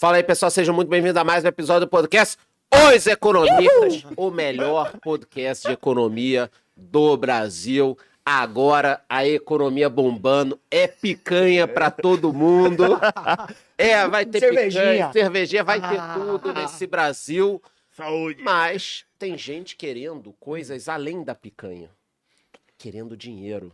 Fala 0.00 0.16
aí, 0.16 0.22
pessoal, 0.22 0.50
sejam 0.50 0.74
muito 0.74 0.88
bem-vindos 0.88 1.18
a 1.18 1.22
mais 1.22 1.44
um 1.44 1.48
episódio 1.48 1.80
do 1.86 1.90
podcast 1.90 2.38
Os 2.72 3.06
Economistas, 3.06 4.06
o 4.16 4.30
melhor 4.30 4.92
podcast 4.98 5.66
de 5.68 5.74
economia 5.74 6.50
do 6.74 7.18
Brasil. 7.18 7.98
Agora 8.24 9.02
a 9.10 9.26
economia 9.26 9.90
bombando, 9.90 10.58
é 10.70 10.86
picanha 10.88 11.68
pra 11.68 11.90
todo 11.90 12.32
mundo. 12.32 12.98
É, 13.76 14.06
vai 14.08 14.24
ter 14.26 14.40
Cervejinha. 14.40 14.82
picanha, 14.82 15.12
cervejinha, 15.12 15.64
vai 15.64 15.80
ter 15.80 15.98
Ah. 15.98 16.14
tudo 16.14 16.52
nesse 16.52 16.86
Brasil. 16.86 17.62
Saúde. 17.90 18.42
Mas 18.42 19.04
tem 19.18 19.36
gente 19.36 19.74
querendo 19.76 20.34
coisas 20.38 20.88
além 20.88 21.22
da 21.22 21.34
picanha. 21.34 21.90
Querendo 22.80 23.14
dinheiro, 23.14 23.70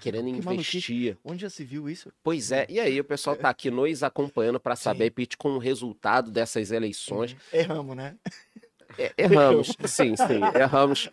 querendo 0.00 0.26
que 0.26 0.44
maluquice. 0.44 0.76
investir. 0.76 1.18
Onde 1.24 1.42
já 1.42 1.50
se 1.50 1.64
viu 1.64 1.90
isso? 1.90 2.12
Pois 2.22 2.52
é, 2.52 2.64
e 2.68 2.78
aí 2.78 3.00
o 3.00 3.04
pessoal 3.04 3.34
tá 3.34 3.48
aqui 3.48 3.68
nos 3.68 4.04
acompanhando 4.04 4.60
para 4.60 4.76
saber, 4.76 5.10
Pete, 5.10 5.36
com 5.36 5.56
o 5.56 5.58
resultado 5.58 6.30
dessas 6.30 6.70
eleições. 6.70 7.34
Erramos, 7.52 7.96
né? 7.96 8.14
É, 8.96 9.12
erramos, 9.18 9.72
sim, 9.86 10.14
sim, 10.14 10.40
erramos. 10.54 11.10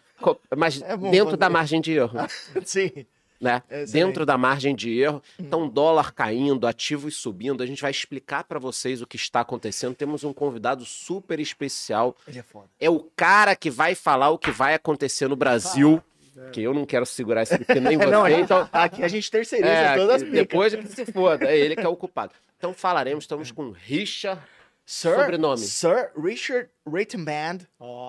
Mas 0.56 0.84
É 0.84 0.96
bom 0.96 1.10
dentro 1.10 1.36
da 1.36 1.50
margem 1.50 1.82
de 1.82 1.94
erro, 1.94 2.20
Sim. 2.64 3.08
né? 3.40 3.64
É. 3.72 3.86
Dentro 3.86 4.24
da 4.24 4.38
margem 4.38 4.76
de 4.76 5.00
erro. 5.00 5.20
Hum. 5.40 5.46
Então, 5.48 5.68
dólar 5.68 6.14
caindo, 6.14 6.68
ativos 6.68 7.16
subindo. 7.16 7.64
A 7.64 7.66
gente 7.66 7.82
vai 7.82 7.90
explicar 7.90 8.44
para 8.44 8.60
vocês 8.60 9.02
o 9.02 9.08
que 9.08 9.16
está 9.16 9.40
acontecendo. 9.40 9.96
Temos 9.96 10.24
um 10.24 10.32
convidado 10.32 10.86
super 10.86 11.40
especial. 11.40 12.16
Ele 12.28 12.38
é 12.38 12.44
foda. 12.44 12.70
É 12.80 12.88
o 12.88 13.00
cara 13.16 13.56
que 13.56 13.72
vai 13.72 13.96
falar 13.96 14.30
o 14.30 14.38
que 14.38 14.52
vai 14.52 14.76
acontecer 14.76 15.28
no 15.28 15.36
Brasil. 15.36 16.04
Que 16.52 16.62
eu 16.62 16.74
não 16.74 16.86
quero 16.86 17.06
segurar 17.06 17.44
esse 17.44 17.58
porque 17.58 17.80
nem 17.80 17.98
você. 17.98 18.06
Não, 18.12 18.28
então, 18.28 18.68
aqui 18.72 19.04
a 19.04 19.08
gente 19.08 19.30
terceiriza 19.30 19.72
é, 19.72 19.96
todas 19.98 20.16
as 20.18 20.24
picas. 20.24 20.40
depois 20.40 20.76
que 20.76 20.88
se 20.88 21.06
foda, 21.06 21.46
é 21.46 21.58
ele 21.58 21.76
que 21.76 21.82
é 21.86 21.88
o 21.88 21.96
culpado. 21.96 22.34
Então 22.58 22.74
falaremos, 22.74 23.24
estamos 23.24 23.52
com 23.52 23.72
Richard. 23.72 24.42
Sir, 24.86 25.16
sobrenome. 25.16 25.58
Sir 25.60 26.10
Richard 26.22 26.70
Rittenband. 26.92 27.60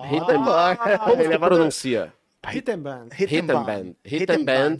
Rittenband. 0.09 0.77
Como 1.03 1.21
Ele 1.21 1.33
é 1.33 1.37
pronuncia? 1.37 2.13
Rittenband. 2.45 3.07
Rittenband. 3.11 3.95
Rittenband. 4.03 4.77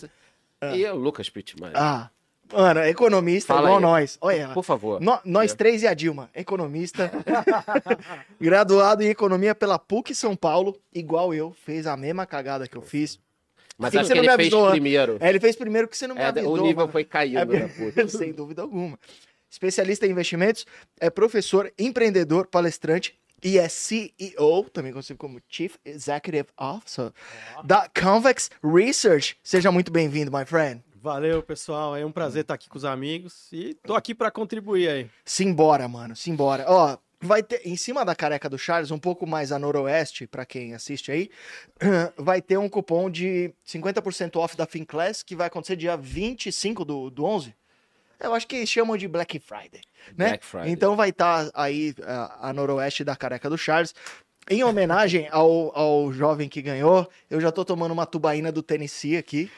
E 0.76 0.86
o 0.86 0.96
Lucas 0.96 1.30
Pittman. 1.30 1.72
Ah, 1.74 2.10
mano, 2.52 2.82
economista 2.82 3.54
Fala 3.54 3.68
igual 3.68 3.78
aí. 3.78 3.82
nós. 3.84 4.18
Olha, 4.22 4.50
Por 4.50 4.64
favor. 4.64 5.00
nó- 5.02 5.20
nós 5.24 5.54
três 5.54 5.84
e 5.84 5.88
a 5.88 5.94
Dilma, 5.94 6.30
economista, 6.36 7.10
graduado 8.40 9.04
em 9.04 9.08
economia 9.10 9.54
pela 9.56 9.78
PUC 9.80 10.14
São 10.14 10.36
Paulo, 10.36 10.78
igual 10.94 11.34
eu, 11.34 11.52
fez 11.52 11.88
a 11.88 11.96
mesma 11.96 12.26
cagada 12.26 12.68
que 12.68 12.76
eu 12.76 12.82
fiz. 12.82 13.20
Mas 13.78 13.92
Sim, 13.92 13.98
acho 14.00 14.08
você 14.08 14.14
que 14.14 14.20
não 14.20 14.24
ele 14.26 14.32
me 14.32 14.38
fez 14.38 14.48
avisou, 14.54 14.66
né? 14.66 14.72
primeiro. 14.72 15.18
É, 15.20 15.30
ele 15.30 15.40
fez 15.40 15.56
primeiro 15.56 15.88
que 15.88 15.98
você 15.98 16.08
não 16.08 16.16
me 16.16 16.22
É, 16.22 16.26
avisou. 16.26 16.54
o 16.54 16.58
nível 16.58 16.76
mano. 16.76 16.92
foi 16.92 17.04
caindo, 17.04 17.40
É, 17.56 17.60
né, 17.60 17.68
puta? 17.68 18.08
sem 18.08 18.32
dúvida 18.32 18.62
alguma. 18.62 18.98
Especialista 19.50 20.06
em 20.08 20.12
investimentos, 20.12 20.66
é 21.00 21.10
professor, 21.10 21.72
empreendedor, 21.78 22.48
palestrante 22.48 23.16
e 23.44 23.58
é 23.60 23.68
CEO, 23.68 24.70
também 24.72 24.92
conhecido 24.92 25.18
como 25.18 25.40
Chief 25.50 25.76
Executive 25.86 26.48
Officer, 26.58 27.12
da 27.64 27.90
Convex 28.00 28.50
Research. 28.64 29.38
Seja 29.44 29.72
muito 29.72 29.92
bem-vindo, 29.92 30.32
my 30.32 30.46
friend. 30.46 30.82
Valeu, 31.02 31.44
pessoal. 31.44 31.96
É 31.98 32.06
um 32.06 32.12
prazer 32.12 32.42
estar 32.44 32.54
aqui 32.54 32.70
com 32.70 32.78
os 32.78 32.86
amigos 32.86 33.50
e 33.52 33.74
tô 33.86 33.94
aqui 33.94 34.16
para 34.16 34.32
contribuir 34.32 34.88
aí. 34.88 35.10
Simbora, 35.26 35.88
mano, 35.88 36.16
simbora. 36.16 36.64
Ó, 36.68 36.98
vai 37.24 37.42
ter, 37.42 37.62
em 37.66 37.76
cima 37.76 38.04
da 38.04 38.14
careca 38.14 38.50
do 38.50 38.58
Charles, 38.58 38.92
um 38.92 39.00
pouco 39.00 39.26
mais 39.26 39.52
a 39.52 39.58
noroeste, 39.58 40.28
pra 40.28 40.46
quem 40.46 40.74
assiste 40.74 41.12
aí, 41.12 41.30
vai 42.18 42.42
ter 42.42 42.58
um 42.58 42.70
cupom 42.70 43.10
de 43.10 43.52
50% 43.66 44.36
off 44.36 44.58
da 44.58 44.66
Finclass, 44.66 45.24
que 45.24 45.36
vai 45.36 45.48
acontecer 45.48 45.76
dia 45.76 45.96
25 45.96 46.84
do, 46.86 47.10
do 47.10 47.26
11. 47.26 47.56
Eu 48.20 48.34
acho 48.34 48.48
que 48.48 48.66
chamam 48.66 48.96
de 48.96 49.08
Black 49.08 49.40
Friday, 49.40 49.82
né? 50.16 50.30
Black 50.30 50.46
Friday. 50.46 50.72
Então 50.72 50.96
vai 50.96 51.10
estar 51.10 51.50
aí 51.54 51.94
a, 52.04 52.50
a 52.50 52.54
noroeste 52.54 53.04
da 53.04 53.16
careca 53.16 53.50
do 53.50 53.58
Charles. 53.58 53.94
Em 54.50 54.62
homenagem 54.62 55.28
ao, 55.32 55.78
ao 55.78 56.12
jovem 56.12 56.50
que 56.50 56.62
ganhou, 56.62 57.10
eu 57.30 57.40
já 57.40 57.50
tô 57.50 57.64
tomando 57.64 57.94
uma 57.94 58.06
tubaína 58.06 58.52
do 58.52 58.62
Tennessee 58.62 59.16
aqui. 59.16 59.50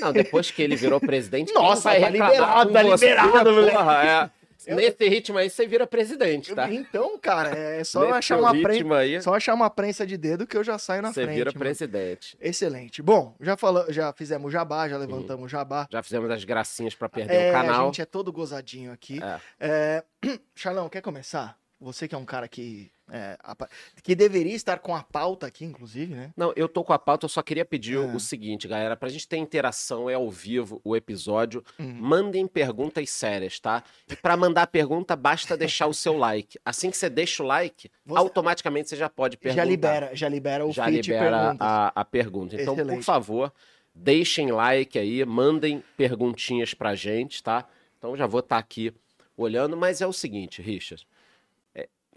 Não, 0.00 0.12
depois 0.12 0.50
que 0.50 0.62
ele 0.62 0.76
virou 0.76 1.00
presidente. 1.00 1.52
Nossa, 1.52 1.90
tá 1.90 1.98
vai 1.98 2.10
reclamar 2.10 2.30
liberado, 2.32 2.72
tá 2.72 2.82
liberado, 2.82 3.52
moleque. 3.52 3.76
porra, 3.76 4.04
é. 4.04 4.37
Nesse 4.74 5.08
ritmo 5.08 5.38
aí, 5.38 5.48
você 5.50 5.66
vira 5.66 5.86
presidente, 5.86 6.54
tá? 6.54 6.70
Então, 6.72 7.18
cara, 7.18 7.50
é 7.56 7.82
só 7.84 8.12
achar 8.12 8.38
uma 8.38 8.50
prensa. 8.52 8.94
aí, 8.96 9.22
Só 9.22 9.34
achar 9.34 9.54
uma 9.54 9.70
prensa 9.70 10.06
de 10.06 10.16
dedo 10.16 10.46
que 10.46 10.56
eu 10.56 10.64
já 10.64 10.78
saio 10.78 11.02
na 11.02 11.12
você 11.12 11.24
frente. 11.24 11.36
vira 11.36 11.50
mano. 11.50 11.58
presidente. 11.58 12.36
Excelente. 12.40 13.02
Bom, 13.02 13.34
já, 13.40 13.56
falamos, 13.56 13.94
já 13.94 14.12
fizemos 14.12 14.52
jabá, 14.52 14.88
já 14.88 14.96
levantamos 14.96 15.42
Uhum. 15.42 15.48
jabá. 15.48 15.86
Já 15.90 16.02
fizemos 16.02 16.30
as 16.30 16.44
gracinhas 16.44 16.94
pra 16.94 17.08
perder 17.08 17.34
É, 17.34 17.50
o 17.50 17.52
canal. 17.52 17.82
A 17.82 17.84
gente 17.86 18.02
é 18.02 18.04
todo 18.06 18.32
gozadinho 18.32 18.92
aqui. 18.92 19.20
É. 19.22 19.40
É, 19.60 20.04
Charlão, 20.54 20.88
quer 20.88 21.00
começar? 21.00 21.56
Você 21.80 22.08
que 22.08 22.14
é 22.14 22.18
um 22.18 22.24
cara 22.24 22.48
que, 22.48 22.90
é, 23.10 23.36
apa- 23.42 23.68
que 24.02 24.14
deveria 24.14 24.54
estar 24.54 24.78
com 24.78 24.94
a 24.94 25.02
pauta 25.02 25.46
aqui, 25.46 25.64
inclusive, 25.64 26.14
né? 26.14 26.30
Não, 26.36 26.52
eu 26.56 26.68
tô 26.68 26.84
com 26.84 26.92
a 26.92 26.98
pauta, 26.98 27.24
eu 27.24 27.28
só 27.28 27.42
queria 27.42 27.64
pedir 27.64 27.96
o- 27.96 28.10
Ah. 28.10 28.14
o 28.16 28.20
seguinte, 28.20 28.68
galera, 28.68 28.96
pra 28.96 29.08
gente 29.08 29.26
ter 29.26 29.36
interação, 29.38 30.08
é 30.10 30.14
ao 30.14 30.30
vivo 30.30 30.80
o 30.84 30.94
episódio, 30.96 31.64
Hum. 31.78 31.94
mandem 31.98 32.46
perguntas 32.46 33.08
sérias, 33.10 33.58
tá? 33.58 33.82
E 34.10 34.16
pra 34.16 34.36
mandar 34.36 34.66
pergunta, 34.68 35.16
basta 35.16 35.56
deixar 35.56 35.86
o 35.86 35.94
seu 35.94 36.16
like. 36.16 36.58
Assim 36.64 36.90
que 36.90 36.96
você 36.96 37.08
deixa 37.08 37.42
o 37.42 37.46
like, 37.46 37.90
Você- 38.04 38.18
automaticamente 38.18 38.88
você 38.88 38.96
já 38.96 39.08
pode 39.08 39.36
perguntar. 39.36 39.62
Já 39.62 39.68
libera, 39.68 40.10
já 40.14 40.28
libera 40.28 40.66
o 40.66 40.72
já 40.72 40.88
libera 40.88 41.56
a, 41.58 41.92
a 42.00 42.04
pergunta. 42.04 42.54
Então, 42.60 42.74
por 42.74 42.82
Excelente. 42.82 43.04
favor, 43.04 43.52
deixem 43.94 44.50
like 44.52 44.98
aí, 44.98 45.24
mandem 45.24 45.82
perguntinhas 45.96 46.74
pra 46.74 46.94
gente, 46.94 47.42
tá? 47.42 47.64
Então 47.98 48.16
já 48.16 48.26
vou 48.26 48.40
estar 48.40 48.58
aqui 48.58 48.92
olhando, 49.36 49.76
mas 49.76 50.00
é 50.00 50.06
o 50.06 50.12
seguinte, 50.12 50.60
Richard. 50.62 51.06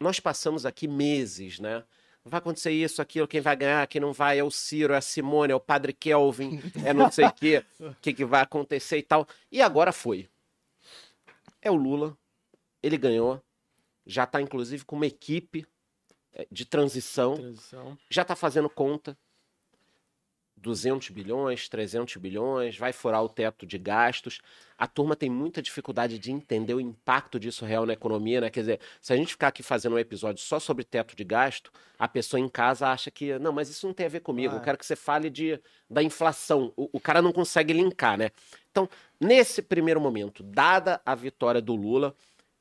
Nós 0.02 0.20
passamos 0.20 0.66
aqui 0.66 0.88
meses, 0.88 1.60
né? 1.60 1.84
Vai 2.24 2.38
acontecer 2.40 2.72
isso, 2.72 3.02
aquilo, 3.02 3.28
quem 3.28 3.42
vai 3.42 3.56
ganhar, 3.56 3.88
quem 3.88 4.00
não 4.00 4.14
vai, 4.14 4.38
é 4.40 4.44
o 4.44 4.52
Ciro, 4.52 4.94
é 4.94 4.98
a 4.98 5.02
Simone, 5.02 5.54
é 5.54 5.56
o 5.56 5.60
Padre 5.60 5.92
Kelvin, 5.94 6.60
é 6.86 6.94
não 6.94 7.12
sei 7.12 7.26
o 7.26 7.32
quê, 7.32 7.66
o 7.80 7.96
que, 8.02 8.14
que 8.14 8.26
vai 8.26 8.42
acontecer 8.42 8.98
e 8.98 9.04
tal. 9.04 9.28
E 9.52 9.62
agora 9.62 9.92
foi. 9.92 10.30
É 11.62 11.72
o 11.72 11.76
Lula, 11.76 12.16
ele 12.82 12.98
ganhou, 12.98 13.42
já 14.06 14.26
tá 14.26 14.42
inclusive 14.42 14.86
com 14.86 14.96
uma 14.96 15.08
equipe 15.08 15.66
é, 16.34 16.48
de 16.52 16.66
transição 16.66 17.36
Transição. 17.36 17.98
já 18.10 18.22
está 18.24 18.36
fazendo 18.36 18.70
conta. 18.70 19.18
200 20.62 21.10
bilhões, 21.10 21.68
300 21.68 22.16
bilhões, 22.18 22.78
vai 22.78 22.94
furar 22.94 23.24
o 23.24 23.30
teto 23.30 23.66
de 23.66 23.78
gastos. 23.78 24.40
A 24.78 24.88
turma 24.88 25.16
tem 25.16 25.30
muita 25.30 25.62
dificuldade 25.62 26.20
de 26.20 26.32
entender 26.32 26.74
o 26.74 26.80
impacto 26.80 27.40
disso 27.40 27.66
real 27.66 27.86
na 27.86 27.94
economia, 27.94 28.42
né? 28.42 28.50
Quer 28.50 28.62
dizer, 28.62 28.80
se 29.02 29.12
a 29.12 29.16
gente 29.16 29.32
ficar 29.32 29.48
aqui 29.48 29.64
fazendo 29.64 29.96
um 29.96 30.00
episódio 30.00 30.44
só 30.44 30.60
sobre 30.60 30.84
teto 30.84 31.16
de 31.16 31.24
gasto, 31.24 31.72
a 31.98 32.08
pessoa 32.08 32.40
em 32.40 32.48
casa 32.48 32.88
acha 32.88 33.10
que, 33.10 33.38
não, 33.40 33.52
mas 33.52 33.70
isso 33.70 33.88
não 33.88 33.94
tem 33.94 34.06
a 34.06 34.10
ver 34.10 34.22
comigo. 34.22 34.54
Ah. 34.54 34.58
Eu 34.58 34.62
quero 34.62 34.78
que 34.78 34.86
você 34.86 34.96
fale 34.96 35.30
de, 35.30 35.60
da 35.90 36.04
inflação. 36.04 36.72
O, 36.76 36.90
o 36.94 37.00
cara 37.00 37.22
não 37.22 37.32
consegue 37.32 37.74
linkar, 37.74 38.18
né? 38.18 38.30
Então, 38.70 38.88
nesse 39.20 39.62
primeiro 39.62 40.00
momento, 40.00 40.44
dada 40.44 41.02
a 41.06 41.16
vitória 41.16 41.62
do 41.62 41.76
Lula 41.76 42.16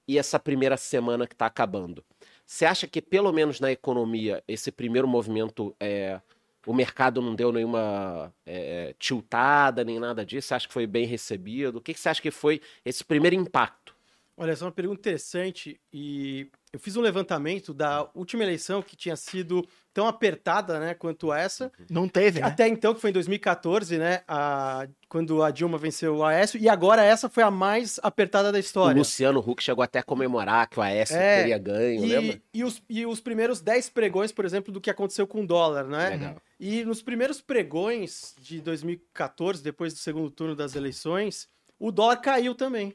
e 0.09 0.19
essa 0.19 0.39
primeira 0.39 0.77
semana 0.77 1.27
que 1.27 1.35
está 1.35 1.47
acabando, 1.47 2.05
você 2.45 2.65
acha 2.65 2.87
que, 2.89 3.01
pelo 3.01 3.31
menos 3.33 3.61
na 3.61 3.71
economia, 3.71 4.43
esse 4.49 4.73
primeiro 4.73 5.07
movimento, 5.07 5.73
é, 5.79 6.21
o 6.67 6.75
mercado 6.75 7.23
não 7.23 7.35
deu 7.35 7.53
nenhuma 7.53 8.33
é, 8.45 8.95
tiltada, 8.99 9.85
nem 9.85 9.99
nada 9.99 10.25
disso? 10.25 10.49
Você 10.49 10.55
acha 10.55 10.69
que 10.69 10.75
foi 10.75 10.87
bem 10.87 11.07
recebido? 11.07 11.77
O 11.77 11.81
que, 11.81 11.95
que 11.95 12.01
você 12.01 12.09
acha 12.09 12.23
que 12.23 12.31
foi 12.31 12.61
esse 12.85 13.05
primeiro 13.05 13.37
impacto? 13.37 13.95
Olha, 14.43 14.53
essa 14.53 14.65
é 14.65 14.67
uma 14.67 14.73
pergunta 14.73 14.99
interessante 15.01 15.79
e 15.93 16.49
eu 16.73 16.81
fiz 16.81 16.97
um 16.97 17.03
levantamento 17.03 17.75
da 17.75 18.09
última 18.15 18.43
eleição 18.43 18.81
que 18.81 18.97
tinha 18.97 19.15
sido 19.15 19.69
tão 19.93 20.07
apertada, 20.07 20.81
né, 20.81 20.95
quanto 20.95 21.31
essa. 21.31 21.71
Não 21.91 22.09
teve, 22.09 22.41
né? 22.41 22.47
Até 22.47 22.67
então, 22.67 22.95
que 22.95 23.03
foi 23.03 23.11
em 23.11 23.13
2014, 23.13 23.99
né, 23.99 24.23
a- 24.27 24.89
quando 25.11 25.43
a 25.43 25.51
Dilma 25.51 25.77
venceu 25.77 26.17
o 26.17 26.25
Aécio, 26.25 26.59
e 26.59 26.71
agora 26.71 27.05
essa 27.05 27.29
foi 27.29 27.43
a 27.43 27.51
mais 27.51 28.01
apertada 28.03 28.51
da 28.51 28.57
O 28.57 28.61
história. 28.61 28.97
Luciano 28.97 29.41
Huck 29.41 29.63
chegou 29.63 29.83
até 29.85 29.99
a 29.99 30.03
comemorar 30.03 30.71
que 30.71 30.79
o 30.79 30.83
Aécio 30.83 31.17
É, 31.19 31.41
teria 31.41 31.59
ganho, 31.59 32.01
lembra? 32.01 32.41
E, 32.55 32.61
e, 32.61 32.65
os, 32.65 32.83
e 32.89 33.05
os 33.05 33.21
primeiros 33.21 33.61
10 33.61 33.91
pregões, 33.91 34.33
por 34.33 34.47
exemplo, 34.47 34.73
do 34.73 34.81
que 34.81 34.89
aconteceu 34.89 35.27
com 35.27 35.43
o 35.43 35.47
dólar, 35.47 35.85
né? 35.85 36.09
Legal. 36.09 36.37
E 36.59 36.83
nos 36.87 37.03
primeiros 37.03 37.43
pregões 37.43 38.35
de 38.41 38.63
2014, 38.63 39.63
depois 39.63 39.93
do 39.93 39.99
segundo 39.99 40.31
turno 40.31 40.57
das 40.57 40.75
eleições, 40.75 41.47
o 41.79 41.93
dólar 41.93 42.17
caiu 42.23 42.55
também. 42.55 42.95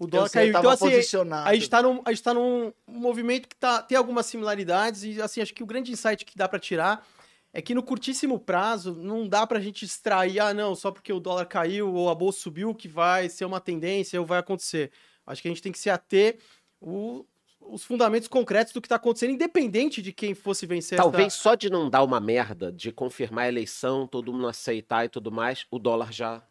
O 0.00 0.06
dólar 0.06 0.30
sei, 0.30 0.50
caiu. 0.50 0.58
Então, 0.58 0.70
assim, 0.70 0.88
posicionado. 0.88 1.46
a 1.46 1.54
gente 1.54 1.68
tá 1.68 1.82
num, 1.82 2.00
a 2.06 2.10
gente 2.10 2.22
tá 2.22 2.32
num 2.32 2.72
movimento 2.86 3.46
que 3.46 3.54
tá, 3.54 3.82
tem 3.82 3.98
algumas 3.98 4.24
similaridades 4.24 5.04
e, 5.04 5.20
assim, 5.20 5.42
acho 5.42 5.52
que 5.52 5.62
o 5.62 5.66
grande 5.66 5.92
insight 5.92 6.24
que 6.24 6.38
dá 6.38 6.48
para 6.48 6.58
tirar 6.58 7.06
é 7.52 7.60
que 7.60 7.74
no 7.74 7.82
curtíssimo 7.82 8.38
prazo 8.38 8.94
não 8.94 9.28
dá 9.28 9.46
pra 9.46 9.60
gente 9.60 9.84
extrair, 9.84 10.40
ah, 10.40 10.54
não, 10.54 10.74
só 10.74 10.90
porque 10.90 11.12
o 11.12 11.20
dólar 11.20 11.44
caiu 11.44 11.92
ou 11.92 12.08
a 12.08 12.14
bolsa 12.14 12.40
subiu 12.40 12.74
que 12.74 12.88
vai 12.88 13.28
ser 13.28 13.44
uma 13.44 13.60
tendência 13.60 14.18
ou 14.18 14.26
vai 14.26 14.38
acontecer. 14.38 14.90
Acho 15.26 15.42
que 15.42 15.48
a 15.48 15.50
gente 15.50 15.60
tem 15.60 15.70
que 15.70 15.78
se 15.78 15.90
ater 15.90 16.38
o- 16.80 17.26
os 17.60 17.84
fundamentos 17.84 18.26
concretos 18.26 18.72
do 18.72 18.80
que 18.80 18.88
tá 18.88 18.96
acontecendo, 18.96 19.32
independente 19.34 20.00
de 20.00 20.14
quem 20.14 20.32
fosse 20.32 20.64
vencer 20.64 20.96
Talvez 20.96 21.26
essa... 21.26 21.42
só 21.42 21.54
de 21.54 21.68
não 21.68 21.90
dar 21.90 22.02
uma 22.02 22.18
merda, 22.18 22.72
de 22.72 22.90
confirmar 22.90 23.44
a 23.44 23.48
eleição, 23.48 24.06
todo 24.06 24.32
mundo 24.32 24.48
aceitar 24.48 25.04
e 25.04 25.10
tudo 25.10 25.30
mais, 25.30 25.66
o 25.70 25.78
dólar 25.78 26.10
já 26.10 26.42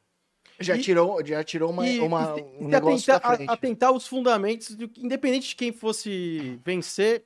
Já 0.59 0.75
E- 0.75 0.81
tirou, 0.81 1.25
já 1.25 1.43
tirou 1.43 1.69
uma, 1.71 1.87
e- 1.87 1.99
uma- 1.99 2.33
um 2.35 2.67
negócio 2.67 3.13
atentar, 3.13 3.31
da 3.31 3.37
frente. 3.37 3.49
a- 3.49 3.53
atentar 3.53 3.91
os 3.93 4.05
fundamentos, 4.05 4.75
do- 4.75 4.91
independente 4.97 5.49
de 5.49 5.55
quem 5.55 5.71
fosse 5.71 6.59
vencer, 6.65 7.23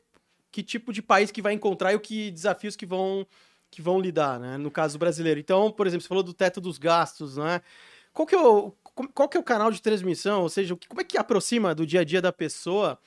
que 0.51 0.62
tipo 0.62 0.94
de 0.94 1.01
país 1.01 1.31
que 1.31 1.41
vai 1.41 1.53
encontrar 1.53 1.94
e 1.94 1.95
o 1.95 2.00
que 2.00 2.30
desafios 2.30 2.75
que 2.75 2.85
vão, 2.85 3.25
que 3.71 3.81
vão 3.81 4.00
lidar, 4.00 4.39
né? 4.39 4.57
No 4.57 4.69
caso 4.69 5.00
brasileiro. 5.00 5.39
Então, 5.39 5.71
por 5.71 5.88
exemplo, 5.88 6.03
você 6.03 6.07
falou 6.07 6.24
do 6.24 6.33
teto 6.33 6.62
dos 6.62 6.77
gastos, 6.77 7.38
né? 7.38 7.62
Qual 8.13 8.27
que 8.27 8.35
é 8.35 8.39
o, 8.39 8.71
qual 9.15 9.27
que 9.27 9.36
é 9.36 9.39
o 9.39 9.44
canal 9.44 9.71
de 9.71 9.81
transmissão? 9.81 10.44
Ou 10.44 10.50
seja, 10.50 10.77
como 10.88 11.01
é 11.01 11.03
que 11.03 11.18
aproxima 11.18 11.74
do 11.74 11.88
dia 11.88 12.01
a 12.01 12.03
dia 12.03 12.21
da 12.21 12.31
pessoa 12.31 13.00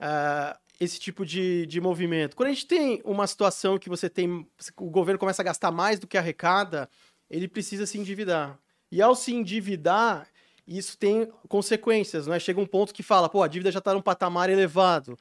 ah, 0.00 0.58
esse 0.80 0.98
tipo 0.98 1.24
de, 1.24 1.64
de 1.66 1.80
movimento? 1.80 2.34
Quando 2.34 2.48
a 2.48 2.52
gente 2.52 2.66
tem 2.66 3.00
uma 3.04 3.28
situação 3.28 3.78
que 3.78 3.88
você 3.88 4.10
tem, 4.10 4.44
o 4.76 4.90
governo 4.90 5.20
começa 5.20 5.40
a 5.42 5.44
gastar 5.44 5.70
mais 5.70 6.00
do 6.00 6.06
que 6.08 6.18
arrecada, 6.18 6.90
ele 7.30 7.46
precisa 7.46 7.86
se 7.86 7.96
endividar. 7.96 8.58
E 8.90 9.02
ao 9.02 9.14
se 9.14 9.34
endividar, 9.34 10.28
isso 10.66 10.96
tem 10.96 11.30
consequências, 11.48 12.26
não 12.26 12.34
é? 12.34 12.38
Chega 12.38 12.60
um 12.60 12.66
ponto 12.66 12.92
que 12.92 13.02
fala, 13.02 13.28
pô, 13.28 13.42
a 13.42 13.48
dívida 13.48 13.70
já 13.70 13.78
está 13.78 13.94
num 13.94 14.02
patamar 14.02 14.50
elevado. 14.50 15.18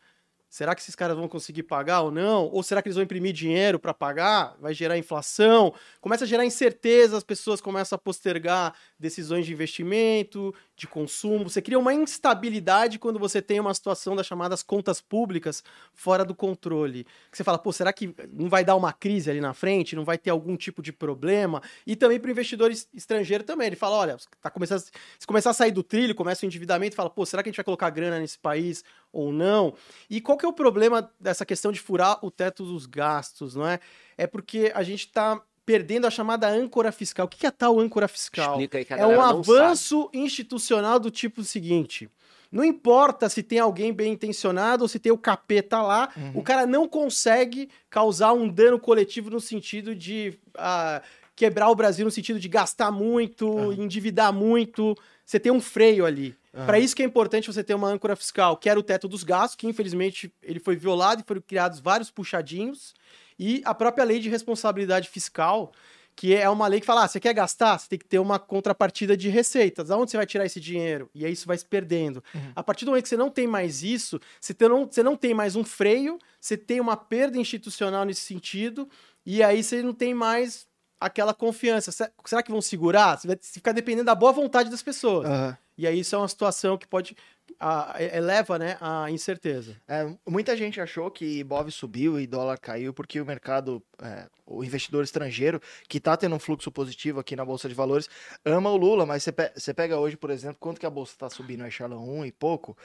Será 0.50 0.74
que 0.74 0.82
esses 0.82 0.96
caras 0.96 1.18
vão 1.18 1.28
conseguir 1.28 1.64
pagar 1.64 2.02
ou 2.02 2.12
não? 2.12 2.46
Ou 2.46 2.64
será 2.64 2.82
que 2.82 2.88
eles 2.88 2.96
vão 2.96 3.04
imprimir 3.04 3.34
dinheiro 3.34 3.78
para 3.78 3.94
pagar? 3.94 4.56
Vai 4.60 4.74
gerar 4.74 4.98
inflação? 4.98 5.74
Começa 6.00 6.24
a 6.24 6.28
gerar 6.28 6.46
incerteza, 6.46 7.18
as 7.18 7.24
pessoas 7.24 7.60
começam 7.60 7.98
a 7.98 8.00
postergar 8.00 8.74
decisões 8.98 9.46
de 9.46 9.52
investimento, 9.52 10.54
de 10.78 10.88
consumo. 10.88 11.50
Você 11.50 11.60
cria 11.60 11.80
uma 11.80 11.92
instabilidade 11.92 13.00
quando 13.00 13.18
você 13.18 13.42
tem 13.42 13.60
uma 13.60 13.74
situação 13.74 14.16
das 14.16 14.28
chamadas 14.28 14.62
contas 14.62 15.02
públicas 15.02 15.64
fora 15.92 16.24
do 16.24 16.36
controle. 16.36 17.06
Você 17.32 17.44
fala, 17.44 17.58
pô, 17.58 17.74
será 17.74 17.92
que 17.92 18.14
não 18.32 18.48
vai 18.48 18.64
dar 18.64 18.76
uma 18.76 18.94
crise 18.94 19.32
ali 19.32 19.42
na 19.42 19.56
frente? 19.56 19.96
Não 19.96 20.06
vai 20.06 20.20
ter 20.20 20.30
algum 20.30 20.56
tipo 20.56 20.84
de 20.84 20.94
problema? 20.94 21.64
E 21.86 21.96
também 21.96 22.20
para 22.20 22.28
o 22.28 22.32
investidor 22.32 22.70
es- 22.70 22.88
estrangeiro 22.94 23.44
também. 23.44 23.68
Ele 23.68 23.76
fala, 23.76 23.96
olha, 23.98 24.18
tá 24.40 24.52
começando, 24.52 24.80
se 25.18 25.26
começar 25.26 25.50
a 25.50 25.54
sair 25.54 25.72
do 25.72 25.82
trilho, 25.82 26.14
começa 26.14 26.46
o 26.46 26.48
endividamento, 26.48 26.96
fala, 26.96 27.10
pô, 27.10 27.26
será 27.26 27.42
que 27.42 27.50
a 27.50 27.52
gente 27.52 27.58
vai 27.58 27.66
colocar 27.66 27.90
grana 27.90 28.20
nesse 28.20 28.38
país 28.38 28.84
ou 29.12 29.32
não? 29.34 29.74
E 30.08 30.22
qual 30.22 30.38
que 30.38 30.46
é 30.46 30.48
o 30.48 30.54
problema 30.54 31.12
dessa 31.20 31.44
questão 31.44 31.72
de 31.72 31.80
furar 31.80 32.24
o 32.24 32.30
teto 32.30 32.64
dos 32.64 32.86
gastos, 32.86 33.56
não 33.56 33.68
é? 33.68 33.80
É 34.16 34.28
porque 34.28 34.72
a 34.76 34.84
gente 34.84 35.08
está 35.08 35.42
perdendo 35.68 36.08
a 36.08 36.10
chamada 36.10 36.48
âncora 36.48 36.94
fiscal. 36.94 37.26
O 37.26 37.30
que 37.30 37.46
é 37.46 37.50
a 37.50 37.52
tal 37.52 37.78
âncora 37.78 38.08
fiscal? 38.08 38.54
Explica 38.54 38.78
aí 38.78 38.86
que 38.86 38.94
a 38.94 38.98
É 38.98 39.06
um 39.06 39.18
não 39.18 39.44
sabe. 39.44 39.62
avanço 39.62 40.10
institucional 40.14 40.98
do 40.98 41.12
tipo 41.12 41.44
seguinte. 41.44 42.10
Não 42.50 42.64
importa 42.64 43.28
se 43.28 43.44
tem 43.44 43.60
alguém 43.60 43.92
bem 43.92 44.14
intencionado 44.14 44.86
ou 44.86 44.88
se 44.88 44.98
tem 44.98 45.12
o 45.12 45.18
capeta 45.18 45.82
lá, 45.82 46.08
Uhum. 46.16 46.32
o 46.36 46.42
cara 46.42 46.66
não 46.66 46.88
consegue 46.88 47.70
causar 47.90 48.32
um 48.32 48.48
dano 48.48 48.80
coletivo 48.80 49.30
no 49.30 49.42
sentido 49.42 49.94
de 49.94 50.40
ah, 50.58 51.02
quebrar 51.36 51.70
o 51.70 51.76
Brasil, 51.76 52.06
no 52.06 52.12
sentido 52.12 52.40
de 52.40 52.48
gastar 52.48 52.90
muito, 52.90 53.46
Aham. 53.60 53.74
endividar 53.74 54.32
muito. 54.32 54.96
Você 55.26 55.38
tem 55.38 55.52
um 55.52 55.60
freio 55.60 56.06
ali. 56.06 56.34
Aham. 56.56 56.66
Para 56.66 56.80
isso 56.80 56.96
que 56.96 57.04
é 57.04 57.06
importante 57.06 57.52
você 57.52 57.62
ter 57.62 57.74
uma 57.74 57.90
âncora 57.90 58.16
fiscal, 58.16 58.56
que 58.56 58.70
era 58.70 58.80
o 58.80 58.84
teto 58.84 59.10
dos 59.10 59.22
gastos, 59.26 59.58
que 59.58 59.68
infelizmente 59.68 60.34
ele 60.42 60.62
foi 60.62 60.78
violado 60.78 61.22
e 61.22 61.26
foram 61.28 61.42
criados 61.42 61.82
vários 61.82 62.10
puxadinhos, 62.10 62.94
e 63.40 63.62
a 63.66 63.74
própria 63.74 64.04
lei 64.04 64.20
de 64.20 64.30
responsabilidade 64.30 65.10
fiscal, 65.10 65.72
que 66.16 66.34
é 66.34 66.50
uma 66.50 66.68
lei 66.68 66.80
que 66.80 66.86
fala: 66.86 67.04
ah, 67.04 67.08
você 67.08 67.20
quer 67.20 67.34
gastar? 67.34 67.78
Você 67.78 67.90
tem 67.90 68.00
que 68.00 68.06
ter 68.06 68.18
uma 68.20 68.40
contrapartida 68.40 69.16
de 69.16 69.30
receitas. 69.30 69.92
Aonde 69.92 70.12
você 70.12 70.18
vai 70.18 70.26
tirar 70.26 70.46
esse 70.46 70.60
dinheiro? 70.60 71.10
E 71.14 71.24
aí 71.26 71.32
isso 71.32 71.46
vai 71.48 71.58
se 71.58 71.66
perdendo. 71.66 72.24
Uhum. 72.34 72.52
A 72.56 72.64
partir 72.64 72.86
do 72.86 72.90
momento 72.90 73.04
que 73.04 73.10
você 73.10 73.18
não 73.18 73.30
tem 73.30 73.46
mais 73.46 73.84
isso, 73.84 74.20
você, 74.42 74.54
tem- 74.54 74.68
não, 74.68 74.86
você 74.86 75.04
não 75.04 75.16
tem 75.16 75.34
mais 75.34 75.56
um 75.56 75.64
freio, 75.64 76.18
você 76.42 76.58
tem 76.58 76.80
uma 76.80 76.98
perda 76.98 77.38
institucional 77.38 78.04
nesse 78.04 78.22
sentido, 78.22 78.90
e 79.26 79.44
aí 79.44 79.64
você 79.64 79.84
não 79.84 79.94
tem 79.94 80.14
mais 80.14 80.66
aquela 81.00 81.34
confiança. 81.34 81.92
Se- 81.92 82.10
Será 82.26 82.42
que 82.44 82.52
vão 82.52 82.62
segurar? 82.62 83.18
Você 83.18 83.28
vai 83.28 83.38
ficar 83.42 83.72
dependendo 83.72 84.06
da 84.06 84.16
boa 84.16 84.32
vontade 84.32 84.70
das 84.70 84.82
pessoas. 84.82 85.26
Aham. 85.28 85.58
E 85.78 85.86
aí 85.86 86.00
isso 86.00 86.16
é 86.16 86.18
uma 86.18 86.28
situação 86.28 86.76
que 86.78 86.88
pode 86.88 87.16
a- 87.60 87.96
eleva 88.00 88.58
né, 88.60 88.78
a 88.82 89.10
incerteza. 89.12 89.76
É, 89.88 90.12
muita 90.28 90.56
gente 90.58 90.82
achou 90.82 91.10
que 91.12 91.44
Bov 91.44 91.70
subiu 91.72 92.20
e 92.20 92.26
dólar 92.28 92.58
caiu 92.60 92.94
porque 92.94 93.22
o 93.22 93.26
mercado, 93.26 93.82
é, 94.02 94.28
o 94.46 94.64
investidor 94.64 95.04
estrangeiro, 95.04 95.62
que 95.88 95.98
está 96.00 96.18
tendo 96.18 96.36
um 96.36 96.40
fluxo 96.40 96.72
positivo 96.72 97.20
aqui 97.20 97.36
na 97.36 97.46
Bolsa 97.46 97.68
de 97.70 97.76
Valores, 97.76 98.10
ama 98.44 98.70
o 98.72 98.78
Lula, 98.78 99.06
mas 99.06 99.24
você 99.24 99.32
pe- 99.32 99.52
você 99.56 99.74
pega 99.74 99.98
hoje, 100.00 100.18
por 100.18 100.30
exemplo, 100.32 100.58
quanto 100.60 100.80
que 100.80 100.86
a 100.86 100.90
Bolsa 100.90 101.14
está 101.14 101.30
subindo 101.30 101.64
aí, 101.64 101.72
Charlão? 101.72 102.08
Um 102.08 102.26
e 102.26 102.32
pouco. 102.32 102.76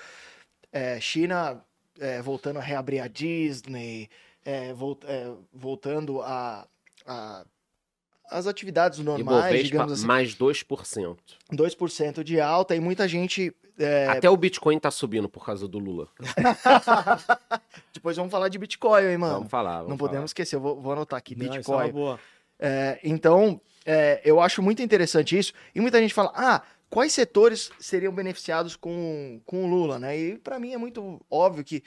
É, 0.71 1.01
China 1.01 1.63
é, 1.99 2.23
voltando 2.23 2.59
a 2.59 2.63
reabrir 2.63 3.01
a 3.01 3.09
Disney, 3.09 4.09
é, 4.45 4.73
vol- 4.73 4.99
é, 5.05 5.31
voltando 5.53 6.23
a, 6.23 6.67
a- 7.07 7.45
as 8.33 8.47
atividades 8.47 8.99
normais, 8.99 9.45
Ibovespa, 9.45 9.65
digamos 9.65 9.93
assim, 9.93 10.07
mais 10.07 10.35
2%. 10.35 11.17
2% 11.53 12.23
de 12.25 12.41
alta 12.41 12.75
e 12.75 12.81
muita 12.81 13.07
gente... 13.07 13.55
é, 13.79 14.07
Até 14.09 14.29
o 14.29 14.37
Bitcoin 14.37 14.79
tá 14.79 14.91
subindo 14.91 15.29
por 15.29 15.45
causa 15.45 15.69
do 15.69 15.79
Lula. 15.79 16.09
Depois 17.93 18.17
vamos 18.17 18.31
falar 18.31 18.49
de 18.49 18.59
Bitcoin, 18.59 19.05
hein, 19.05 19.19
mano? 19.19 19.35
Vamos 19.35 19.51
falar. 19.51 19.77
Vamos 19.79 19.91
Não 19.91 19.97
podemos 19.97 20.31
esquecer, 20.31 20.57
eu 20.57 20.61
vou, 20.61 20.81
vou 20.81 20.93
anotar 20.93 21.19
aqui, 21.19 21.37
Não, 21.37 21.45
isso 21.47 21.55
é 21.55 21.59
Bitcoin. 21.59 21.85
uma 21.85 21.93
boa. 21.93 22.21
É, 22.59 22.99
então, 23.03 23.61
é, 23.85 24.21
eu 24.25 24.41
acho 24.41 24.63
muito 24.63 24.83
interessante 24.83 25.37
isso. 25.39 25.53
E 25.75 25.81
muita 25.81 26.01
gente 26.01 26.15
fala, 26.15 26.33
ah, 26.35 26.63
quais 26.89 27.13
setores 27.13 27.71
seriam 27.79 28.13
beneficiados 28.13 28.77
com, 28.77 29.41
com 29.45 29.65
o 29.65 29.69
Lula, 29.69 29.99
né? 29.99 30.17
E 30.17 30.39
para 30.39 30.59
mim 30.59 30.73
é 30.73 30.79
muito 30.79 31.21
óbvio 31.31 31.65
que 31.65 31.83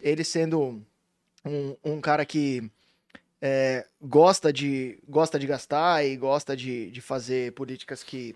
ele 0.00 0.24
sendo 0.24 0.82
um, 1.44 1.76
um 1.84 2.00
cara 2.00 2.24
que 2.26 2.68
é, 3.46 3.86
gosta, 4.02 4.52
de, 4.52 4.98
gosta 5.08 5.38
de 5.38 5.46
gastar 5.46 6.04
e 6.04 6.16
gosta 6.16 6.56
de, 6.56 6.90
de 6.90 7.00
fazer 7.00 7.52
políticas 7.52 8.02
que, 8.02 8.34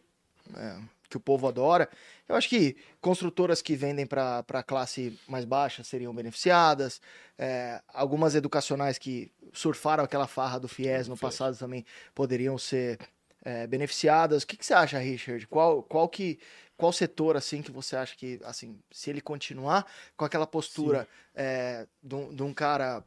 é, 0.57 0.77
que 1.09 1.17
o 1.17 1.21
povo 1.21 1.49
adora, 1.49 1.89
eu 2.29 2.37
acho 2.37 2.49
que 2.49 2.77
construtoras 3.01 3.61
que 3.61 3.75
vendem 3.75 4.07
para 4.07 4.45
a 4.49 4.63
classe 4.63 5.19
mais 5.27 5.45
baixa 5.45 5.83
seriam 5.83 6.15
beneficiadas, 6.15 7.01
é, 7.37 7.83
algumas 7.93 8.37
educacionais 8.37 8.99
que 8.99 9.33
surfaram 9.53 10.05
aquela 10.05 10.29
farra 10.29 10.61
do 10.61 10.69
FIES 10.69 11.09
no 11.09 11.17
passado 11.17 11.57
também 11.57 11.85
poderiam 12.15 12.57
ser 12.57 12.97
é, 13.45 13.67
beneficiadas. 13.67 14.45
O 14.45 14.47
que, 14.47 14.57
que 14.57 14.65
você 14.65 14.75
acha, 14.75 14.99
Richard? 14.99 15.45
Qual, 15.49 15.83
qual 15.83 16.09
que 16.09 16.39
qual 16.77 16.93
setor 16.93 17.37
assim 17.37 17.61
que 17.61 17.71
você 17.71 17.95
acha 17.95 18.17
que 18.17 18.41
assim 18.43 18.79
se 18.91 19.11
ele 19.11 19.21
continuar 19.21 19.85
com 20.17 20.25
aquela 20.25 20.47
postura 20.47 21.07
é, 21.35 21.87
de, 22.03 22.15
um, 22.15 22.35
de 22.35 22.43
um 22.43 22.55
cara 22.55 23.05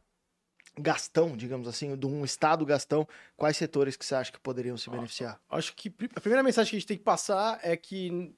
gastão, 0.78 1.36
digamos 1.36 1.68
assim, 1.68 1.96
de 1.96 2.06
um 2.06 2.24
estado 2.24 2.64
gastão, 2.66 3.06
quais 3.36 3.56
setores 3.56 3.96
que 3.96 4.04
você 4.04 4.14
acha 4.14 4.32
que 4.32 4.40
poderiam 4.40 4.76
se 4.76 4.90
beneficiar? 4.90 5.40
Acho 5.48 5.74
que 5.74 5.92
a 6.14 6.20
primeira 6.20 6.42
mensagem 6.42 6.70
que 6.70 6.76
a 6.76 6.78
gente 6.80 6.88
tem 6.88 6.98
que 6.98 7.04
passar 7.04 7.60
é 7.62 7.76
que, 7.76 8.34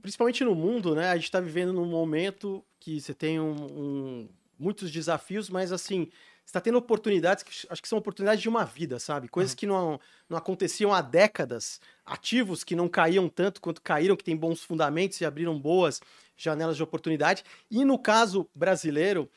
principalmente 0.00 0.44
no 0.44 0.54
mundo, 0.54 0.94
né, 0.94 1.08
a 1.10 1.14
gente 1.16 1.24
está 1.24 1.40
vivendo 1.40 1.72
num 1.72 1.86
momento 1.86 2.64
que 2.78 3.00
você 3.00 3.12
tem 3.14 3.40
um, 3.40 3.54
um- 3.54 4.28
muitos 4.58 4.90
desafios, 4.90 5.50
mas 5.50 5.72
assim, 5.72 6.04
você 6.44 6.50
está 6.50 6.60
tendo 6.60 6.78
oportunidades 6.78 7.42
que 7.42 7.50
acho 7.68 7.82
que 7.82 7.88
são 7.88 7.98
oportunidades 7.98 8.40
de 8.40 8.48
uma 8.48 8.64
vida, 8.64 9.00
sabe? 9.00 9.28
Coisas 9.28 9.54
que 9.54 9.66
não, 9.66 9.98
não 10.28 10.36
aconteciam 10.38 10.92
há 10.92 11.00
décadas, 11.00 11.80
ativos 12.04 12.62
que 12.62 12.76
não 12.76 12.88
caíam 12.88 13.28
tanto 13.28 13.60
quanto 13.60 13.82
caíram, 13.82 14.14
que 14.16 14.22
têm 14.22 14.36
bons 14.36 14.62
fundamentos 14.62 15.20
e 15.20 15.24
abriram 15.24 15.58
boas 15.58 16.00
janelas 16.36 16.76
de 16.76 16.82
oportunidade. 16.82 17.42
E 17.70 17.84
no 17.84 17.98
caso 17.98 18.48
brasileiro, 18.54 19.28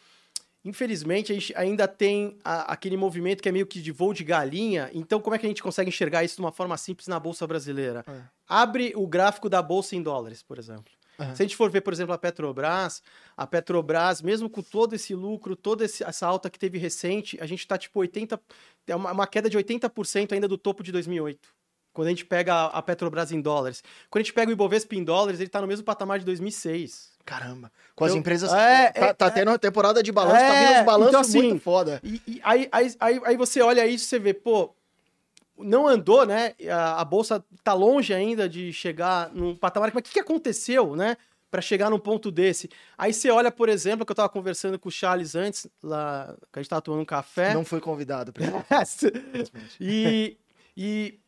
Infelizmente, 0.68 1.32
a 1.32 1.36
gente 1.36 1.54
ainda 1.56 1.88
tem 1.88 2.38
a- 2.44 2.74
aquele 2.74 2.98
movimento 2.98 3.42
que 3.42 3.48
é 3.48 3.52
meio 3.52 3.66
que 3.66 3.82
de 3.82 3.92
voo 3.92 4.14
de 4.14 4.24
galinha. 4.24 4.90
Então, 4.94 5.20
como 5.22 5.36
é 5.36 5.40
que 5.40 5.46
a 5.46 5.50
gente 5.50 5.64
consegue 5.64 5.90
enxergar 5.90 6.24
isso 6.24 6.36
de 6.36 6.42
uma 6.42 6.52
forma 6.52 6.76
simples 6.78 7.08
na 7.08 7.20
Bolsa 7.20 7.48
Brasileira? 7.48 8.04
É. 8.08 8.22
Abre 8.48 8.92
o 8.96 9.08
gráfico 9.08 9.48
da 9.50 9.62
Bolsa 9.62 9.96
em 9.96 10.04
dólares, 10.04 10.44
por 10.44 10.60
exemplo. 10.60 10.92
Aham. 11.20 11.34
Se 11.36 11.42
a 11.42 11.46
gente 11.46 11.56
for 11.56 11.72
ver, 11.72 11.82
por 11.82 11.94
exemplo, 11.94 12.14
a 12.14 12.18
Petrobras, 12.18 13.02
a 13.36 13.48
Petrobras, 13.48 14.22
mesmo 14.22 14.50
com 14.50 14.62
todo 14.62 14.94
esse 14.94 15.16
lucro, 15.16 15.56
toda 15.56 15.84
essa 15.84 16.28
alta 16.28 16.50
que 16.50 16.60
teve 16.60 16.78
recente, 16.78 17.38
a 17.42 17.46
gente 17.48 17.60
está 17.62 17.78
tipo 17.78 18.00
80, 18.00 18.40
é 18.86 18.96
uma, 18.96 19.12
uma 19.14 19.26
queda 19.26 19.50
de 19.50 19.58
80% 19.58 20.34
ainda 20.34 20.48
do 20.48 20.58
topo 20.58 20.84
de 20.84 20.92
2008. 20.92 21.50
Quando 21.98 22.08
a 22.10 22.12
gente 22.12 22.26
pega 22.26 22.66
a, 22.66 22.80
Petrobras 22.80 23.32
em 23.32 23.42
dólares. 23.42 23.84
Quando 24.08 24.22
a 24.22 24.24
gente 24.24 24.34
pega 24.34 24.50
o 24.50 24.54
Ibovespa 24.54 24.94
em 24.94 25.04
dólares, 25.04 25.40
ele 25.40 25.48
está 25.48 25.60
no 25.60 25.66
mesmo 25.66 25.84
patamar 25.84 26.20
de 26.20 26.26
2006. 26.26 27.10
Caramba. 27.26 27.72
Com 27.96 28.06
as 28.06 28.12
Eu- 28.12 28.18
empresas. 28.20 28.54
É, 28.54 28.92
tá, 28.92 29.06
é, 29.08 29.14
tá 29.14 29.26
é. 29.26 29.30
tendo 29.32 29.48
uma 29.50 29.58
temporada 29.58 30.04
de 30.04 30.12
balanço, 30.12 30.36
tá 30.38 30.54
É, 30.54 30.68
vindo 30.68 30.80
uns 30.82 30.86
balanços 30.86 31.10
então, 31.10 31.22
assim, 31.22 31.42
muito 31.50 31.64
foda. 31.64 32.00
E, 32.04 32.22
e 32.28 32.42
aí, 32.44 32.70
aí, 32.72 32.96
aí, 33.00 33.22
aí 33.26 33.36
você 33.36 33.62
olha 33.62 33.88
isso 33.88 34.06
e 34.06 34.08
você 34.10 34.20
vê, 34.20 34.32
pô, 34.32 34.76
não 35.58 35.88
andou, 35.88 36.24
né? 36.24 36.54
A, 36.72 37.02
a 37.02 37.04
bolsa 37.04 37.44
tá 37.64 37.74
longe 37.74 38.14
ainda 38.14 38.48
de 38.48 38.72
chegar 38.72 39.32
num 39.34 39.56
patamar. 39.56 39.90
Mas 39.92 40.02
o 40.02 40.04
que, 40.04 40.12
que 40.14 40.20
aconteceu, 40.20 40.96
né? 40.96 41.18
Para 41.50 41.62
chegar 41.62 41.90
num 41.90 41.98
ponto 41.98 42.30
desse. 42.30 42.70
Aí 42.96 43.12
você 43.12 43.32
olha, 43.32 43.50
por 43.52 43.70
exemplo, 43.70 44.06
que 44.06 44.12
eu 44.12 44.16
tava 44.16 44.30
conversando 44.30 44.78
com 44.78 44.90
o 44.90 44.92
Charles 44.92 45.34
antes, 45.34 45.66
lá, 45.82 46.36
que 46.54 46.60
a 46.60 46.62
gente 46.62 46.70
tava 46.70 46.82
tomando 46.84 47.02
um 47.02 47.06
café. 47.06 47.56
Não 47.56 47.66
fui 47.66 47.80
convidado. 47.82 48.32
pra- 48.36 48.44
e 49.80 50.38
e 50.76 51.20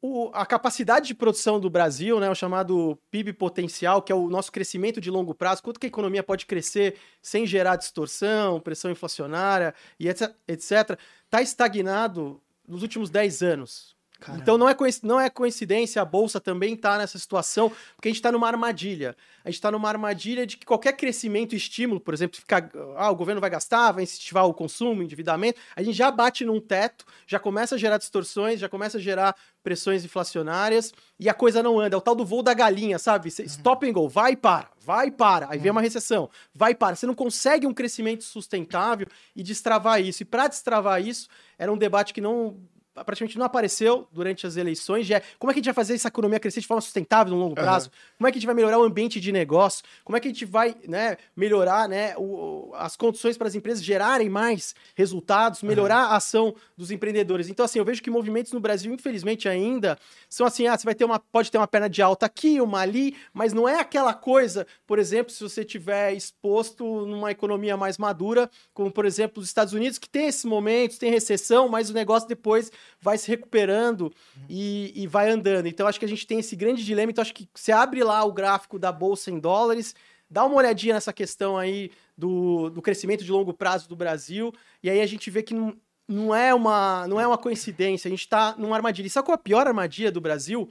o- 0.00 0.30
a 0.32 0.46
capacidade 0.46 1.08
de 1.08 1.14
produção 1.14 1.58
do 1.58 1.68
Brasil, 1.68 2.20
né, 2.20 2.30
o 2.30 2.34
chamado 2.34 2.96
PIB 3.10 3.32
potencial, 3.32 4.00
que 4.02 4.12
é 4.12 4.14
o 4.14 4.30
nosso 4.30 4.52
crescimento 4.52 5.00
de 5.00 5.10
longo 5.10 5.34
prazo, 5.34 5.62
quanto 5.62 5.80
que 5.80 5.86
a 5.86 5.88
economia 5.88 6.22
pode 6.22 6.46
crescer 6.46 6.96
sem 7.20 7.46
gerar 7.46 7.76
distorção, 7.76 8.60
pressão 8.60 8.90
inflacionária 8.90 9.74
e 9.98 10.08
etc, 10.08 10.98
está 11.24 11.42
estagnado 11.42 12.40
nos 12.66 12.82
últimos 12.82 13.10
10 13.10 13.42
anos. 13.42 13.97
Caramba. 14.20 14.42
Então 14.42 14.58
não 14.58 14.68
é, 14.68 14.76
não 15.04 15.20
é 15.20 15.30
coincidência, 15.30 16.02
a 16.02 16.04
Bolsa 16.04 16.40
também 16.40 16.74
está 16.74 16.98
nessa 16.98 17.16
situação, 17.18 17.70
porque 17.94 18.08
a 18.08 18.10
gente 18.10 18.18
está 18.18 18.32
numa 18.32 18.48
armadilha. 18.48 19.16
A 19.44 19.48
gente 19.48 19.58
está 19.58 19.70
numa 19.70 19.88
armadilha 19.88 20.44
de 20.44 20.56
que 20.56 20.66
qualquer 20.66 20.92
crescimento 20.94 21.52
e 21.54 21.56
estímulo, 21.56 22.00
por 22.00 22.12
exemplo, 22.12 22.36
ficar, 22.36 22.68
ah, 22.96 23.10
o 23.10 23.14
governo 23.14 23.40
vai 23.40 23.48
gastar, 23.48 23.92
vai 23.92 24.02
incentivar 24.02 24.44
o 24.44 24.52
consumo, 24.52 25.00
o 25.00 25.04
endividamento, 25.04 25.60
a 25.76 25.82
gente 25.82 25.96
já 25.96 26.10
bate 26.10 26.44
num 26.44 26.60
teto, 26.60 27.06
já 27.28 27.38
começa 27.38 27.76
a 27.76 27.78
gerar 27.78 27.96
distorções, 27.96 28.58
já 28.58 28.68
começa 28.68 28.98
a 28.98 29.00
gerar 29.00 29.36
pressões 29.62 30.04
inflacionárias 30.04 30.92
e 31.18 31.28
a 31.28 31.34
coisa 31.34 31.62
não 31.62 31.78
anda. 31.78 31.94
É 31.94 31.98
o 31.98 32.00
tal 32.00 32.16
do 32.16 32.24
voo 32.24 32.42
da 32.42 32.54
galinha, 32.54 32.98
sabe? 32.98 33.30
Cê- 33.30 33.44
Stop 33.44 33.88
and 33.88 33.92
go, 33.92 34.08
vai 34.08 34.32
e 34.32 34.36
para, 34.36 34.68
vai 34.84 35.06
e 35.06 35.10
para. 35.12 35.46
Aí 35.48 35.58
vem 35.60 35.70
uma 35.70 35.80
recessão, 35.80 36.28
vai 36.52 36.72
e 36.72 36.74
para. 36.74 36.96
Você 36.96 37.06
não 37.06 37.14
consegue 37.14 37.66
um 37.68 37.72
crescimento 37.72 38.24
sustentável 38.24 39.06
e 39.36 39.44
destravar 39.44 40.02
isso. 40.02 40.22
E 40.22 40.26
para 40.26 40.48
destravar 40.48 41.00
isso, 41.00 41.28
era 41.56 41.72
um 41.72 41.78
debate 41.78 42.12
que 42.12 42.20
não 42.20 42.58
praticamente 43.04 43.38
não 43.38 43.46
apareceu 43.46 44.06
durante 44.12 44.46
as 44.46 44.56
eleições, 44.56 45.06
já 45.06 45.16
é 45.18 45.22
como 45.38 45.50
é 45.50 45.54
que 45.54 45.58
a 45.58 45.60
gente 45.60 45.66
vai 45.66 45.74
fazer 45.74 45.94
essa 45.94 46.08
economia 46.08 46.38
crescer 46.40 46.60
de 46.60 46.66
forma 46.66 46.80
sustentável 46.80 47.32
no 47.34 47.38
longo 47.40 47.54
prazo? 47.54 47.90
Como 48.16 48.26
é 48.28 48.32
que 48.32 48.38
a 48.38 48.40
gente 48.40 48.46
vai 48.46 48.54
melhorar 48.54 48.78
o 48.78 48.82
ambiente 48.82 49.20
de 49.20 49.32
negócio? 49.32 49.84
Como 50.04 50.16
é 50.16 50.20
que 50.20 50.28
a 50.28 50.30
gente 50.30 50.44
vai 50.44 50.74
né, 50.86 51.16
melhorar 51.36 51.88
né, 51.88 52.14
o- 52.16 52.72
as 52.74 52.96
condições 52.96 53.36
para 53.36 53.48
as 53.48 53.54
empresas 53.54 53.82
gerarem 53.84 54.28
mais 54.28 54.74
resultados, 54.96 55.62
melhorar 55.62 56.04
a 56.12 56.16
ação 56.16 56.54
dos 56.76 56.90
empreendedores? 56.90 57.48
Então, 57.48 57.64
assim, 57.64 57.78
eu 57.78 57.84
vejo 57.84 58.02
que 58.02 58.10
movimentos 58.10 58.52
no 58.52 58.60
Brasil, 58.60 58.92
infelizmente, 58.92 59.48
ainda 59.48 59.98
são 60.28 60.46
assim, 60.46 60.66
ah, 60.66 60.76
você 60.76 60.84
vai 60.84 60.94
ter 60.94 61.04
uma, 61.04 61.18
pode 61.18 61.50
ter 61.50 61.58
uma 61.58 61.66
perna 61.68 61.88
de 61.88 62.02
alta 62.02 62.26
aqui, 62.26 62.60
uma 62.60 62.80
ali, 62.80 63.16
mas 63.32 63.52
não 63.52 63.68
é 63.68 63.80
aquela 63.80 64.14
coisa, 64.14 64.66
por 64.86 64.98
exemplo, 64.98 65.32
se 65.32 65.42
você 65.42 65.64
tiver 65.64 66.12
exposto 66.12 66.84
numa 67.06 67.30
economia 67.30 67.76
mais 67.76 67.98
madura, 67.98 68.50
como 68.72 68.90
por 68.90 69.04
exemplo 69.04 69.40
os 69.42 69.48
Estados 69.48 69.72
Unidos, 69.72 69.98
que 69.98 70.08
tem 70.08 70.26
esses 70.26 70.44
momentos, 70.44 70.98
tem 70.98 71.10
recessão, 71.10 71.68
mas 71.68 71.90
o 71.90 71.94
negócio 71.94 72.28
depois 72.28 72.70
vai 73.00 73.18
se 73.18 73.28
recuperando 73.28 74.12
e, 74.48 74.92
e 74.94 75.06
vai 75.06 75.30
andando. 75.30 75.66
Então 75.66 75.86
acho 75.86 75.98
que 75.98 76.04
a 76.04 76.08
gente 76.08 76.26
tem 76.26 76.38
esse 76.38 76.56
grande 76.56 76.84
dilema. 76.84 77.10
Então 77.10 77.22
acho 77.22 77.34
que 77.34 77.48
você 77.54 77.72
abre 77.72 78.02
lá 78.02 78.24
o 78.24 78.32
gráfico 78.32 78.78
da 78.78 78.92
bolsa 78.92 79.30
em 79.30 79.38
dólares, 79.38 79.94
dá 80.30 80.44
uma 80.44 80.56
olhadinha 80.56 80.94
nessa 80.94 81.12
questão 81.12 81.56
aí 81.56 81.90
do, 82.16 82.68
do 82.70 82.82
crescimento 82.82 83.24
de 83.24 83.30
longo 83.30 83.54
prazo 83.54 83.88
do 83.88 83.94
Brasil, 83.94 84.52
e 84.82 84.90
aí 84.90 85.00
a 85.00 85.06
gente 85.06 85.30
vê 85.30 85.42
que 85.42 85.54
não, 85.54 85.76
não, 86.06 86.34
é, 86.34 86.52
uma, 86.52 87.06
não 87.06 87.20
é 87.20 87.26
uma 87.26 87.38
coincidência, 87.38 88.08
a 88.08 88.10
gente 88.10 88.20
está 88.20 88.56
numa 88.58 88.74
armadilha. 88.74 89.06
E 89.06 89.10
sabe 89.10 89.26
qual 89.26 89.34
é 89.34 89.38
a 89.38 89.42
pior 89.42 89.66
armadilha 89.66 90.10
do 90.10 90.20
Brasil? 90.20 90.68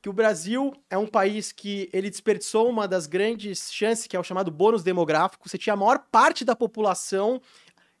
Que 0.00 0.08
o 0.08 0.12
Brasil 0.12 0.72
é 0.88 0.96
um 0.96 1.06
país 1.06 1.52
que 1.52 1.90
ele 1.92 2.08
desperdiçou 2.08 2.68
uma 2.68 2.86
das 2.86 3.06
grandes 3.06 3.72
chances, 3.72 4.06
que 4.06 4.16
é 4.16 4.20
o 4.20 4.24
chamado 4.24 4.50
bônus 4.50 4.82
demográfico. 4.82 5.48
Você 5.48 5.58
tinha 5.58 5.74
a 5.74 5.76
maior 5.76 5.98
parte 6.10 6.44
da 6.44 6.54
população 6.54 7.42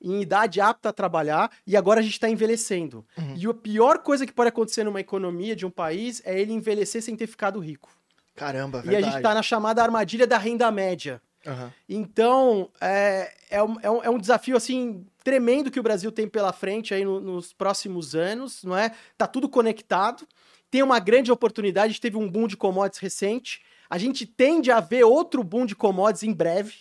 em 0.00 0.20
idade 0.20 0.60
apta 0.60 0.90
a 0.90 0.92
trabalhar 0.92 1.50
e 1.66 1.76
agora 1.76 2.00
a 2.00 2.02
gente 2.02 2.12
está 2.14 2.28
envelhecendo. 2.28 3.04
Uhum. 3.16 3.34
E 3.36 3.46
a 3.46 3.54
pior 3.54 3.98
coisa 3.98 4.26
que 4.26 4.32
pode 4.32 4.48
acontecer 4.48 4.84
numa 4.84 5.00
economia 5.00 5.56
de 5.56 5.64
um 5.66 5.70
país 5.70 6.22
é 6.24 6.38
ele 6.38 6.52
envelhecer 6.52 7.02
sem 7.02 7.16
ter 7.16 7.26
ficado 7.26 7.58
rico. 7.60 7.88
Caramba, 8.34 8.78
E 8.78 8.80
a 8.80 8.82
verdade. 8.90 9.04
gente 9.06 9.16
está 9.16 9.34
na 9.34 9.42
chamada 9.42 9.82
armadilha 9.82 10.26
da 10.26 10.36
renda 10.38 10.70
média. 10.70 11.20
Aham. 11.46 11.72
Então, 11.88 12.68
é, 12.80 13.32
é, 13.50 13.62
um, 13.62 13.76
é, 13.80 13.90
um, 13.90 14.02
é 14.04 14.10
um 14.10 14.18
desafio, 14.18 14.56
assim, 14.56 15.06
tremendo 15.24 15.70
que 15.70 15.80
o 15.80 15.82
Brasil 15.82 16.12
tem 16.12 16.28
pela 16.28 16.52
frente 16.52 16.92
aí 16.92 17.04
no- 17.04 17.20
nos 17.20 17.52
próximos 17.52 18.14
anos, 18.14 18.62
não 18.64 18.76
é? 18.76 18.90
Tá 19.16 19.26
tudo 19.26 19.48
conectado, 19.48 20.26
tem 20.70 20.82
uma 20.82 20.98
grande 20.98 21.32
oportunidade, 21.32 21.86
a 21.86 21.88
gente 21.88 22.00
teve 22.00 22.16
um 22.16 22.28
boom 22.28 22.46
de 22.46 22.56
commodities 22.56 23.00
recente, 23.00 23.62
a 23.88 23.96
gente 23.96 24.26
tende 24.26 24.70
a 24.70 24.80
ver 24.80 25.04
outro 25.04 25.42
boom 25.44 25.64
de 25.64 25.74
commodities 25.76 26.24
em 26.24 26.32
breve, 26.32 26.74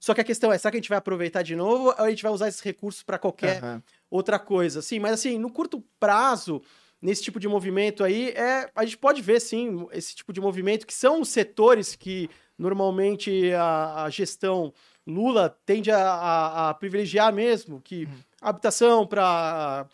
só 0.00 0.14
que 0.14 0.20
a 0.20 0.24
questão 0.24 0.52
é, 0.52 0.58
será 0.58 0.70
que 0.70 0.76
a 0.76 0.80
gente 0.80 0.88
vai 0.88 0.98
aproveitar 0.98 1.42
de 1.42 1.56
novo 1.56 1.86
ou 1.86 1.94
a 2.04 2.10
gente 2.10 2.22
vai 2.22 2.32
usar 2.32 2.48
esses 2.48 2.60
recursos 2.60 3.02
para 3.02 3.18
qualquer 3.18 3.62
Aham. 3.62 3.82
outra 4.10 4.38
coisa, 4.38 4.78
assim, 4.80 4.98
mas 4.98 5.12
assim, 5.12 5.38
no 5.38 5.50
curto 5.50 5.82
prazo, 5.98 6.62
nesse 7.00 7.22
tipo 7.22 7.38
de 7.40 7.46
movimento 7.48 8.02
aí, 8.04 8.30
é, 8.30 8.70
a 8.74 8.84
gente 8.84 8.98
pode 8.98 9.20
ver, 9.22 9.40
sim, 9.40 9.86
esse 9.92 10.14
tipo 10.16 10.32
de 10.32 10.40
movimento, 10.40 10.86
que 10.86 10.94
são 10.94 11.20
os 11.20 11.28
setores 11.28 11.94
que 11.96 12.28
normalmente 12.58 13.52
a, 13.52 14.04
a 14.04 14.10
gestão 14.10 14.72
Lula 15.06 15.56
tende 15.64 15.90
a, 15.90 15.98
a- 15.98 16.68
a 16.70 16.74
privilegiar 16.74 17.32
mesmo, 17.32 17.80
que 17.80 18.06
habitação 18.40 19.06
para 19.06 19.86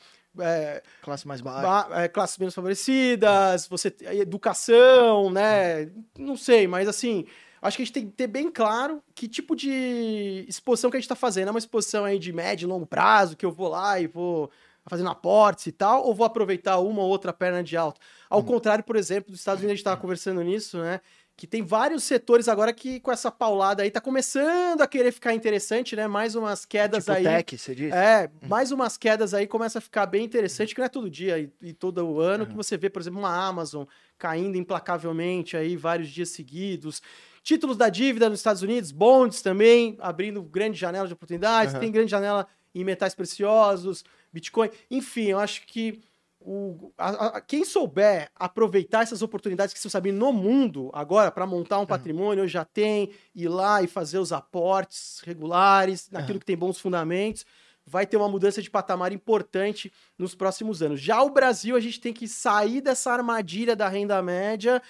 Classe 1.02 1.28
mais 1.28 1.40
baixa. 1.40 1.94
é, 2.02 2.08
classes 2.08 2.36
menos 2.38 2.54
favorecidas, 2.54 3.68
você 3.68 3.94
educação, 4.00 5.30
né? 5.30 5.90
Não 6.18 6.36
sei, 6.36 6.66
mas 6.66 6.88
assim, 6.88 7.24
acho 7.66 7.76
que 7.76 7.82
a 7.82 7.86
gente 7.86 7.94
tem 7.94 8.06
que 8.06 8.12
ter 8.12 8.26
bem 8.26 8.50
claro 8.50 9.02
que 9.14 9.26
tipo 9.26 9.56
de 9.56 10.44
exposição 10.46 10.90
que 10.90 10.96
a 10.96 11.00
gente 11.00 11.06
está 11.06 11.16
fazendo. 11.16 11.48
É 11.48 11.50
uma 11.50 11.58
exposição 11.58 12.04
aí 12.04 12.18
de 12.18 12.32
médio 12.32 12.66
e 12.66 12.68
longo 12.68 12.86
prazo, 12.86 13.36
que 13.36 13.44
eu 13.46 13.50
vou 13.50 13.68
lá 13.68 13.98
e 13.98 14.06
vou 14.06 14.50
fazendo 14.86 15.08
aportes 15.08 15.66
e 15.66 15.72
tal, 15.72 16.04
ou 16.04 16.14
vou 16.14 16.26
aproveitar 16.26 16.78
uma 16.78 17.02
ou 17.02 17.08
outra 17.08 17.32
perna 17.32 17.62
de 17.62 17.76
alta. 17.76 17.98
Ao 18.28 18.42
contrário, 18.44 18.84
por 18.84 18.96
exemplo, 18.96 19.30
dos 19.30 19.40
Estados 19.40 19.60
Unidos, 19.60 19.72
a 19.72 19.74
gente 19.76 19.80
estava 19.80 20.00
conversando 20.00 20.42
nisso, 20.42 20.78
né? 20.78 21.00
Que 21.36 21.46
tem 21.48 21.62
vários 21.62 22.04
setores 22.04 22.48
agora 22.48 22.72
que 22.72 23.00
com 23.00 23.10
essa 23.10 23.28
paulada 23.30 23.82
aí 23.82 23.90
tá 23.90 24.00
começando 24.00 24.82
a 24.82 24.86
querer 24.86 25.10
ficar 25.10 25.34
interessante, 25.34 25.96
né? 25.96 26.06
Mais 26.06 26.36
umas 26.36 26.64
quedas 26.64 27.04
Tipo 27.06 27.16
aí. 27.16 27.24
tech, 27.24 27.58
você 27.58 27.74
disse? 27.74 27.96
É, 27.96 28.30
mais 28.46 28.70
umas 28.70 28.96
quedas 28.96 29.34
aí 29.34 29.46
começa 29.46 29.78
a 29.78 29.80
ficar 29.80 30.06
bem 30.06 30.24
interessante, 30.24 30.74
que 30.74 30.80
não 30.80 30.86
é 30.86 30.88
todo 30.88 31.10
dia 31.10 31.38
e, 31.38 31.50
e 31.62 31.72
todo 31.72 32.06
o 32.06 32.20
ano 32.20 32.46
que 32.46 32.54
você 32.54 32.76
vê, 32.76 32.88
por 32.88 33.00
exemplo, 33.00 33.18
uma 33.18 33.34
Amazon 33.34 33.84
caindo 34.16 34.56
implacavelmente 34.56 35.56
aí 35.56 35.76
vários 35.76 36.08
dias 36.08 36.28
seguidos. 36.28 37.02
Títulos 37.44 37.76
da 37.76 37.90
dívida 37.90 38.28
nos 38.30 38.38
Estados 38.40 38.62
Unidos, 38.62 38.90
bonds 38.90 39.42
também, 39.42 39.96
abrindo 40.00 40.42
grande 40.42 40.78
janela 40.78 41.06
de 41.06 41.12
oportunidades, 41.12 41.74
Aham. 41.74 41.80
tem 41.80 41.92
grande 41.92 42.10
janela 42.10 42.46
em 42.74 42.82
metais 42.82 43.14
preciosos, 43.14 44.02
Bitcoin. 44.32 44.70
Enfim, 44.90 45.26
eu 45.26 45.38
acho 45.38 45.66
que 45.66 46.00
o, 46.40 46.90
a- 46.96 47.36
a- 47.36 47.40
quem 47.42 47.62
souber 47.64 48.30
aproveitar 48.34 49.02
essas 49.02 49.20
oportunidades 49.20 49.74
que 49.74 49.78
estão 49.78 49.90
sabendo 49.90 50.18
no 50.18 50.32
mundo 50.32 50.90
agora 50.94 51.30
para 51.30 51.46
montar 51.46 51.78
um 51.78 51.86
patrimônio, 51.86 52.48
já 52.48 52.64
tem, 52.64 53.10
ir 53.34 53.48
lá 53.48 53.82
e 53.82 53.86
fazer 53.86 54.18
os 54.18 54.32
aportes 54.32 55.20
regulares, 55.22 56.08
naquilo 56.10 56.38
que 56.38 56.46
tem 56.46 56.56
bons 56.56 56.78
fundamentos, 56.80 57.44
vai 57.86 58.06
ter 58.06 58.16
uma 58.16 58.28
mudança 58.28 58.62
de 58.62 58.70
patamar 58.70 59.12
importante 59.12 59.92
nos 60.18 60.34
próximos 60.34 60.82
anos. 60.82 60.98
Já 60.98 61.22
o 61.22 61.28
Brasil, 61.30 61.76
a 61.76 61.80
gente 61.80 62.00
tem 62.00 62.12
que 62.14 62.26
sair 62.26 62.80
dessa 62.80 63.12
armadilha 63.12 63.76
da 63.76 63.86
renda 63.88 64.20
média, 64.22 64.80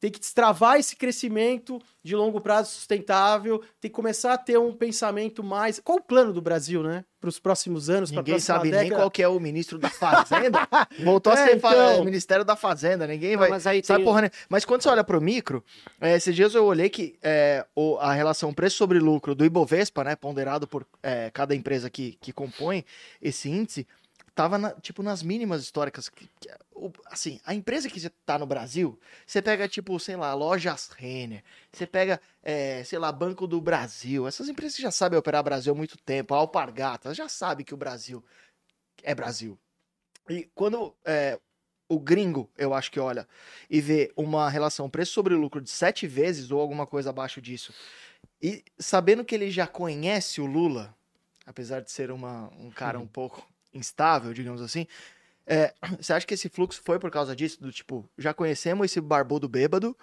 tem 0.00 0.10
que 0.10 0.18
destravar 0.20 0.78
esse 0.78 0.94
crescimento 0.94 1.80
de 2.04 2.14
longo 2.14 2.40
prazo 2.40 2.70
sustentável, 2.70 3.58
tem 3.80 3.90
que 3.90 3.94
começar 3.94 4.32
a 4.34 4.38
ter 4.38 4.58
um 4.58 4.72
pensamento 4.72 5.42
mais. 5.42 5.80
Qual 5.80 5.98
o 5.98 6.02
plano 6.02 6.32
do 6.32 6.40
Brasil, 6.40 6.82
né? 6.82 7.04
Para 7.20 7.28
os 7.28 7.38
próximos 7.40 7.90
anos, 7.90 8.10
para 8.12 8.20
a 8.20 8.22
Ninguém 8.22 8.38
sabe 8.38 8.70
nem 8.70 8.80
década? 8.84 8.94
qual 9.02 9.10
que 9.10 9.20
é 9.22 9.26
o 9.28 9.40
ministro 9.40 9.76
da 9.76 9.90
Fazenda. 9.90 10.68
Voltou 11.04 11.32
a 11.32 11.36
É, 11.40 11.46
ser 11.48 11.60
fa- 11.60 11.72
então. 11.72 12.04
Ministério 12.04 12.44
da 12.44 12.54
Fazenda. 12.54 13.06
Ninguém 13.08 13.32
Não, 13.32 13.40
vai. 13.40 13.50
mas 13.50 13.66
aí 13.66 13.82
Sabe 13.84 13.98
tem- 13.98 14.04
porra, 14.04 14.22
né? 14.22 14.30
Mas 14.48 14.64
quando 14.64 14.82
você 14.82 14.88
olha 14.88 15.02
pro 15.02 15.20
micro, 15.20 15.64
é, 16.00 16.14
esses 16.14 16.34
dias 16.34 16.54
eu 16.54 16.64
olhei 16.64 16.88
que 16.88 17.18
é, 17.20 17.66
o- 17.74 17.96
a 17.98 18.12
relação 18.12 18.54
preço 18.54 18.76
sobre 18.76 19.00
lucro 19.00 19.34
do 19.34 19.44
Ibovespa, 19.44 20.04
né, 20.04 20.14
ponderado 20.14 20.68
por 20.68 20.86
é, 21.02 21.28
cada 21.32 21.56
empresa 21.56 21.90
que, 21.90 22.16
que 22.20 22.32
compõe 22.32 22.84
esse 23.20 23.48
índice, 23.50 23.84
tava 24.38 24.56
na- 24.56 24.70
tipo 24.74 25.02
nas 25.02 25.20
mínimas 25.20 25.62
históricas. 25.62 26.08
assim, 27.06 27.40
a 27.44 27.52
empresa 27.52 27.88
que 27.88 28.08
tá 28.24 28.38
no 28.38 28.46
Brasil, 28.46 28.96
você 29.26 29.42
pega 29.42 29.66
tipo, 29.66 29.98
sei 29.98 30.14
lá, 30.14 30.32
lojas 30.32 30.90
Renner, 30.96 31.42
você 31.72 31.84
pega, 31.84 32.20
é, 32.40 32.84
sei 32.84 33.00
lá, 33.00 33.10
Banco 33.10 33.48
do 33.48 33.60
Brasil, 33.60 34.28
essas 34.28 34.48
empresas 34.48 34.76
que 34.76 34.82
já 34.82 34.92
sabem 34.92 35.18
operar 35.18 35.42
Brasil 35.42 35.72
há 35.72 35.76
muito 35.76 35.98
tempo, 35.98 36.34
a 36.34 36.36
Alpargatas, 36.36 37.16
já 37.16 37.28
sabe 37.28 37.64
que 37.64 37.74
o 37.74 37.76
Brasil 37.76 38.24
é 39.02 39.12
Brasil. 39.12 39.58
E 40.30 40.48
quando 40.54 40.94
é, 41.04 41.40
o 41.88 41.98
gringo, 41.98 42.48
eu 42.56 42.72
acho 42.72 42.92
que 42.92 43.00
olha, 43.00 43.26
e 43.68 43.80
vê 43.80 44.12
uma 44.14 44.48
relação 44.48 44.88
preço 44.88 45.14
sobre 45.14 45.34
lucro 45.34 45.60
de 45.60 45.68
sete 45.68 46.06
vezes 46.06 46.52
ou 46.52 46.60
alguma 46.60 46.86
coisa 46.86 47.10
abaixo 47.10 47.42
disso, 47.42 47.74
e 48.40 48.62
sabendo 48.78 49.24
que 49.24 49.34
ele 49.34 49.50
já 49.50 49.66
conhece 49.66 50.40
o 50.40 50.46
Lula, 50.46 50.94
apesar 51.44 51.80
de 51.80 51.90
ser 51.90 52.12
uma, 52.12 52.48
um 52.56 52.70
cara 52.70 53.00
um 53.00 53.06
pouco 53.06 53.44
instável, 53.72 54.32
digamos 54.32 54.60
assim, 54.60 54.86
é, 55.48 55.72
você 55.98 56.12
acha 56.12 56.26
que 56.26 56.34
esse 56.34 56.48
fluxo 56.48 56.80
foi 56.84 56.98
por 56.98 57.10
causa 57.10 57.34
disso? 57.34 57.60
Do 57.60 57.72
tipo, 57.72 58.08
já 58.18 58.34
conhecemos 58.34 58.84
esse 58.84 59.00
barbudo 59.00 59.48
bêbado, 59.48 59.96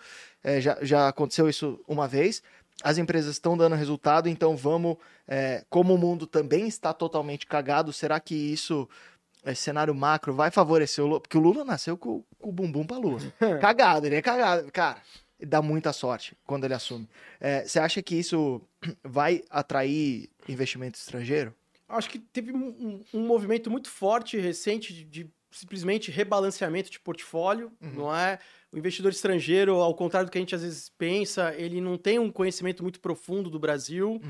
é, 0.44 0.60
já, 0.60 0.78
já 0.82 1.08
aconteceu 1.08 1.48
isso 1.48 1.80
uma 1.88 2.08
vez, 2.08 2.42
as 2.84 2.98
empresas 2.98 3.32
estão 3.32 3.56
dando 3.56 3.76
resultado, 3.76 4.28
então 4.28 4.58
vamos. 4.58 4.98
é, 5.28 5.64
como 5.70 5.94
o 5.94 5.98
mundo 5.98 6.28
também 6.28 6.68
está 6.68 6.94
totalmente 6.94 7.46
cagado, 7.46 7.94
será 7.94 8.20
que 8.20 8.36
isso, 8.36 8.90
esse 9.46 9.62
cenário 9.62 9.96
macro, 9.96 10.34
vai 10.34 10.52
favorecer 10.52 11.04
o 11.04 11.08
Lula? 11.08 11.22
Porque 11.22 11.38
o 11.38 11.42
Lula 11.42 11.64
nasceu 11.64 11.98
com, 11.98 12.24
com 12.40 12.50
o 12.50 12.52
bumbum 12.52 12.86
pra 12.86 12.98
lua. 12.98 13.20
cagado, 13.62 14.08
ele 14.08 14.16
é 14.16 14.22
cagado. 14.22 14.70
Cara, 14.72 14.98
dá 15.40 15.62
muita 15.62 15.94
sorte 15.94 16.36
quando 16.46 16.66
ele 16.66 16.74
assume. 16.74 17.08
É, 17.40 17.64
você 17.64 17.80
acha 17.80 18.02
que 18.02 18.16
isso 18.16 18.62
vai 19.04 19.42
atrair 19.50 20.30
investimento 20.50 20.98
estrangeiro? 20.98 21.54
Acho 21.88 22.10
que 22.10 22.20
teve 22.20 22.52
um, 22.52 23.04
um- 23.14 23.20
movimento 23.26 23.70
muito 23.70 23.90
forte 23.90 24.38
recente 24.38 24.94
de, 24.94 25.04
de 25.04 25.30
simplesmente 25.52 26.12
rebalanceamento 26.12 26.90
de 26.90 27.00
portfólio, 27.00 27.72
Uhum. 27.82 27.92
não 27.94 28.16
é? 28.16 28.40
O 28.74 28.78
investidor 28.78 29.12
estrangeiro, 29.12 29.76
ao 29.76 29.96
contrário 29.96 30.28
do 30.28 30.32
que 30.32 30.38
a 30.38 30.42
gente 30.42 30.54
às 30.56 30.62
vezes 30.64 30.90
pensa, 30.98 31.54
ele 31.56 31.80
não 31.80 31.98
tem 31.98 32.20
um 32.20 32.30
conhecimento 32.32 32.84
muito 32.84 33.00
profundo 33.00 33.50
do 33.50 33.58
Brasil. 33.60 34.22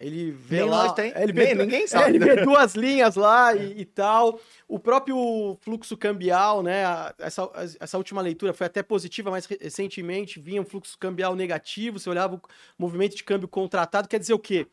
Ele 0.00 0.32
vê 0.32 0.56
Nem 0.62 0.68
lá, 0.70 0.92
tem. 0.92 1.12
Ele 1.14 1.32
vê, 1.32 1.54
ninguém 1.54 1.84
é, 1.84 1.86
sabe. 1.86 2.16
ele 2.16 2.18
vê 2.18 2.42
duas 2.42 2.74
linhas 2.74 3.14
lá 3.14 3.54
e, 3.54 3.82
e 3.82 3.84
tal. 3.84 4.40
O 4.66 4.80
próprio 4.80 5.56
fluxo 5.60 5.96
cambial, 5.96 6.64
né? 6.64 6.82
Essa, 7.20 7.48
essa 7.78 7.96
última 7.96 8.20
leitura 8.20 8.52
foi 8.52 8.66
até 8.66 8.82
positiva, 8.82 9.30
mas 9.30 9.46
re- 9.46 9.58
recentemente 9.60 10.40
vinha 10.40 10.60
um 10.60 10.64
fluxo 10.64 10.98
cambial 10.98 11.36
negativo. 11.36 12.00
Você 12.00 12.10
olhava 12.10 12.34
o 12.34 12.40
movimento 12.76 13.14
de 13.14 13.22
câmbio 13.22 13.46
contratado, 13.46 14.08
quer 14.08 14.18
dizer 14.18 14.34
o 14.34 14.38
quê? 14.40 14.66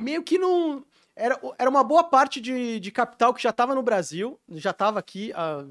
Meio 0.00 0.22
que 0.22 0.38
não. 0.38 0.84
Era, 1.18 1.38
era 1.58 1.68
uma 1.68 1.82
boa 1.82 2.04
parte 2.04 2.40
de, 2.40 2.78
de 2.78 2.90
capital 2.92 3.34
que 3.34 3.42
já 3.42 3.50
estava 3.50 3.74
no 3.74 3.82
Brasil, 3.82 4.38
já 4.50 4.70
estava 4.70 4.98
aqui 4.98 5.32
ah, 5.34 5.64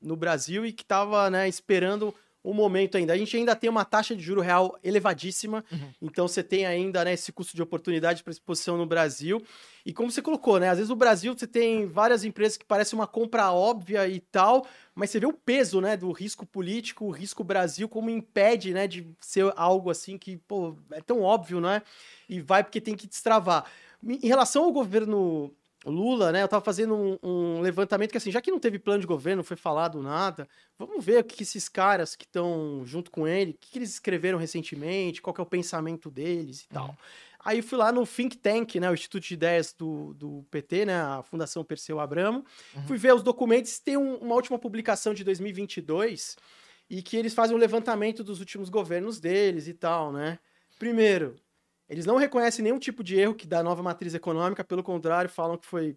no 0.00 0.14
Brasil 0.16 0.64
e 0.66 0.72
que 0.72 0.82
estava 0.82 1.30
né, 1.30 1.48
esperando 1.48 2.14
o 2.42 2.54
momento 2.54 2.96
ainda. 2.96 3.12
A 3.12 3.18
gente 3.18 3.36
ainda 3.36 3.54
tem 3.54 3.68
uma 3.68 3.84
taxa 3.84 4.16
de 4.16 4.22
juro 4.22 4.40
real 4.40 4.78
elevadíssima, 4.82 5.62
Uhum. 5.70 5.92
então 6.00 6.26
você 6.26 6.42
tem 6.42 6.64
ainda 6.64 7.04
né, 7.04 7.12
esse 7.12 7.30
custo 7.32 7.54
de 7.54 7.62
oportunidade 7.62 8.22
para 8.22 8.30
exposição 8.30 8.78
no 8.78 8.86
Brasil. 8.86 9.42
E 9.84 9.92
como 9.92 10.10
você 10.10 10.22
colocou, 10.22 10.58
né? 10.58 10.68
Às 10.70 10.78
vezes 10.78 10.90
o 10.90 10.96
Brasil 10.96 11.34
você 11.36 11.46
tem 11.46 11.86
várias 11.86 12.24
empresas 12.24 12.56
que 12.56 12.64
parecem 12.64 12.98
uma 12.98 13.06
compra 13.06 13.52
óbvia 13.52 14.08
e 14.08 14.20
tal, 14.20 14.66
mas 14.94 15.10
você 15.10 15.20
vê 15.20 15.26
o 15.26 15.32
peso, 15.34 15.80
né, 15.82 15.96
do 15.96 16.10
risco 16.12 16.46
político, 16.46 17.04
o 17.06 17.10
risco 17.10 17.44
Brasil, 17.44 17.88
como 17.88 18.08
impede, 18.10 18.72
né, 18.72 18.86
de 18.86 19.06
ser 19.20 19.52
algo 19.56 19.90
assim 19.90 20.16
que, 20.16 20.38
pô, 20.38 20.76
é 20.92 21.00
tão 21.02 21.20
óbvio, 21.20 21.60
né? 21.60 21.82
E 22.28 22.40
vai 22.40 22.62
porque 22.64 22.80
tem 22.80 22.94
que 22.96 23.06
destravar. 23.06 23.64
Em 24.02 24.26
relação 24.26 24.64
ao 24.64 24.72
governo 24.72 25.54
Lula, 25.84 26.30
né, 26.30 26.42
eu 26.42 26.48
tava 26.48 26.62
fazendo 26.64 26.94
um, 26.94 27.18
um 27.22 27.60
levantamento 27.60 28.10
que 28.10 28.16
assim, 28.18 28.30
já 28.30 28.40
que 28.42 28.50
não 28.50 28.58
teve 28.58 28.78
plano 28.78 29.00
de 29.00 29.06
governo, 29.06 29.38
não 29.38 29.44
foi 29.44 29.56
falado 29.56 30.02
nada, 30.02 30.46
vamos 30.78 31.02
ver 31.02 31.20
o 31.20 31.24
que, 31.24 31.36
que 31.36 31.42
esses 31.42 31.68
caras 31.70 32.14
que 32.14 32.24
estão 32.24 32.82
junto 32.84 33.10
com 33.10 33.26
ele, 33.26 33.52
o 33.52 33.54
que, 33.54 33.70
que 33.72 33.78
eles 33.78 33.90
escreveram 33.90 34.38
recentemente, 34.38 35.22
qual 35.22 35.32
que 35.32 35.40
é 35.40 35.44
o 35.44 35.46
pensamento 35.46 36.10
deles 36.10 36.62
e 36.64 36.68
tal. 36.68 36.94
Aí 37.42 37.62
fui 37.62 37.78
lá 37.78 37.90
no 37.90 38.06
Think 38.06 38.36
Tank, 38.36 38.74
né, 38.76 38.90
o 38.90 38.92
Instituto 38.94 39.22
de 39.26 39.32
Ideias 39.32 39.72
do, 39.72 40.12
do 40.12 40.44
PT, 40.50 40.84
né, 40.84 41.00
a 41.00 41.22
Fundação 41.22 41.64
Perseu 41.64 41.98
Abramo, 41.98 42.44
Uhum. 42.76 42.82
fui 42.86 42.98
ver 42.98 43.14
os 43.14 43.22
documentos, 43.22 43.78
tem 43.78 43.96
um- 43.96 44.16
uma 44.16 44.34
última 44.34 44.58
publicação 44.58 45.14
de 45.14 45.24
2022 45.24 46.36
e 46.90 47.00
que 47.00 47.16
eles 47.16 47.32
fazem 47.32 47.56
um 47.56 47.58
levantamento 47.58 48.22
dos 48.22 48.38
últimos 48.40 48.68
governos 48.68 49.18
deles 49.18 49.66
e 49.66 49.72
tal, 49.72 50.12
né. 50.12 50.38
Primeiro, 50.78 51.36
eles 51.90 52.06
não 52.06 52.16
reconhecem 52.16 52.62
nenhum 52.62 52.78
tipo 52.78 53.02
de 53.04 53.18
erro 53.18 53.34
que 53.34 53.46
da 53.46 53.62
nova 53.62 53.82
matriz 53.82 54.14
econômica, 54.14 54.64
pelo 54.64 54.82
contrário, 54.82 55.28
falam 55.28 55.58
que 55.58 55.66
foi 55.66 55.96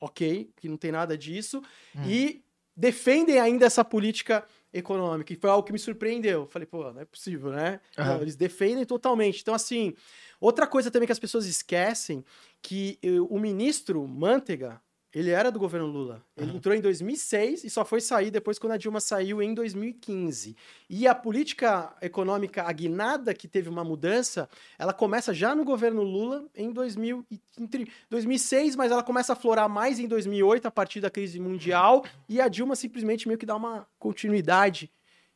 ok, 0.00 0.50
que 0.56 0.68
não 0.68 0.76
tem 0.76 0.90
nada 0.92 1.16
disso, 1.16 1.62
Hum. 1.96 2.02
e 2.04 2.44
defendem 2.76 3.38
ainda 3.38 3.64
essa 3.66 3.84
política 3.84 4.44
econômica, 4.72 5.32
e 5.32 5.36
foi 5.36 5.50
algo 5.50 5.62
que 5.64 5.72
me 5.72 5.78
surpreendeu. 5.78 6.46
Falei, 6.46 6.66
pô, 6.66 6.90
não 6.92 7.00
é 7.02 7.04
possível, 7.04 7.50
né? 7.52 7.78
Aham. 7.96 8.14
Não, 8.14 8.22
eles 8.22 8.34
defendem 8.34 8.84
totalmente. 8.84 9.40
Então, 9.42 9.54
assim, 9.54 9.94
outra 10.40 10.66
coisa 10.66 10.90
também 10.90 11.06
que 11.06 11.12
as 11.12 11.18
pessoas 11.18 11.46
esquecem, 11.46 12.24
que 12.62 12.98
o 13.28 13.38
ministro 13.38 14.08
Manteiga, 14.08 14.80
ele 15.14 15.30
era 15.30 15.50
do 15.50 15.58
governo 15.58 15.86
Lula. 15.86 16.22
Ele 16.36 16.48
Aham. 16.48 16.56
entrou 16.56 16.74
em 16.74 16.80
2006 16.80 17.64
e 17.64 17.70
só 17.70 17.84
foi 17.84 18.00
sair 18.00 18.30
depois 18.30 18.58
quando 18.58 18.72
a 18.72 18.76
Dilma 18.76 18.98
saiu 19.00 19.42
em 19.42 19.52
2015. 19.52 20.56
E 20.88 21.06
a 21.06 21.14
política 21.14 21.94
econômica 22.00 22.62
aguinada, 22.62 23.34
que 23.34 23.46
teve 23.46 23.68
uma 23.68 23.84
mudança, 23.84 24.48
ela 24.78 24.92
começa 24.92 25.34
já 25.34 25.54
no 25.54 25.64
governo 25.64 26.02
Lula 26.02 26.46
em 26.56 26.72
2000 26.72 27.26
e- 27.30 27.38
entre 27.58 27.90
2006, 28.08 28.74
mas 28.74 28.90
ela 28.90 29.02
começa 29.02 29.34
a 29.34 29.36
florar 29.36 29.68
mais 29.68 29.98
em 29.98 30.08
2008, 30.08 30.66
a 30.66 30.70
partir 30.70 31.00
da 31.00 31.10
crise 31.10 31.38
mundial, 31.38 32.04
e 32.28 32.40
a 32.40 32.48
Dilma 32.48 32.74
simplesmente 32.74 33.28
meio 33.28 33.38
que 33.38 33.46
dá 33.46 33.54
uma 33.54 33.86
continuidade 33.98 34.90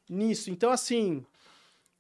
nisso. 0.09 0.51
Então, 0.51 0.71
assim, 0.71 1.25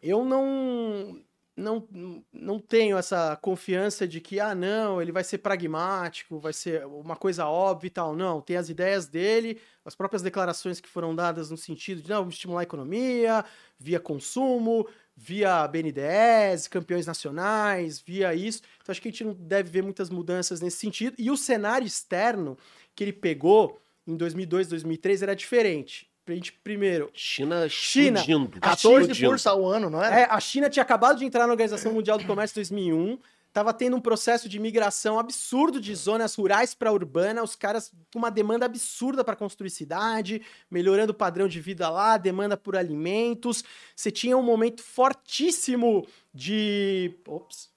eu 0.02 0.24
não, 0.24 1.20
não, 1.56 1.88
não 2.32 2.58
tenho 2.58 2.98
essa 2.98 3.34
confiança 3.36 4.06
de 4.06 4.20
que, 4.20 4.38
ah, 4.38 4.54
não, 4.54 5.00
ele 5.00 5.10
vai 5.10 5.24
ser 5.24 5.38
pragmático, 5.38 6.38
vai 6.38 6.52
ser 6.52 6.84
uma 6.84 7.16
coisa 7.16 7.46
óbvia 7.46 7.86
e 7.88 7.90
tal. 7.90 8.14
Não, 8.14 8.42
tem 8.42 8.56
as 8.56 8.68
ideias 8.68 9.06
dele, 9.08 9.58
as 9.84 9.94
próprias 9.94 10.22
declarações 10.22 10.80
que 10.80 10.88
foram 10.88 11.14
dadas 11.14 11.50
no 11.50 11.56
sentido 11.56 12.02
de, 12.02 12.10
não, 12.10 12.18
vamos 12.18 12.34
estimular 12.34 12.60
a 12.60 12.64
economia, 12.64 13.44
via 13.78 13.98
consumo, 13.98 14.86
via 15.16 15.66
BNDES, 15.66 16.68
campeões 16.68 17.06
nacionais, 17.06 18.00
via 18.00 18.34
isso. 18.34 18.60
Então, 18.82 18.92
acho 18.92 19.00
que 19.00 19.08
a 19.08 19.10
gente 19.10 19.24
não 19.24 19.32
deve 19.32 19.70
ver 19.70 19.82
muitas 19.82 20.10
mudanças 20.10 20.60
nesse 20.60 20.76
sentido. 20.76 21.16
E 21.18 21.30
o 21.30 21.36
cenário 21.38 21.86
externo 21.86 22.58
que 22.94 23.02
ele 23.02 23.14
pegou 23.14 23.80
em 24.06 24.14
2002, 24.14 24.68
2003 24.68 25.22
era 25.22 25.34
diferente. 25.34 26.08
Pra 26.26 26.34
gente, 26.34 26.52
primeiro, 26.54 27.08
China 27.14 27.68
China. 27.68 28.18
explodindo. 28.18 28.60
14 28.60 29.02
explodindo. 29.02 29.30
força 29.30 29.50
ao 29.50 29.64
ano, 29.64 29.88
não 29.88 30.02
é? 30.02 30.22
é, 30.22 30.24
a 30.28 30.40
China 30.40 30.68
tinha 30.68 30.82
acabado 30.82 31.20
de 31.20 31.24
entrar 31.24 31.46
na 31.46 31.52
Organização 31.52 31.92
Mundial 31.92 32.18
do 32.18 32.26
Comércio 32.26 32.58
em 32.58 32.62
2001, 32.62 33.18
estava 33.46 33.72
tendo 33.72 33.96
um 33.96 34.00
processo 34.00 34.48
de 34.48 34.58
migração 34.58 35.20
absurdo 35.20 35.80
de 35.80 35.94
zonas 35.94 36.34
rurais 36.34 36.74
para 36.74 36.92
urbana, 36.92 37.44
os 37.44 37.54
caras 37.54 37.92
com 38.12 38.18
uma 38.18 38.28
demanda 38.28 38.66
absurda 38.66 39.22
para 39.22 39.36
construir 39.36 39.70
cidade, 39.70 40.42
melhorando 40.68 41.12
o 41.12 41.14
padrão 41.14 41.46
de 41.46 41.60
vida 41.60 41.88
lá, 41.88 42.16
demanda 42.16 42.56
por 42.56 42.74
alimentos. 42.74 43.62
Você 43.94 44.10
tinha 44.10 44.36
um 44.36 44.42
momento 44.42 44.82
fortíssimo 44.82 46.08
de. 46.34 47.14
Ops. 47.24 47.70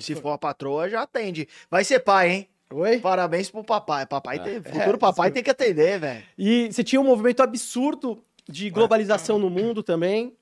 Se 0.00 0.16
for 0.16 0.30
a 0.30 0.38
patroa, 0.38 0.88
já 0.88 1.02
atende. 1.02 1.48
Vai 1.70 1.84
ser 1.84 2.00
pai, 2.00 2.28
hein? 2.28 2.48
Oi? 2.72 2.98
Parabéns 3.00 3.50
pro 3.50 3.64
papai. 3.64 4.06
Papai 4.06 4.38
Ah. 4.38 4.44
tem, 4.44 4.62
futuro 4.62 4.98
papai 4.98 5.28
sim. 5.28 5.34
tem 5.34 5.42
que 5.42 5.50
atender, 5.50 5.98
velho. 5.98 6.24
E 6.38 6.68
você 6.72 6.84
tinha 6.84 7.00
um 7.00 7.04
movimento 7.04 7.42
absurdo 7.42 8.22
de 8.48 8.70
globalização 8.70 9.38
no 9.38 9.50
mundo 9.50 9.82
também, 9.82 10.36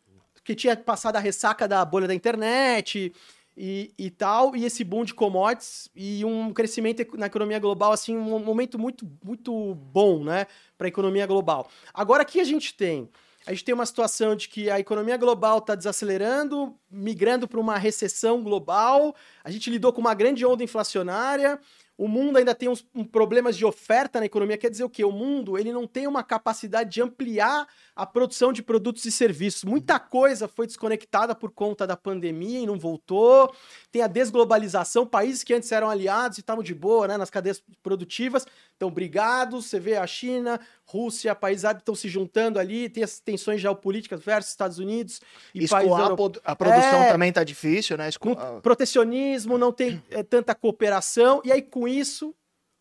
que 0.44 0.54
tinha 0.54 0.76
passado 0.76 1.16
a 1.16 1.20
ressaca 1.20 1.66
da 1.66 1.84
bolha 1.84 2.06
da 2.06 2.14
internet 2.14 3.12
e, 3.56 3.92
e 3.98 4.10
tal, 4.10 4.54
e 4.54 4.64
esse 4.64 4.84
boom 4.84 5.04
de 5.04 5.12
commodities 5.12 5.90
e 5.94 6.24
um 6.24 6.52
crescimento 6.52 7.04
na 7.16 7.26
economia 7.26 7.58
global, 7.58 7.92
assim, 7.92 8.16
um 8.16 8.38
momento 8.38 8.78
muito, 8.78 9.06
muito 9.22 9.74
bom, 9.74 10.22
né, 10.22 10.46
para 10.76 10.86
a 10.86 10.88
economia 10.88 11.26
global. 11.26 11.68
Agora, 11.92 12.22
aqui 12.22 12.40
a 12.40 12.44
gente 12.44 12.74
tem? 12.74 13.08
A 13.46 13.50
gente 13.52 13.64
tem 13.64 13.74
uma 13.74 13.86
situação 13.86 14.36
de 14.36 14.48
que 14.48 14.70
a 14.70 14.78
economia 14.78 15.16
global 15.16 15.58
está 15.58 15.74
desacelerando, 15.74 16.74
migrando 16.90 17.48
para 17.48 17.58
uma 17.58 17.78
recessão 17.78 18.42
global, 18.42 19.14
a 19.42 19.50
gente 19.50 19.70
lidou 19.70 19.92
com 19.92 20.00
uma 20.00 20.14
grande 20.14 20.44
onda 20.46 20.62
inflacionária, 20.62 21.58
o 21.98 22.06
mundo 22.06 22.38
ainda 22.38 22.54
tem 22.54 22.68
uns 22.68 22.86
um 22.94 23.02
problemas 23.02 23.56
de 23.56 23.66
oferta 23.66 24.20
na 24.20 24.26
economia. 24.26 24.56
Quer 24.56 24.70
dizer 24.70 24.84
o 24.84 24.88
quê? 24.88 25.04
O 25.04 25.10
mundo 25.10 25.58
ele 25.58 25.72
não 25.72 25.84
tem 25.84 26.06
uma 26.06 26.22
capacidade 26.22 26.90
de 26.90 27.02
ampliar 27.02 27.66
a 27.96 28.06
produção 28.06 28.52
de 28.52 28.62
produtos 28.62 29.04
e 29.04 29.10
serviços. 29.10 29.64
Muita 29.64 29.98
coisa 29.98 30.46
foi 30.46 30.68
desconectada 30.68 31.34
por 31.34 31.50
conta 31.50 31.88
da 31.88 31.96
pandemia 31.96 32.60
e 32.60 32.66
não 32.66 32.78
voltou. 32.78 33.52
Tem 33.90 34.00
a 34.00 34.06
desglobalização. 34.06 35.04
Países 35.04 35.42
que 35.42 35.52
antes 35.52 35.72
eram 35.72 35.90
aliados 35.90 36.38
e 36.38 36.40
estavam 36.40 36.62
de 36.62 36.72
boa 36.72 37.08
né, 37.08 37.16
nas 37.16 37.30
cadeias 37.30 37.60
produtivas 37.82 38.46
estão 38.78 38.90
brigados. 38.90 39.66
Você 39.66 39.78
vê 39.80 39.96
a 39.96 40.06
China, 40.06 40.58
Rússia, 40.84 41.34
países 41.34 41.64
árabes 41.64 41.82
estão 41.82 41.94
se 41.94 42.08
juntando 42.08 42.58
ali. 42.58 42.88
Tem 42.88 43.02
as 43.02 43.18
tensões 43.18 43.60
geopolíticas 43.60 44.22
versus 44.22 44.52
Estados 44.52 44.78
Unidos 44.78 45.20
e 45.54 45.66
países 45.66 45.72
Escoar, 45.92 46.10
europeus. 46.10 46.38
a 46.44 46.56
produção 46.56 47.02
É. 47.02 47.12
também 47.12 47.32
tá 47.32 47.42
difícil, 47.44 47.98
né? 47.98 48.08
Esco... 48.08 48.36
Protecionismo, 48.62 49.58
não 49.58 49.72
tem 49.72 50.02
eh, 50.10 50.22
tanta 50.22 50.54
cooperação, 50.54 51.42
e 51.44 51.50
aí 51.52 51.60
com 51.60 51.86
isso, 51.88 52.34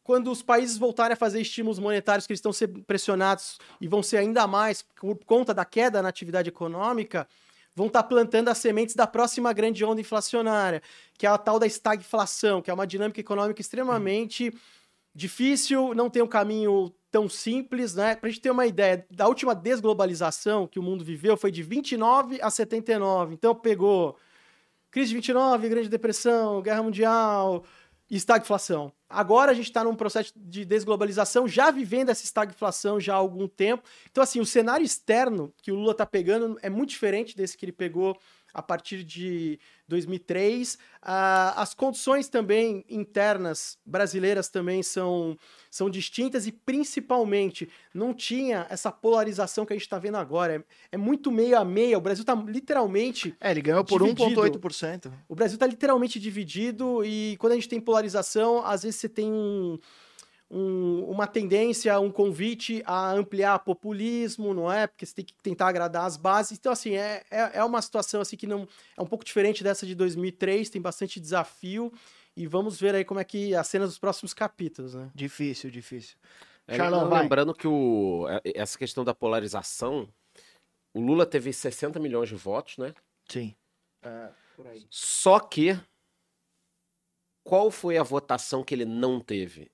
quando 0.04 0.32
os 0.32 0.42
países 0.42 0.78
voltarem 0.78 1.14
a 1.14 1.18
fazer 1.18 1.42
estímulos 1.42 1.80
monetários 1.80 2.26
que 2.28 2.32
eles 2.32 2.40
estão 2.40 2.54
sendo 2.54 2.82
pressionados 2.84 3.58
e 3.82 3.88
vão 3.88 4.02
ser 4.04 4.18
ainda 4.18 4.48
mais 4.48 4.82
por 4.82 5.18
conta 5.26 5.54
da 5.54 5.66
queda 5.66 6.02
na 6.02 6.08
atividade 6.10 6.48
econômica, 6.48 7.28
vão 7.76 7.88
estar 7.88 8.04
plantando 8.04 8.50
as 8.50 8.58
sementes 8.58 8.96
da 8.96 9.06
próxima 9.06 9.52
grande 9.54 9.84
onda 9.84 10.00
inflacionária, 10.02 10.82
que 11.18 11.26
é 11.28 11.30
a 11.30 11.38
tal 11.38 11.60
da 11.60 11.68
estagflação, 11.68 12.62
que 12.62 12.72
é 12.72 12.74
uma 12.74 12.88
dinâmica 12.88 13.20
econômica 13.20 13.60
extremamente 13.62 14.52
difícil, 15.18 15.96
não 15.96 16.12
tem 16.12 16.22
um 16.22 16.28
caminho 16.28 16.94
tão 17.10 17.28
simples, 17.28 17.96
né? 17.96 18.16
Pra 18.16 18.30
gente 18.30 18.40
ter 18.40 18.52
uma 18.52 18.68
ideia, 18.68 19.04
da 19.10 19.28
última 19.28 19.56
desglobalização 19.56 20.68
que 20.68 20.78
o 20.78 20.84
mundo 20.84 21.04
viveu 21.04 21.36
foi 21.36 21.52
de 21.52 21.64
29 21.64 22.40
a 22.40 22.52
79. 22.52 23.34
Então 23.34 23.56
pegou 23.56 24.16
crise 24.92 25.10
de 25.10 25.16
29, 25.16 25.70
Grande 25.70 25.90
Depressão, 25.90 26.62
Guerra 26.62 26.84
Mundial, 26.84 27.66
estagflação. 28.08 28.94
Agora 29.10 29.52
a 29.52 29.56
gente 29.56 29.66
está 29.66 29.84
num 29.84 29.96
processo 29.96 30.32
de 30.36 30.64
desglobalização, 30.64 31.48
já 31.48 31.72
vivendo 31.72 32.10
essa 32.10 32.24
estagflação 32.24 33.00
já 33.00 33.16
há 33.16 33.18
algum 33.18 33.48
tempo. 33.48 33.84
Então, 34.12 34.24
assim, 34.24 34.40
o 34.40 34.46
cenário 34.46 34.86
externo 34.86 35.52
que 35.64 35.72
o 35.72 35.76
Lula 35.76 35.94
está 35.94 36.06
pegando 36.06 36.60
é 36.62 36.70
muito 36.70 36.92
diferente 36.92 37.36
desse 37.36 37.58
que 37.58 37.66
ele 37.66 37.72
pegou 37.72 38.16
a 38.54 38.62
partir 38.62 39.04
de 39.04 39.60
2003. 39.88 40.78
Ah, 41.02 41.54
as 41.62 41.74
condições 41.74 42.28
também 42.28 42.84
internas 42.90 43.78
brasileiras 43.86 44.50
também 44.50 44.84
são, 44.84 45.38
são 45.72 45.90
distintas 45.90 46.46
e, 46.48 46.52
principalmente, 46.52 47.70
não 47.94 48.14
tinha 48.14 48.66
essa 48.70 48.92
polarização 48.92 49.66
que 49.66 49.74
a 49.74 49.76
gente 49.76 49.84
está 49.86 49.98
vendo 50.00 50.18
agora. 50.18 50.56
É, 50.92 50.96
é 50.96 50.98
muito 50.98 51.32
meio 51.32 51.58
a 51.58 51.64
meio. 51.64 51.98
O 51.98 52.02
Brasil 52.02 52.24
está 52.24 52.36
literalmente 52.36 53.36
É, 53.40 53.52
ele 53.52 53.62
ganhou 53.62 53.84
por 53.84 54.02
Dividido. 54.04 54.42
1,8%. 54.42 55.12
o 55.30 55.36
Brasil 55.36 55.56
está 55.56 55.66
literalmente 55.66 56.20
dividido 56.20 57.04
e 57.06 57.38
quando 57.40 57.54
a 57.54 57.56
gente 57.56 57.70
tem 57.70 57.80
polarização, 57.80 58.66
às 58.66 58.84
vezes 58.84 59.00
você 59.00 59.10
tem 59.10 59.32
um- 59.32 59.78
um- 60.50 61.04
uma 61.10 61.28
tendência, 61.28 62.00
um 62.00 62.12
convite 62.12 62.82
a 62.86 63.12
ampliar 63.12 63.60
populismo, 63.60 64.54
não 64.54 64.72
é? 64.72 64.88
Porque 64.88 65.06
você 65.06 65.14
tem 65.16 65.26
que 65.26 65.34
tentar 65.44 65.68
agradar 65.68 66.06
as 66.06 66.16
bases. 66.18 66.58
Então, 66.58 66.72
assim, 66.72 66.96
é, 66.96 67.24
é, 67.30 67.58
é 67.60 67.64
uma 67.64 67.82
situação 67.82 68.22
assim 68.22 68.38
que 68.38 68.48
não 68.48 68.68
é 68.98 69.02
um 69.02 69.06
pouco 69.06 69.26
diferente 69.26 69.64
dessa 69.64 69.86
de 69.86 69.94
2003, 69.96 70.70
tem 70.70 70.82
bastante 70.82 71.20
desafio 71.20 71.92
E 72.36 72.46
vamos 72.46 72.80
ver 72.80 72.94
aí 72.94 73.04
como 73.04 73.20
é 73.20 73.24
que 73.24 73.56
a 73.56 73.64
cena 73.64 73.86
dos 73.88 73.98
próximos 73.98 74.32
capítulos, 74.32 74.94
né? 74.94 75.10
Difícil, 75.16 75.72
difícil. 75.72 76.16
É, 76.68 76.76
Charlão, 76.78 77.10
lembrando 77.10 77.52
que 77.54 77.68
o, 77.68 78.28
é- 78.30 78.42
essa 78.54 78.78
questão 78.78 79.04
da 79.04 79.12
polarização, 79.14 80.08
o 80.94 81.02
Lula 81.02 81.26
teve 81.26 81.52
60 81.52 82.00
milhões 82.00 82.30
de 82.30 82.36
votos, 82.36 82.78
né? 82.78 82.94
Sim. 83.28 83.56
É, 84.04 84.30
por 84.56 84.68
aí. 84.68 84.86
Só 84.92 85.40
que 85.40 85.80
qual 87.44 87.72
foi 87.72 87.98
a 87.98 88.04
votação 88.04 88.64
que 88.64 88.74
ele 88.76 88.86
não 88.86 89.20
teve? 89.20 89.72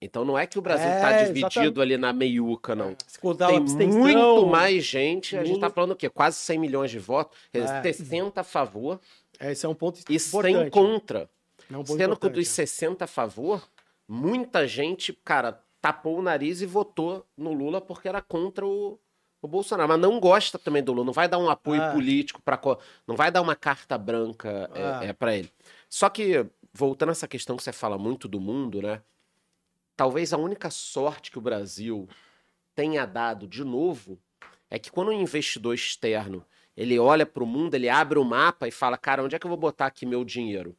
Então 0.00 0.24
não 0.24 0.38
é 0.38 0.46
que 0.46 0.58
o 0.58 0.62
Brasil 0.62 0.86
está 0.88 1.10
É, 1.10 1.24
dividido 1.24 1.46
exatamente. 1.48 1.80
ali 1.80 1.96
na 1.96 2.12
meiuca, 2.12 2.74
não. 2.76 2.94
Se 3.06 3.18
contar 3.18 3.48
Tem 3.48 3.56
abstenção, 3.56 3.98
muito 4.00 4.46
mais 4.46 4.84
gente. 4.84 5.36
A 5.36 5.42
gente 5.44 5.56
Lula- 5.56 5.68
tá 5.68 5.74
falando 5.74 5.90
o 5.92 5.96
quê? 5.96 6.08
Quase 6.08 6.36
100 6.36 6.58
milhões 6.58 6.90
de 6.90 6.98
votos. 7.00 7.36
É. 7.52 7.82
60 7.82 8.40
a 8.40 8.44
favor 8.44 9.00
É, 9.40 9.52
Esse 9.52 9.66
é 9.66 9.68
um 9.68 9.74
ponto 9.74 9.98
e 10.08 10.14
importante. 10.16 10.54
100 10.56 10.70
contra. 10.70 11.28
É 11.70 11.76
um 11.76 11.84
Sendo 11.84 12.16
que 12.16 12.28
dos 12.28 12.38
né? 12.48 12.54
60 12.54 13.04
a 13.04 13.08
favor, 13.08 13.68
muita 14.08 14.66
gente, 14.66 15.12
cara, 15.24 15.60
tapou 15.80 16.18
o 16.18 16.22
nariz 16.22 16.60
e 16.60 16.66
votou 16.66 17.24
no 17.36 17.52
Lula 17.52 17.80
porque 17.80 18.08
era 18.08 18.20
contra 18.22 18.64
o, 18.66 18.98
o 19.42 19.46
Bolsonaro. 19.48 19.88
Mas 19.88 20.00
não 20.00 20.18
gosta 20.18 20.58
também 20.58 20.82
do 20.82 20.92
Lula, 20.92 21.04
não 21.06 21.12
vai 21.12 21.28
dar 21.28 21.38
um 21.38 21.48
apoio 21.50 21.82
Ah. 21.82 21.92
político 21.92 22.40
para 22.42 22.58
não 23.06 23.14
vai 23.16 23.30
dar 23.30 23.42
uma 23.42 23.54
carta 23.56 23.98
branca 23.98 24.70
Ah. 24.74 25.04
é, 25.04 25.12
para 25.12 25.36
ele. 25.36 25.50
Só 25.88 26.08
que, 26.08 26.46
voltando 26.72 27.10
a 27.10 27.12
essa 27.12 27.28
questão 27.28 27.56
que 27.56 27.62
você 27.62 27.72
fala 27.72 27.98
muito 27.98 28.26
do 28.28 28.40
mundo, 28.40 28.80
né? 28.82 29.00
Talvez 29.98 30.32
a 30.32 30.38
única 30.38 30.70
sorte 30.70 31.28
que 31.28 31.38
o 31.38 31.40
Brasil 31.40 32.08
tenha 32.72 33.04
dado 33.04 33.48
de 33.48 33.64
novo 33.64 34.16
é 34.70 34.78
que 34.78 34.92
quando 34.92 35.08
um 35.08 35.20
investidor 35.20 35.74
externo 35.74 36.46
ele 36.76 37.00
olha 37.00 37.26
para 37.26 37.42
o 37.42 37.46
mundo, 37.46 37.74
ele 37.74 37.88
abre 37.88 38.16
o 38.16 38.24
mapa 38.24 38.68
e 38.68 38.70
fala, 38.70 38.96
cara, 38.96 39.24
onde 39.24 39.34
é 39.34 39.40
que 39.40 39.44
eu 39.44 39.48
vou 39.48 39.58
botar 39.58 39.86
aqui 39.86 40.06
meu 40.06 40.24
dinheiro? 40.24 40.78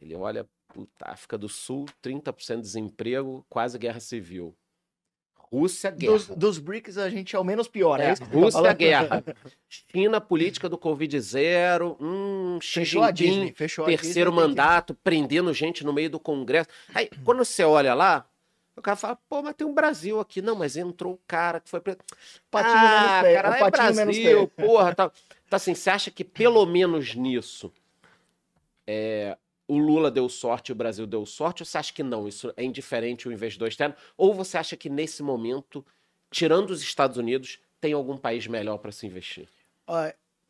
Ele 0.00 0.14
olha, 0.14 0.48
puta, 0.68 1.10
África 1.10 1.36
do 1.36 1.48
Sul, 1.48 1.86
30% 2.00 2.58
de 2.58 2.62
desemprego, 2.62 3.44
quase 3.48 3.76
guerra 3.76 3.98
civil. 3.98 4.56
Rússia, 5.52 5.90
guerra. 5.90 6.12
Dos, 6.12 6.28
dos 6.28 6.58
BRICS 6.58 6.96
a 6.98 7.10
gente 7.10 7.34
é 7.34 7.38
o 7.38 7.42
menos 7.44 7.66
pior, 7.66 7.98
é, 8.00 8.10
É, 8.10 8.12
isso 8.12 8.22
tá 8.22 8.28
Rússia, 8.32 8.52
falando? 8.52 8.76
guerra. 8.76 9.24
China, 9.68 10.20
política 10.20 10.68
do 10.68 10.78
Covid 10.78 11.20
zero. 11.20 11.96
Hum, 12.00 12.58
Xi 12.62 12.80
Fechou 12.80 13.02
a 13.02 13.08
Jinping, 13.08 13.24
Disney, 13.24 13.52
fechou 13.54 13.84
a 13.84 13.88
terceiro 13.88 14.30
Disney, 14.30 14.42
tem 14.44 14.54
que- 14.54 14.58
mandato, 14.60 14.94
prendendo 15.02 15.52
gente 15.52 15.84
no 15.84 15.92
meio 15.92 16.08
do 16.08 16.20
Congresso. 16.20 16.68
Aí, 16.94 17.10
quando 17.24 17.44
você 17.44 17.64
olha 17.64 17.94
lá, 17.94 18.26
o 18.76 18.82
cara 18.82 18.96
fala, 18.96 19.18
pô, 19.28 19.42
mas 19.42 19.54
tem 19.54 19.66
um 19.66 19.74
Brasil 19.74 20.20
aqui. 20.20 20.40
Não, 20.40 20.54
mas 20.54 20.76
entrou 20.76 21.14
o 21.14 21.20
cara 21.26 21.58
que 21.60 21.68
foi 21.68 21.80
preso. 21.80 21.98
Patinho 22.50 22.74
ah, 22.76 23.20
menos 23.22 23.42
cara, 23.42 23.56
é 23.56 23.70
patinho 23.70 23.94
Brasil, 23.94 24.48
porra. 24.56 24.94
Tá. 24.94 25.10
Então, 25.46 25.56
assim, 25.56 25.74
você 25.74 25.90
acha 25.90 26.10
que 26.10 26.24
pelo 26.24 26.64
menos 26.64 27.14
nisso 27.14 27.72
é, 28.86 29.36
o 29.70 29.78
Lula 29.78 30.10
deu 30.10 30.28
sorte 30.28 30.72
o 30.72 30.74
Brasil 30.74 31.06
deu 31.06 31.24
sorte? 31.24 31.62
Ou 31.62 31.66
você 31.66 31.78
acha 31.78 31.92
que 31.92 32.02
não? 32.02 32.26
Isso 32.26 32.52
é 32.56 32.64
indiferente 32.64 33.28
o 33.28 33.32
investidor 33.32 33.68
externo? 33.68 33.94
Ou 34.16 34.34
você 34.34 34.58
acha 34.58 34.76
que 34.76 34.90
nesse 34.90 35.22
momento, 35.22 35.86
tirando 36.28 36.70
os 36.70 36.82
Estados 36.82 37.16
Unidos, 37.16 37.60
tem 37.80 37.92
algum 37.92 38.16
país 38.16 38.48
melhor 38.48 38.78
para 38.78 38.90
se 38.90 39.06
investir? 39.06 39.48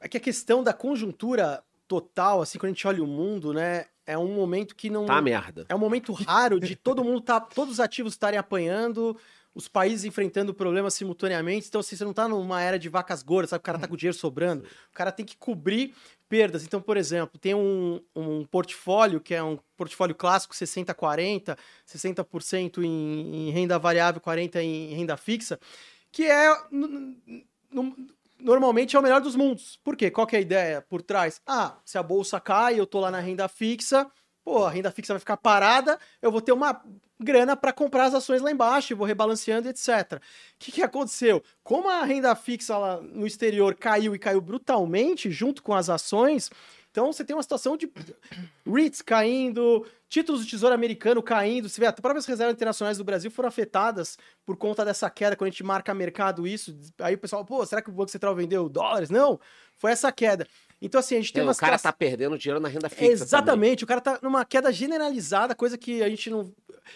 É 0.00 0.08
que 0.08 0.16
a 0.16 0.20
questão 0.20 0.62
da 0.64 0.72
conjuntura 0.72 1.62
total, 1.86 2.40
assim, 2.40 2.58
quando 2.58 2.70
a 2.70 2.72
gente 2.72 2.86
olha 2.86 3.04
o 3.04 3.06
mundo, 3.06 3.52
né? 3.52 3.86
É 4.06 4.16
um 4.16 4.34
momento 4.34 4.74
que 4.74 4.88
não. 4.88 5.04
Tá 5.04 5.20
merda. 5.20 5.66
É 5.68 5.74
um 5.74 5.78
momento 5.78 6.12
raro 6.14 6.58
de 6.58 6.74
todo 6.74 7.04
mundo 7.04 7.20
tá, 7.20 7.38
todos 7.38 7.74
os 7.74 7.80
ativos 7.80 8.14
estarem 8.14 8.38
apanhando, 8.38 9.16
os 9.54 9.68
países 9.68 10.04
enfrentando 10.04 10.54
problemas 10.54 10.94
simultaneamente. 10.94 11.68
Então, 11.68 11.80
assim, 11.80 11.96
você 11.96 12.04
não 12.04 12.12
tá 12.12 12.28
numa 12.28 12.60
era 12.62 12.78
de 12.78 12.88
vacas 12.88 13.22
gordas, 13.22 13.50
sabe? 13.50 13.60
O 13.60 13.64
cara 13.64 13.78
tá 13.78 13.88
com 13.88 13.96
dinheiro 13.96 14.16
sobrando. 14.16 14.64
O 14.64 14.94
cara 14.94 15.10
tem 15.10 15.24
que 15.24 15.36
cobrir 15.36 15.94
perdas. 16.28 16.64
Então, 16.64 16.80
por 16.80 16.96
exemplo, 16.96 17.38
tem 17.38 17.54
um, 17.54 18.00
um 18.14 18.44
portfólio 18.44 19.20
que 19.20 19.34
é 19.34 19.42
um 19.42 19.58
portfólio 19.76 20.14
clássico 20.14 20.54
60-40, 20.54 21.58
60% 21.86 22.84
em, 22.84 23.48
em 23.48 23.50
renda 23.50 23.78
variável, 23.78 24.20
40% 24.20 24.56
em 24.56 24.94
renda 24.94 25.16
fixa, 25.16 25.58
que 26.12 26.24
é 26.24 26.56
normalmente 28.38 28.96
é 28.96 28.98
o 28.98 29.02
melhor 29.02 29.20
dos 29.20 29.36
mundos. 29.36 29.78
Por 29.82 29.96
quê? 29.96 30.10
Qual 30.10 30.26
que 30.26 30.36
é 30.36 30.38
a 30.38 30.42
ideia 30.42 30.82
por 30.82 31.02
trás? 31.02 31.40
Ah, 31.46 31.76
se 31.84 31.98
a 31.98 32.02
bolsa 32.02 32.40
cai, 32.40 32.78
eu 32.78 32.86
tô 32.86 33.00
lá 33.00 33.10
na 33.10 33.20
renda 33.20 33.48
fixa, 33.48 34.10
pô, 34.44 34.64
a 34.64 34.70
renda 34.70 34.90
fixa 34.90 35.12
vai 35.12 35.20
ficar 35.20 35.36
parada, 35.36 35.98
eu 36.22 36.30
vou 36.30 36.40
ter 36.40 36.52
uma 36.52 36.82
grana 37.20 37.56
para 37.56 37.72
comprar 37.72 38.06
as 38.06 38.14
ações 38.14 38.40
lá 38.40 38.50
embaixo, 38.50 38.96
vou 38.96 39.06
rebalanceando, 39.06 39.68
etc. 39.68 40.14
O 40.14 40.20
que, 40.58 40.72
que 40.72 40.82
aconteceu? 40.82 41.42
Como 41.62 41.88
a 41.88 42.04
renda 42.04 42.34
fixa 42.34 42.76
lá 42.76 43.00
no 43.00 43.26
exterior 43.26 43.74
caiu 43.74 44.14
e 44.14 44.18
caiu 44.18 44.40
brutalmente 44.40 45.30
junto 45.30 45.62
com 45.62 45.74
as 45.74 45.88
ações, 45.90 46.50
então 46.90 47.12
você 47.12 47.24
tem 47.24 47.34
uma 47.36 47.42
situação 47.42 47.76
de 47.76 47.90
REITs 48.66 49.00
caindo, 49.02 49.86
títulos 50.08 50.44
do 50.44 50.48
Tesouro 50.50 50.74
Americano 50.74 51.22
caindo. 51.22 51.68
Você 51.68 51.80
vê, 51.80 51.86
as 51.86 51.94
próprias 51.94 52.26
reservas 52.26 52.54
internacionais 52.54 52.98
do 52.98 53.04
Brasil 53.04 53.30
foram 53.30 53.48
afetadas 53.48 54.18
por 54.44 54.56
conta 54.56 54.84
dessa 54.84 55.08
queda, 55.08 55.36
quando 55.36 55.48
a 55.48 55.50
gente 55.50 55.62
marca 55.62 55.94
mercado 55.94 56.46
isso. 56.46 56.76
Aí 57.00 57.14
o 57.14 57.18
pessoal, 57.18 57.44
pô, 57.44 57.64
será 57.64 57.80
que 57.80 57.90
o 57.90 57.92
Banco 57.92 58.10
Central 58.10 58.34
vendeu 58.34 58.68
dólares? 58.68 59.08
Não, 59.10 59.38
foi 59.76 59.92
essa 59.92 60.10
queda. 60.10 60.46
Então, 60.82 60.98
assim, 60.98 61.14
a 61.14 61.18
gente 61.20 61.32
tem 61.32 61.42
É, 61.42 61.44
uma 61.44 61.52
o 61.52 61.56
cara 61.56 61.76
situação- 61.76 61.92
tá 61.92 61.96
perdendo 61.96 62.38
dinheiro 62.38 62.58
na 62.60 62.68
renda 62.68 62.88
fixa. 62.88 63.00
também. 63.04 63.12
Exatamente, 63.12 63.84
o 63.84 63.86
cara 63.86 64.00
tá 64.00 64.18
numa 64.22 64.44
queda 64.44 64.72
generalizada, 64.72 65.54
coisa 65.54 65.76
que 65.76 66.02
a 66.02 66.08
gente 66.08 66.30
não. 66.30 66.52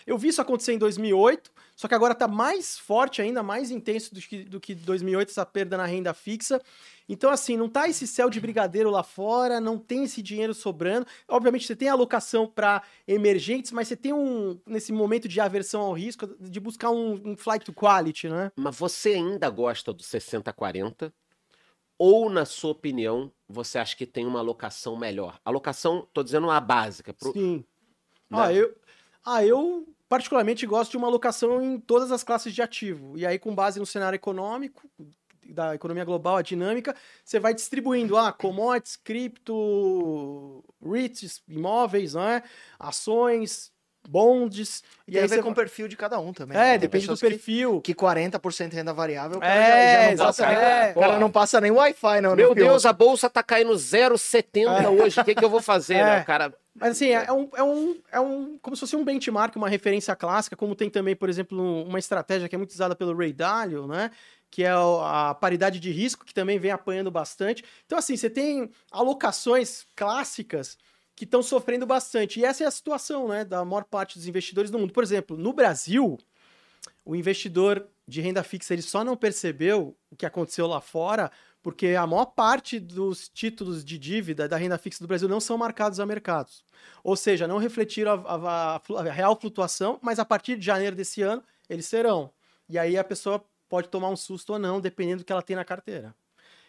Eu 0.06 0.16
vi 0.18 0.28
isso 0.28 0.40
acontecer 0.40 0.72
em 0.72 0.78
2008, 0.78 1.52
só 1.76 1.86
que 1.86 1.94
agora 1.94 2.14
tá 2.14 2.26
mais 2.26 2.78
forte 2.78 3.20
ainda, 3.20 3.42
mais 3.42 3.70
intenso 3.70 4.12
do 4.14 4.20
que, 4.20 4.42
do 4.44 4.58
que 4.58 4.74
2008, 4.74 5.28
essa 5.30 5.44
perda 5.46 5.76
na 5.76 5.84
renda 5.84 6.12
fixa. 6.14 6.60
Então, 7.08 7.30
assim, 7.30 7.56
não 7.56 7.68
tá 7.68 7.88
esse 7.88 8.06
céu 8.06 8.30
de 8.30 8.40
brigadeiro 8.40 8.90
lá 8.90 9.02
fora, 9.02 9.60
não 9.60 9.78
tem 9.78 10.04
esse 10.04 10.22
dinheiro 10.22 10.54
sobrando. 10.54 11.06
Obviamente, 11.28 11.66
você 11.66 11.76
tem 11.76 11.88
alocação 11.88 12.46
para 12.46 12.82
emergentes, 13.06 13.72
mas 13.72 13.88
você 13.88 13.96
tem 13.96 14.12
um, 14.12 14.58
nesse 14.66 14.92
momento 14.92 15.28
de 15.28 15.40
aversão 15.40 15.82
ao 15.82 15.92
risco, 15.92 16.26
de 16.40 16.58
buscar 16.60 16.90
um, 16.90 17.20
um 17.32 17.36
flight 17.36 17.64
to 17.64 17.72
quality, 17.72 18.28
né? 18.28 18.50
Mas 18.56 18.76
você 18.76 19.10
ainda 19.10 19.50
gosta 19.50 19.92
do 19.92 20.02
60-40? 20.02 21.12
Ou, 21.98 22.28
na 22.28 22.44
sua 22.44 22.72
opinião, 22.72 23.30
você 23.48 23.78
acha 23.78 23.96
que 23.96 24.06
tem 24.06 24.26
uma 24.26 24.40
alocação 24.40 24.96
melhor? 24.96 25.38
Alocação, 25.44 26.08
tô 26.12 26.22
dizendo 26.22 26.50
a 26.50 26.60
básica. 26.60 27.12
Pro... 27.12 27.32
Sim. 27.32 27.64
né? 28.30 28.38
Ah, 28.38 28.52
eu, 28.52 28.74
ah, 29.24 29.44
eu 29.44 29.86
particularmente 30.08 30.66
gosto 30.66 30.92
de 30.92 30.96
uma 30.96 31.06
alocação 31.06 31.62
em 31.62 31.78
todas 31.78 32.10
as 32.10 32.24
classes 32.24 32.52
de 32.52 32.62
ativo. 32.62 33.16
E 33.16 33.24
aí, 33.24 33.38
com 33.38 33.54
base 33.54 33.78
no 33.78 33.86
cenário 33.86 34.16
econômico, 34.16 34.88
da 35.48 35.74
economia 35.74 36.04
global, 36.04 36.36
a 36.36 36.42
dinâmica, 36.42 36.94
você 37.24 37.38
vai 37.38 37.52
distribuindo 37.54 38.16
ah, 38.16 38.32
commodities, 38.32 38.96
cripto, 38.96 40.64
REITs, 40.84 41.42
imóveis, 41.48 42.14
né? 42.14 42.42
ações, 42.78 43.72
bonds. 44.08 44.82
E 45.06 45.12
E 45.12 45.12
tem 45.12 45.20
aí 45.20 45.24
a 45.24 45.28
ver 45.28 45.36
você 45.36 45.42
com 45.42 45.50
o 45.50 45.54
perfil 45.54 45.88
de 45.88 45.96
cada 45.96 46.18
um 46.20 46.32
também. 46.32 46.56
É, 46.56 46.60
né? 46.60 46.78
Depende 46.78 47.06
do 47.06 47.10
pessoas 47.14 47.20
que- 47.20 47.28
perfil. 47.28 47.80
Que 47.80 47.94
40% 47.94 48.72
renda 48.72 48.92
variável, 48.92 49.38
o 49.38 49.40
cara 49.40 49.54
É, 49.54 49.66
já, 49.66 50.02
já 50.02 50.10
não 50.10 50.26
passa, 50.26 50.42
exatamente. 50.42 50.84
nem- 50.84 50.90
o 50.92 51.00
cara 51.00 51.18
não 51.18 51.30
passa 51.30 51.60
nem 51.60 51.70
Wi-Fi, 51.70 52.20
não. 52.20 52.36
Meu 52.36 52.48
no 52.50 52.54
Deus, 52.54 52.84
a 52.86 52.92
bolsa 52.92 53.30
tá 53.30 53.42
caindo 53.42 53.72
0,70 53.76 54.90
hoje. 54.90 55.20
O 55.20 55.24
que, 55.24 55.34
que 55.34 55.44
eu 55.44 55.50
vou 55.50 55.60
fazer, 55.62 55.94
É. 55.94 56.04
né? 56.04 56.20
O 56.20 56.24
cara. 56.24 56.54
Mas 56.74 56.92
assim, 56.92 57.10
é 57.10 57.32
um, 57.32 57.48
é, 57.54 57.62
um, 57.62 58.02
é 58.12 58.20
um. 58.20 58.58
Como 58.58 58.74
se 58.74 58.80
fosse 58.80 58.96
um 58.96 59.04
benchmark, 59.04 59.54
uma 59.56 59.68
referência 59.68 60.14
clássica, 60.16 60.56
como 60.56 60.74
tem 60.74 60.90
também, 60.90 61.14
por 61.14 61.28
exemplo, 61.28 61.60
um- 61.60 61.84
uma 61.88 61.98
estratégia 61.98 62.48
que 62.48 62.54
é 62.54 62.58
muito 62.58 62.72
usada 62.72 62.96
pelo 62.96 63.16
Ray 63.16 63.32
Dalio, 63.32 63.86
né? 63.86 64.10
Que 64.50 64.64
é 64.64 64.70
a 64.72 65.34
paridade 65.40 65.78
de 65.78 65.90
risco, 65.92 66.24
que 66.24 66.34
também 66.34 66.58
vem 66.58 66.72
apanhando 66.72 67.10
bastante. 67.10 67.64
Então, 67.86 67.96
assim, 67.98 68.16
você 68.16 68.28
tem 68.28 68.70
alocações 68.90 69.86
clássicas 69.94 70.76
que 71.14 71.24
estão 71.24 71.42
sofrendo 71.42 71.86
bastante. 71.86 72.40
E 72.40 72.44
essa 72.44 72.64
é 72.64 72.66
a 72.66 72.70
situação, 72.72 73.28
né, 73.28 73.44
da 73.44 73.64
maior 73.64 73.84
parte 73.84 74.18
dos 74.18 74.26
investidores 74.26 74.68
do 74.70 74.78
mundo. 74.78 74.92
Por 74.92 75.04
exemplo, 75.04 75.36
no 75.36 75.52
Brasil, 75.52 76.18
o 77.04 77.14
investidor 77.14 77.86
de 78.06 78.20
renda 78.20 78.42
fixa 78.42 78.74
ele 78.74 78.82
só 78.82 79.04
não 79.04 79.16
percebeu 79.16 79.96
o 80.10 80.16
que 80.16 80.26
aconteceu 80.26 80.66
lá 80.66 80.80
fora 80.80 81.30
porque 81.64 81.88
a 81.98 82.06
maior 82.06 82.26
parte 82.26 82.78
dos 82.78 83.26
títulos 83.30 83.82
de 83.82 83.98
dívida 83.98 84.46
da 84.46 84.58
renda 84.58 84.76
fixa 84.76 85.02
do 85.02 85.08
Brasil 85.08 85.26
não 85.26 85.40
são 85.40 85.56
marcados 85.56 85.98
a 85.98 86.04
mercados. 86.04 86.62
Ou 87.02 87.16
seja, 87.16 87.48
não 87.48 87.56
refletiram 87.56 88.22
a, 88.26 88.76
a- 88.76 88.80
a 89.00 89.02
real 89.10 89.34
flutuação, 89.40 89.98
mas 90.02 90.18
a 90.18 90.26
partir 90.26 90.58
de 90.58 90.66
janeiro 90.66 90.94
desse 90.94 91.22
ano 91.22 91.42
eles 91.68 91.86
serão. 91.86 92.30
E 92.68 92.78
aí 92.78 92.98
a 92.98 93.02
pessoa 93.02 93.42
pode 93.66 93.88
tomar 93.88 94.10
um 94.10 94.16
susto 94.16 94.52
ou 94.52 94.58
não, 94.58 94.78
dependendo 94.78 95.22
do 95.22 95.24
que 95.24 95.32
ela 95.32 95.42
tem 95.42 95.56
na 95.56 95.64
carteira. 95.64 96.14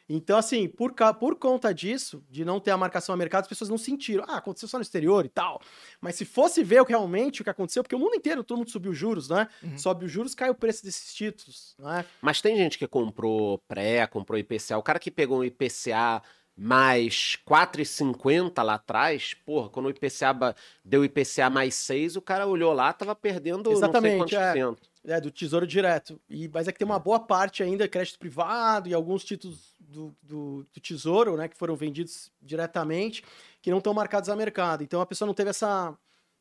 Então, 0.08 0.38
assim, 0.38 0.68
por, 0.68 0.94
por 1.20 1.36
conta 1.36 1.74
disso, 1.74 2.24
de 2.30 2.46
não 2.46 2.60
ter 2.60 2.72
a 2.72 2.78
marcação 2.78 3.14
a 3.14 3.18
mercado, 3.18 3.44
as 3.44 3.48
pessoas 3.48 3.70
não 3.70 3.78
sentiram. 3.78 4.24
Ah, 4.28 4.38
aconteceu 4.38 4.68
só 4.68 4.78
no 4.78 4.84
exterior 4.84 5.26
e 5.26 5.30
tal. 5.30 5.60
Mas 6.00 6.16
se 6.16 6.26
fosse 6.26 6.64
ver 6.64 6.82
o 6.82 6.86
que 6.86 6.92
realmente 6.92 7.42
o 7.42 7.44
que 7.44 7.50
aconteceu, 7.50 7.84
porque 7.84 7.96
o 7.96 8.00
mundo 8.00 8.16
inteiro, 8.16 8.44
todo 8.44 8.60
mundo 8.60 8.70
subiu 8.70 8.94
juros, 8.94 9.30
né? 9.30 9.48
Uhum. 9.64 9.78
Sobe 9.78 10.06
os 10.06 10.12
juros, 10.12 10.36
cai 10.36 10.50
o 10.50 10.56
preço 10.56 10.84
desses 10.84 11.14
títulos, 11.14 11.76
né? 11.80 12.06
Mas 12.22 12.42
tem 12.42 12.56
gente 12.56 12.78
que 12.78 12.88
comprou 12.88 13.58
pré, 13.68 14.06
comprou 14.08 14.38
IPCA. 14.38 14.78
O 14.78 14.84
cara 14.84 15.00
que 15.00 15.10
pegou 15.10 15.40
um 15.40 15.44
IPCA 15.44 16.22
mais 16.58 17.38
4,50 17.46 18.64
lá 18.64 18.76
atrás, 18.76 19.34
porra, 19.46 19.70
quando 19.70 19.88
o 19.88 19.90
IPCA 19.90 20.56
deu 20.84 21.04
IPCA 21.04 21.50
mais 21.50 21.76
6, 21.76 22.16
o 22.16 22.22
cara 22.22 22.48
olhou 22.48 22.72
lá, 22.72 22.94
tava 22.94 23.14
perdendo 23.14 23.72
Exatamente, 23.72 24.20
não 24.20 24.28
sei 24.28 24.38
é. 24.38 24.42
quantos 24.54 24.80
cento. 24.80 24.96
É, 25.08 25.22
do 25.22 25.30
Tesouro 25.30 25.68
Direto. 25.68 26.20
E, 26.30 26.50
mas 26.52 26.68
é 26.68 26.72
que 26.72 26.80
tem 26.80 26.86
uma 26.86 26.98
boa 26.98 27.20
parte 27.20 27.62
ainda, 27.62 27.88
crédito 27.88 28.18
privado 28.18 28.90
e 28.90 28.94
alguns 28.94 29.24
títulos 29.24 29.75
do, 29.96 30.16
do, 30.22 30.66
do 30.74 30.80
Tesouro, 30.80 31.38
né, 31.38 31.48
que 31.48 31.58
foram 31.58 31.76
vendidos 31.76 32.32
diretamente, 32.42 33.24
que 33.62 33.72
não 33.72 33.80
estão 33.80 33.94
marcados 33.94 34.30
a 34.30 34.36
mercado. 34.36 34.84
Então 34.84 35.02
a 35.02 35.06
pessoa 35.06 35.26
não 35.26 35.34
teve 35.34 35.50
essa, 35.50 35.98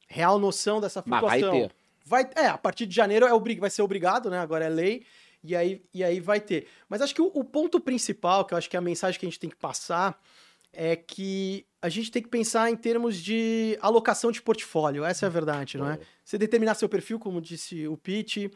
real 0.08 0.38
noção 0.38 0.80
dessa 0.80 1.02
Mas 1.06 1.20
flutuação. 1.20 1.50
vai 1.50 1.60
ter. 1.60 1.74
Vai, 2.06 2.30
é, 2.36 2.48
a 2.48 2.58
partir 2.58 2.86
de 2.86 2.94
janeiro 2.94 3.26
é 3.26 3.54
vai 3.58 3.70
ser 3.70 3.82
obrigado, 3.82 4.28
né? 4.28 4.38
Agora 4.38 4.64
é 4.64 4.68
lei, 4.68 5.06
e 5.42 5.56
aí, 5.56 5.82
e 5.92 6.04
aí 6.04 6.20
vai 6.20 6.40
ter. 6.40 6.66
Mas 6.88 7.00
acho 7.00 7.14
que 7.14 7.22
o, 7.22 7.30
o 7.34 7.42
ponto 7.42 7.80
principal, 7.80 8.44
que 8.44 8.52
eu 8.52 8.58
acho 8.58 8.68
que 8.68 8.76
é 8.76 8.78
a 8.78 8.82
mensagem 8.82 9.18
que 9.18 9.24
a 9.24 9.28
gente 9.28 9.40
tem 9.40 9.48
que 9.48 9.56
passar, 9.56 10.20
é 10.70 10.96
que 10.96 11.66
a 11.80 11.88
gente 11.88 12.10
tem 12.10 12.22
que 12.22 12.28
pensar 12.28 12.70
em 12.70 12.76
termos 12.76 13.16
de 13.16 13.78
alocação 13.80 14.30
de 14.30 14.42
portfólio. 14.42 15.04
Essa 15.04 15.24
é 15.24 15.28
a 15.28 15.30
verdade, 15.30 15.78
não 15.78 15.88
é? 15.88 15.98
Você 16.22 16.36
determinar 16.36 16.74
seu 16.74 16.88
perfil, 16.88 17.18
como 17.18 17.40
disse 17.40 17.86
o 17.88 17.96
Pete, 17.96 18.50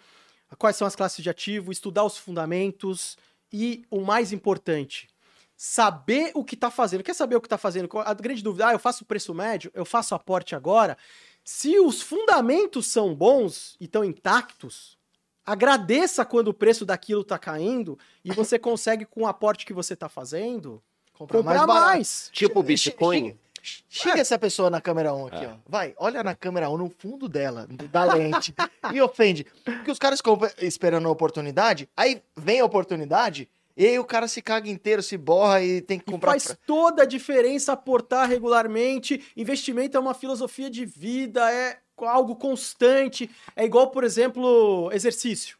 quais 0.58 0.76
são 0.76 0.86
as 0.86 0.96
classes 0.96 1.22
de 1.22 1.30
ativo, 1.30 1.72
estudar 1.72 2.04
os 2.04 2.18
fundamentos 2.18 3.16
e, 3.52 3.84
o 3.90 4.00
mais 4.00 4.32
importante, 4.32 5.08
saber 5.56 6.30
o 6.34 6.44
que 6.44 6.54
está 6.54 6.70
fazendo. 6.70 7.02
Quer 7.02 7.14
saber 7.14 7.36
o 7.36 7.40
que 7.40 7.46
está 7.46 7.58
fazendo? 7.58 7.88
A 7.98 8.14
grande 8.14 8.42
dúvida, 8.42 8.68
ah, 8.68 8.72
eu 8.72 8.78
faço 8.78 9.04
preço 9.04 9.34
médio, 9.34 9.70
eu 9.74 9.84
faço 9.84 10.14
aporte 10.14 10.54
agora. 10.54 10.96
Se 11.42 11.78
os 11.80 12.00
fundamentos 12.00 12.86
são 12.86 13.14
bons 13.14 13.76
e 13.80 13.84
estão 13.84 14.04
intactos, 14.04 14.96
agradeça 15.44 16.24
quando 16.24 16.48
o 16.48 16.54
preço 16.54 16.84
daquilo 16.84 17.22
está 17.22 17.38
caindo 17.38 17.98
e 18.24 18.32
você 18.32 18.58
consegue, 18.58 19.04
com 19.04 19.22
o 19.22 19.26
aporte 19.26 19.66
que 19.66 19.72
você 19.72 19.94
está 19.94 20.08
fazendo, 20.08 20.82
comprar 21.12 21.42
mais. 21.42 21.66
barato. 21.66 22.32
Tipo 22.32 22.60
o 22.60 22.62
Bitcoin. 22.62 23.36
Che- 23.88 24.02
Chega 24.10 24.20
essa 24.20 24.38
pessoa 24.38 24.70
na 24.70 24.80
câmera 24.80 25.12
1 25.14 25.26
aqui, 25.26 25.44
É. 25.44 25.48
ó. 25.48 25.52
Vai, 25.68 25.94
olha 25.98 26.22
na 26.22 26.34
câmera 26.34 26.68
1, 26.70 26.76
no 26.78 26.90
fundo 26.98 27.28
dela, 27.28 27.66
da 27.90 28.04
lente, 28.04 28.54
e 28.92 29.00
ofende. 29.00 29.44
Porque 29.64 29.90
os 29.90 29.98
caras 29.98 30.18
ficam 30.18 30.38
esperando 30.60 31.06
a 31.08 31.10
oportunidade, 31.10 31.88
aí 31.96 32.22
vem 32.36 32.60
a 32.60 32.64
oportunidade, 32.64 33.48
e 33.76 33.86
aí 33.86 33.98
o 33.98 34.04
cara 34.04 34.26
se 34.26 34.42
caga 34.42 34.68
inteiro, 34.68 35.02
se 35.02 35.16
borra 35.16 35.62
e 35.62 35.80
tem 35.80 35.98
que 35.98 36.08
E 36.08 36.12
comprar. 36.12 36.32
faz 36.32 36.56
toda 36.66 37.02
a 37.04 37.06
diferença 37.06 37.72
aportar 37.72 38.28
regularmente. 38.28 39.24
Investimento 39.36 39.96
é 39.96 40.00
uma 40.00 40.14
filosofia 40.14 40.68
de 40.68 40.84
vida, 40.84 41.48
é 41.52 41.78
algo 42.02 42.34
constante. 42.36 43.30
É 43.54 43.64
igual, 43.64 43.90
por 43.90 44.02
exemplo, 44.04 44.90
exercício. 44.92 45.56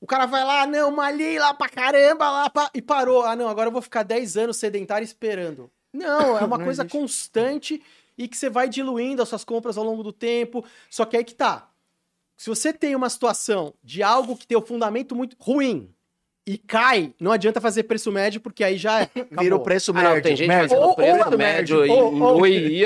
O 0.00 0.06
cara 0.06 0.26
vai 0.26 0.42
lá, 0.44 0.66
não, 0.66 0.90
malhei 0.90 1.38
lá 1.38 1.54
pra 1.54 1.68
caramba, 1.68 2.28
lá 2.28 2.50
pra... 2.50 2.70
e 2.74 2.82
parou. 2.82 3.22
Ah, 3.22 3.36
não, 3.36 3.48
agora 3.48 3.68
eu 3.68 3.72
vou 3.72 3.80
ficar 3.82 4.02
10 4.02 4.36
anos 4.36 4.56
sedentário 4.56 5.04
esperando. 5.04 5.70
Não, 5.92 6.38
é 6.38 6.42
uma 6.44 6.58
Não 6.58 6.64
coisa 6.64 6.82
existe. 6.82 6.98
constante 6.98 7.82
e 8.16 8.28
que 8.28 8.36
você 8.36 8.48
vai 8.50 8.68
diluindo 8.68 9.22
as 9.22 9.28
suas 9.28 9.44
compras 9.44 9.76
ao 9.76 9.84
longo 9.84 10.02
do 10.02 10.12
tempo. 10.12 10.64
Só 10.90 11.04
que 11.04 11.16
aí 11.16 11.24
que 11.24 11.34
tá. 11.34 11.68
Se 12.36 12.48
você 12.48 12.72
tem 12.72 12.94
uma 12.96 13.08
situação 13.10 13.72
de 13.84 14.02
algo 14.02 14.36
que 14.36 14.46
tem 14.46 14.56
o 14.56 14.62
fundamento 14.62 15.14
muito 15.14 15.36
ruim 15.38 15.88
e 16.44 16.58
cai, 16.58 17.14
não 17.20 17.30
adianta 17.30 17.60
fazer 17.60 17.84
preço 17.84 18.10
médio, 18.10 18.40
porque 18.40 18.64
aí 18.64 18.76
já 18.76 19.02
é. 19.02 19.10
Vira 19.14 19.26
o 19.30 19.34
acabou. 19.44 19.60
preço 19.60 19.92
Ah, 19.92 19.94
médio. 19.94 20.14
não, 20.14 20.22
tem 20.22 20.36
gente 20.36 20.48
médio. 20.48 20.68
fazendo 20.70 20.86
Ou- 20.88 20.94
preço 20.96 21.30
ou- 21.30 21.38
médio 21.38 21.90
ou- 21.92 22.20
ou- 22.20 22.40
oi 22.40 22.50
e 22.52 22.84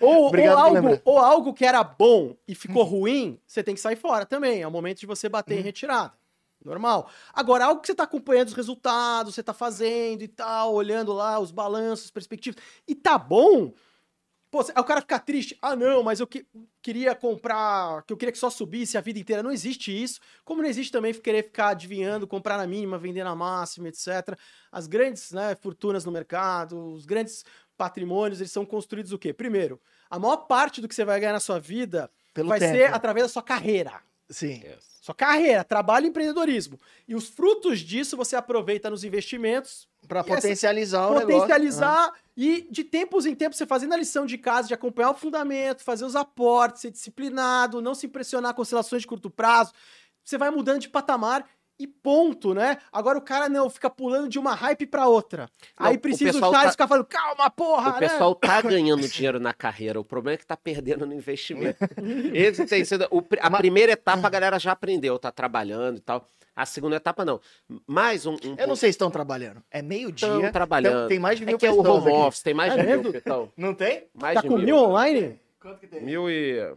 ou, 0.00 0.24
ou 0.24 0.28
algo, 0.58 1.00
ou 1.04 1.18
algo 1.18 1.54
que 1.54 1.64
era 1.64 1.84
bom 1.84 2.34
e 2.48 2.54
ficou 2.54 2.82
ruim, 2.82 3.38
você 3.46 3.62
tem 3.62 3.74
que 3.74 3.80
sair 3.80 3.96
fora 3.96 4.26
também. 4.26 4.62
É 4.62 4.66
o 4.66 4.70
momento 4.72 4.98
de 4.98 5.06
você 5.06 5.28
bater 5.28 5.54
Uhum. 5.54 5.60
em 5.60 5.62
retirada. 5.62 6.12
Normal. 6.64 7.08
Agora, 7.32 7.66
algo 7.66 7.80
que 7.80 7.86
você 7.86 7.92
está 7.92 8.04
acompanhando 8.04 8.48
os 8.48 8.54
resultados, 8.54 9.34
você 9.34 9.40
está 9.40 9.52
fazendo 9.54 10.22
e 10.22 10.28
tal, 10.28 10.74
olhando 10.74 11.12
lá 11.12 11.38
os 11.38 11.50
balanços, 11.50 12.10
perspectivas, 12.10 12.60
e 12.86 12.94
tá 12.94 13.16
bom. 13.16 13.72
Pô, 14.50 14.60
aí 14.62 14.80
o 14.80 14.84
cara 14.84 15.02
fica 15.02 15.18
triste. 15.18 15.58
Ah, 15.60 15.76
não, 15.76 16.02
mas 16.02 16.20
eu 16.20 16.26
que- 16.26 16.46
queria 16.80 17.14
comprar, 17.14 18.02
que 18.04 18.12
eu 18.12 18.16
queria 18.16 18.32
que 18.32 18.38
só 18.38 18.48
subisse 18.48 18.96
a 18.96 19.00
vida 19.02 19.18
inteira. 19.18 19.42
Não 19.42 19.52
existe 19.52 19.90
isso. 19.92 20.20
Como 20.42 20.62
não 20.62 20.68
existe 20.68 20.90
também 20.90 21.12
querer 21.12 21.44
ficar 21.44 21.68
adivinhando, 21.68 22.26
comprar 22.26 22.56
na 22.56 22.66
mínima, 22.66 22.96
vender 22.96 23.24
na 23.24 23.34
máxima, 23.34 23.88
etc. 23.88 24.38
As 24.72 24.86
grandes 24.86 25.32
né, 25.32 25.54
fortunas 25.54 26.04
no 26.06 26.10
mercado, 26.10 26.92
os 26.94 27.04
grandes 27.04 27.44
patrimônios, 27.76 28.40
eles 28.40 28.50
são 28.50 28.64
construídos 28.64 29.12
o 29.12 29.18
quê? 29.18 29.34
Primeiro, 29.34 29.78
a 30.08 30.18
maior 30.18 30.38
parte 30.38 30.80
do 30.80 30.88
que 30.88 30.94
você 30.94 31.04
vai 31.04 31.20
ganhar 31.20 31.34
na 31.34 31.40
sua 31.40 31.60
vida 31.60 32.10
Pelo 32.32 32.48
vai 32.48 32.58
tempo. 32.58 32.74
ser 32.74 32.92
através 32.92 33.26
da 33.26 33.28
sua 33.28 33.42
carreira. 33.42 34.00
Sim. 34.30 34.62
Sua 35.08 35.14
carreira, 35.14 35.64
trabalho 35.64 36.04
e 36.04 36.08
empreendedorismo. 36.10 36.78
E 37.08 37.14
os 37.14 37.28
frutos 37.30 37.80
disso 37.80 38.14
você 38.14 38.36
aproveita 38.36 38.90
nos 38.90 39.04
investimentos, 39.04 39.88
Pra 40.06 40.20
E 40.20 40.22
essa- 40.22 40.34
potencializar 40.36 41.06
o 41.06 41.14
negócio. 41.14 41.26
né? 41.28 41.34
potencializar 41.34 42.12
e 42.36 42.66
de 42.70 42.84
tempos 42.84 43.24
em 43.26 43.34
tempos 43.34 43.56
você 43.56 43.66
fazendo 43.66 43.94
a 43.94 43.96
lição 43.96 44.26
de 44.26 44.36
casa, 44.36 44.68
de 44.68 44.74
acompanhar 44.74 45.10
o 45.10 45.14
fundamento, 45.14 45.82
fazer 45.82 46.04
os 46.04 46.14
aportes, 46.14 46.82
ser 46.82 46.90
disciplinado, 46.90 47.80
não 47.80 47.94
se 47.94 48.04
impressionar 48.06 48.52
com 48.54 48.60
oscilações 48.62 49.00
de 49.02 49.08
curto 49.08 49.30
prazo. 49.30 49.72
Você 50.22 50.36
vai 50.36 50.50
mudando 50.50 50.80
de 50.80 50.90
patamar 50.90 51.48
e 51.78 51.86
ponto, 51.86 52.54
né? 52.54 52.78
Agora 52.92 53.16
o 53.18 53.22
cara 53.22 53.48
não 53.48 53.68
fica 53.70 53.88
pulando 53.88 54.28
de 54.28 54.38
uma 54.38 54.54
hype 54.54 54.86
pra 54.86 55.06
outra. 55.06 55.48
Não, 55.78 55.86
Aí 55.86 55.98
precisa 55.98 56.30
o 56.30 56.32
pessoal 56.34 56.52
Charles 56.52 56.66
tá- 56.68 56.72
ficar 56.72 56.88
falando, 56.88 57.06
calma, 57.06 57.50
porra, 57.50 57.90
O 57.90 57.92
né? 57.94 57.98
pessoal 58.08 58.34
tá 58.34 58.60
ganhando 58.62 59.06
dinheiro 59.08 59.38
na 59.38 59.52
carreira, 59.54 60.00
o 60.00 60.04
problema 60.04 60.34
é 60.34 60.38
que 60.38 60.46
tá 60.46 60.56
perdendo 60.56 61.06
no 61.06 61.14
investimento. 61.14 61.78
Esse 62.34 62.66
tem 62.66 62.84
sido. 62.84 63.06
o 63.10 63.22
a 63.40 63.50
primeira 63.50 63.92
etapa 63.92 64.26
a 64.26 64.30
galera 64.30 64.58
já 64.58 64.72
aprendeu, 64.72 65.18
tá 65.18 65.30
trabalhando 65.30 65.98
e 65.98 66.00
tal. 66.00 66.26
A 66.56 66.66
segunda 66.66 66.96
etapa 66.96 67.24
não. 67.24 67.40
Mais 67.86 68.26
um. 68.26 68.32
um 68.34 68.56
Eu 68.58 68.66
não 68.66 68.74
sei 68.74 68.88
se 68.90 68.94
estão 68.96 69.10
trabalhando. 69.12 69.62
É 69.70 69.80
meio-dia. 69.80 70.26
Estão 70.28 70.50
trabalhando. 70.50 70.94
então 70.96 71.08
tem 71.08 71.18
mais 71.20 71.38
de 71.38 71.46
mil 71.46 71.54
é 71.54 71.58
que 71.58 71.66
é 71.66 71.70
o 71.70 71.78
home 71.78 72.08
aqui. 72.10 72.18
office, 72.18 72.42
tem 72.42 72.52
mais 72.54 72.72
É 72.72 72.76
de 72.78 72.86
mil, 73.02 73.14
então. 73.14 73.52
Não 73.56 73.72
tem? 73.74 74.08
Mais 74.20 74.34
Tá 74.34 74.40
de 74.40 74.48
com 74.48 74.56
mil. 74.56 74.64
mil 74.64 74.76
online? 74.76 75.40
Quanto 75.60 75.78
que 75.78 75.86
tem? 75.86 76.02
Mil 76.02 76.28
e. 76.28 76.74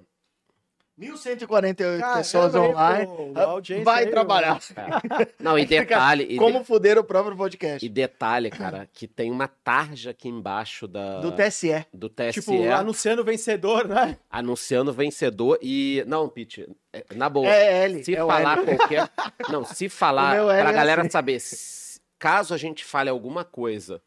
1.148 1.01 1.75
Caramba, 1.99 2.17
pessoas 2.17 2.53
online. 2.55 3.07
pô, 3.07 3.83
Vai 3.83 4.03
aí, 4.05 4.09
trabalhar. 4.11 4.59
Não, 5.39 5.57
e 5.57 5.65
detalhe. 5.65 6.23
e 6.29 6.37
Como 6.37 6.59
de- 6.59 6.65
fuder 6.65 6.97
o 6.99 7.03
próprio 7.03 7.35
podcast. 7.35 7.83
E 7.85 7.89
detalhe, 7.89 8.49
cara, 8.51 8.87
que 8.93 9.07
tem 9.07 9.31
uma 9.31 9.47
tarja 9.47 10.11
aqui 10.11 10.29
embaixo 10.29 10.87
da, 10.87 11.19
Do 11.19 11.31
TSE. 11.31 11.85
do 11.93 12.07
TSE 12.07 12.33
Tipo, 12.41 12.63
anunciando 12.71 13.21
o 13.21 13.25
vencedor, 13.25 13.87
né? 13.87 14.17
anunciando 14.29 14.93
vencedor. 14.93 15.57
E. 15.61 16.03
Não, 16.07 16.29
Pete, 16.29 16.67
é- 16.93 17.03
na 17.15 17.27
boa. 17.29 17.47
É 17.47 17.85
L. 17.85 18.03
Se 18.03 18.15
é 18.15 18.19
falar 18.19 18.57
L. 18.59 18.77
qualquer. 18.77 19.09
Não, 19.49 19.65
se 19.65 19.89
falar. 19.89 20.43
Pra 20.45 20.69
é 20.69 20.73
galera 20.73 21.01
assim. 21.01 21.09
saber. 21.09 21.39
se- 21.39 21.99
Caso 22.19 22.53
a 22.53 22.57
gente 22.57 22.85
fale 22.85 23.09
alguma 23.09 23.43
coisa 23.43 23.99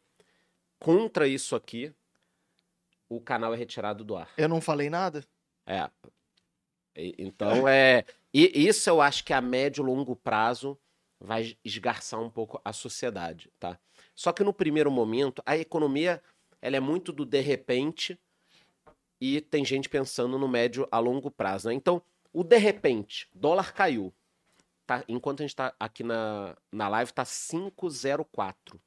contra 0.79 1.27
isso 1.27 1.53
aqui, 1.55 1.91
o 3.09 3.19
canal 3.19 3.53
é 3.53 3.57
retirado 3.57 4.03
do 4.05 4.15
ar. 4.15 4.29
Eu 4.37 4.47
não 4.47 4.61
falei 4.61 4.89
nada. 4.89 5.21
É. 5.67 5.89
Então 6.95 7.67
é. 7.67 8.05
E 8.33 8.67
isso 8.67 8.89
eu 8.89 9.01
acho 9.01 9.23
que 9.23 9.33
a 9.33 9.41
médio 9.41 9.83
e 9.83 9.85
longo 9.85 10.15
prazo 10.15 10.77
vai 11.19 11.57
esgarçar 11.63 12.19
um 12.19 12.29
pouco 12.29 12.59
a 12.63 12.73
sociedade, 12.73 13.49
tá? 13.59 13.79
Só 14.13 14.31
que 14.31 14.43
no 14.43 14.53
primeiro 14.53 14.91
momento, 14.91 15.41
a 15.45 15.57
economia 15.57 16.21
ela 16.61 16.75
é 16.75 16.79
muito 16.79 17.11
do 17.11 17.25
de 17.25 17.39
repente 17.41 18.19
e 19.19 19.41
tem 19.41 19.63
gente 19.63 19.89
pensando 19.89 20.37
no 20.37 20.47
médio 20.47 20.87
a 20.91 20.99
longo 20.99 21.31
prazo, 21.31 21.69
né? 21.69 21.73
Então, 21.73 22.01
o 22.33 22.43
de 22.43 22.57
repente, 22.57 23.27
dólar 23.33 23.73
caiu. 23.73 24.13
Tá? 24.85 25.03
Enquanto 25.07 25.39
a 25.39 25.43
gente 25.43 25.55
tá 25.55 25.73
aqui 25.79 26.03
na, 26.03 26.55
na 26.71 26.87
live, 26.89 27.11
tá 27.11 27.25
504. 27.25 28.79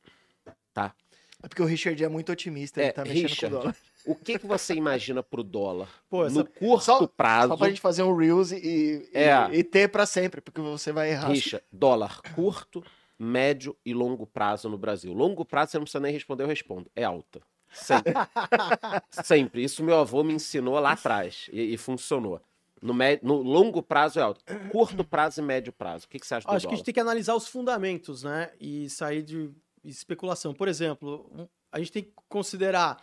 Tá? 0.73 0.95
É 1.43 1.49
porque 1.49 1.63
o 1.63 1.65
Richard 1.65 2.03
é 2.03 2.09
muito 2.09 2.31
otimista. 2.31 2.81
Ele 2.81 2.89
É, 2.89 2.93
tá 2.93 3.05
mexendo 3.05 3.29
Richard, 3.29 3.55
com 3.55 3.61
o 3.61 3.63
dólar. 3.63 3.77
O 4.11 4.15
que, 4.15 4.39
que 4.39 4.47
você 4.47 4.75
imagina 4.75 5.23
pro 5.23 5.43
dólar? 5.43 5.89
Pô, 6.09 6.29
no 6.29 6.45
curto 6.47 6.85
Só- 6.85 7.07
prazo. 7.07 7.49
Só 7.49 7.57
pra 7.57 7.69
gente 7.69 7.81
fazer 7.81 8.03
um 8.03 8.15
Reels 8.17 8.51
e, 8.53 8.57
e, 8.57 9.11
É. 9.19 9.49
e 9.53 9.63
ter 9.63 9.89
pra 9.89 10.07
sempre, 10.07 10.41
porque 10.41 10.61
você 10.61 10.93
vai 10.93 11.11
errar. 11.11 11.29
Richa, 11.29 11.63
dólar 11.73 12.21
curto, 12.35 12.83
médio 13.19 13.77
e 13.85 13.93
longo 13.93 14.27
prazo 14.27 14.69
no 14.69 14.79
Brasil. 14.79 15.13
Longo 15.13 15.45
prazo, 15.45 15.73
você 15.73 15.79
não 15.79 15.85
precisa 15.85 16.01
nem 16.01 16.13
responder, 16.13 16.45
eu 16.45 16.49
respondo. 16.49 16.91
É 16.97 17.05
alta. 17.05 17.41
Sempre. 17.71 18.15
Sempre. 19.11 19.63
Isso 19.65 19.83
meu 19.85 19.99
avô 19.99 20.23
me 20.23 20.33
ensinou 20.33 20.79
lá 20.79 20.93
atrás 20.93 21.49
e, 21.53 21.75
e 21.75 21.77
funcionou. 21.77 22.41
No, 22.81 22.95
no 23.23 23.43
longo 23.43 23.83
prazo 23.83 24.19
é 24.21 24.23
alto. 24.23 24.41
Curto 24.71 25.03
prazo 25.05 25.41
e 25.41 25.45
médio 25.45 25.73
prazo. 25.73 26.07
O 26.07 26.09
que, 26.09 26.19
que 26.19 26.27
você 26.27 26.37
acha 26.37 26.47
do 26.47 26.51
Acho 26.55 26.61
que 26.61 26.67
a 26.67 26.69
dólar? 26.71 26.77
gente 26.77 26.85
tem 26.85 26.95
que 26.95 27.01
analisar 27.01 27.35
os 27.35 27.49
fundamentos, 27.49 28.23
né? 28.23 28.51
E 28.61 28.89
sair 28.89 29.23
de 29.23 29.51
especulação. 29.85 30.55
Por 30.55 30.69
exemplo, 30.69 31.49
a 31.73 31.79
gente 31.81 31.93
tem 31.93 32.03
que 32.05 32.13
considerar 32.29 32.97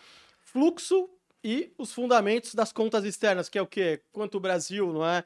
fluxo 0.60 1.10
e 1.44 1.74
os 1.78 1.92
fundamentos 1.92 2.56
das 2.56 2.72
contas 2.72 3.04
externas, 3.04 3.50
que 3.50 3.58
é 3.58 3.62
o 3.62 3.68
quê? 3.68 4.02
Quanto 4.14 4.36
o 4.36 4.40
Brasil, 4.40 4.94
não 4.94 5.06
é? 5.06 5.22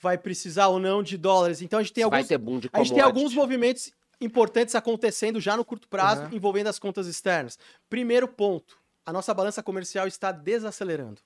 Vai 0.00 0.16
precisar 0.16 0.68
ou 0.68 0.78
não 0.80 1.02
de 1.02 1.18
dólares. 1.18 1.60
Então 1.60 1.78
a 1.78 1.82
gente 1.82 1.92
tem 1.92 2.02
alguns, 2.02 2.26
ter 2.26 2.38
boom 2.38 2.58
de 2.58 2.70
a 2.72 2.78
gente 2.82 2.94
tem 2.94 3.02
alguns 3.02 3.34
movimentos 3.34 3.92
importantes 4.18 4.74
acontecendo 4.74 5.38
já 5.38 5.54
no 5.58 5.64
curto 5.64 5.86
prazo, 5.86 6.22
Uhum. 6.22 6.28
envolvendo 6.32 6.68
as 6.68 6.78
contas 6.78 7.06
externas. 7.06 7.58
Primeiro 7.90 8.26
ponto, 8.26 8.78
a 9.04 9.12
nossa 9.12 9.34
balança 9.34 9.62
comercial 9.62 10.06
está 10.06 10.32
desacelerando. 10.32 11.20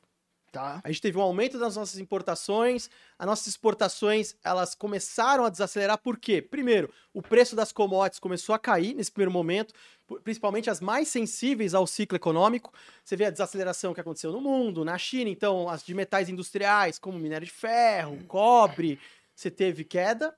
Tá. 0.54 0.80
A 0.84 0.88
gente 0.88 1.02
teve 1.02 1.18
um 1.18 1.20
aumento 1.20 1.58
das 1.58 1.74
nossas 1.74 1.98
importações, 1.98 2.88
as 3.18 3.26
nossas 3.26 3.48
exportações, 3.48 4.36
elas 4.44 4.72
começaram 4.72 5.44
a 5.44 5.50
desacelerar, 5.50 5.98
por 5.98 6.16
quê? 6.16 6.40
Primeiro, 6.40 6.88
o 7.12 7.20
preço 7.20 7.56
das 7.56 7.72
commodities 7.72 8.20
começou 8.20 8.54
a 8.54 8.58
cair 8.58 8.94
nesse 8.94 9.10
primeiro 9.10 9.32
momento, 9.32 9.74
principalmente 10.22 10.70
as 10.70 10.80
mais 10.80 11.08
sensíveis 11.08 11.74
ao 11.74 11.88
ciclo 11.88 12.14
econômico. 12.14 12.72
Você 13.04 13.16
vê 13.16 13.24
a 13.24 13.30
desaceleração 13.30 13.92
que 13.92 14.00
aconteceu 14.00 14.30
no 14.30 14.40
mundo, 14.40 14.84
na 14.84 14.96
China, 14.96 15.28
então 15.28 15.68
as 15.68 15.84
de 15.84 15.92
metais 15.92 16.28
industriais, 16.28 17.00
como 17.00 17.18
minério 17.18 17.44
de 17.44 17.52
ferro, 17.52 18.16
cobre, 18.28 19.00
você 19.34 19.50
teve 19.50 19.82
queda. 19.82 20.32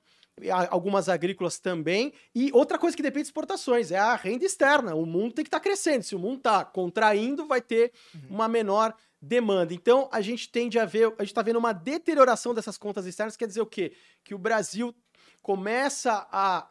algumas 0.70 1.10
agrícolas 1.10 1.58
também. 1.58 2.14
E 2.34 2.50
outra 2.54 2.78
coisa 2.78 2.96
que 2.96 3.02
depende 3.02 3.24
de 3.24 3.28
exportações 3.28 3.90
é 3.90 3.98
a 3.98 4.16
renda 4.16 4.46
externa. 4.46 4.94
O 4.94 5.04
mundo 5.04 5.34
tem 5.34 5.44
que 5.44 5.48
estar 5.48 5.60
crescendo. 5.60 6.04
Se 6.04 6.14
o 6.14 6.18
mundo 6.18 6.38
está 6.38 6.64
contraindo, 6.64 7.46
vai 7.46 7.60
ter 7.60 7.92
uma 8.30 8.48
menor 8.48 8.94
demanda. 9.26 9.74
Então, 9.74 10.08
a 10.12 10.20
gente 10.20 10.48
tende 10.48 10.78
a 10.78 10.84
ver, 10.84 11.06
a 11.18 11.22
gente 11.22 11.32
está 11.32 11.42
vendo 11.42 11.58
uma 11.58 11.72
deterioração 11.72 12.54
dessas 12.54 12.78
contas 12.78 13.06
externas, 13.06 13.36
quer 13.36 13.48
dizer 13.48 13.60
o 13.60 13.66
quê? 13.66 13.92
Que 14.24 14.34
o 14.34 14.38
Brasil 14.38 14.94
começa 15.42 16.26
a, 16.30 16.68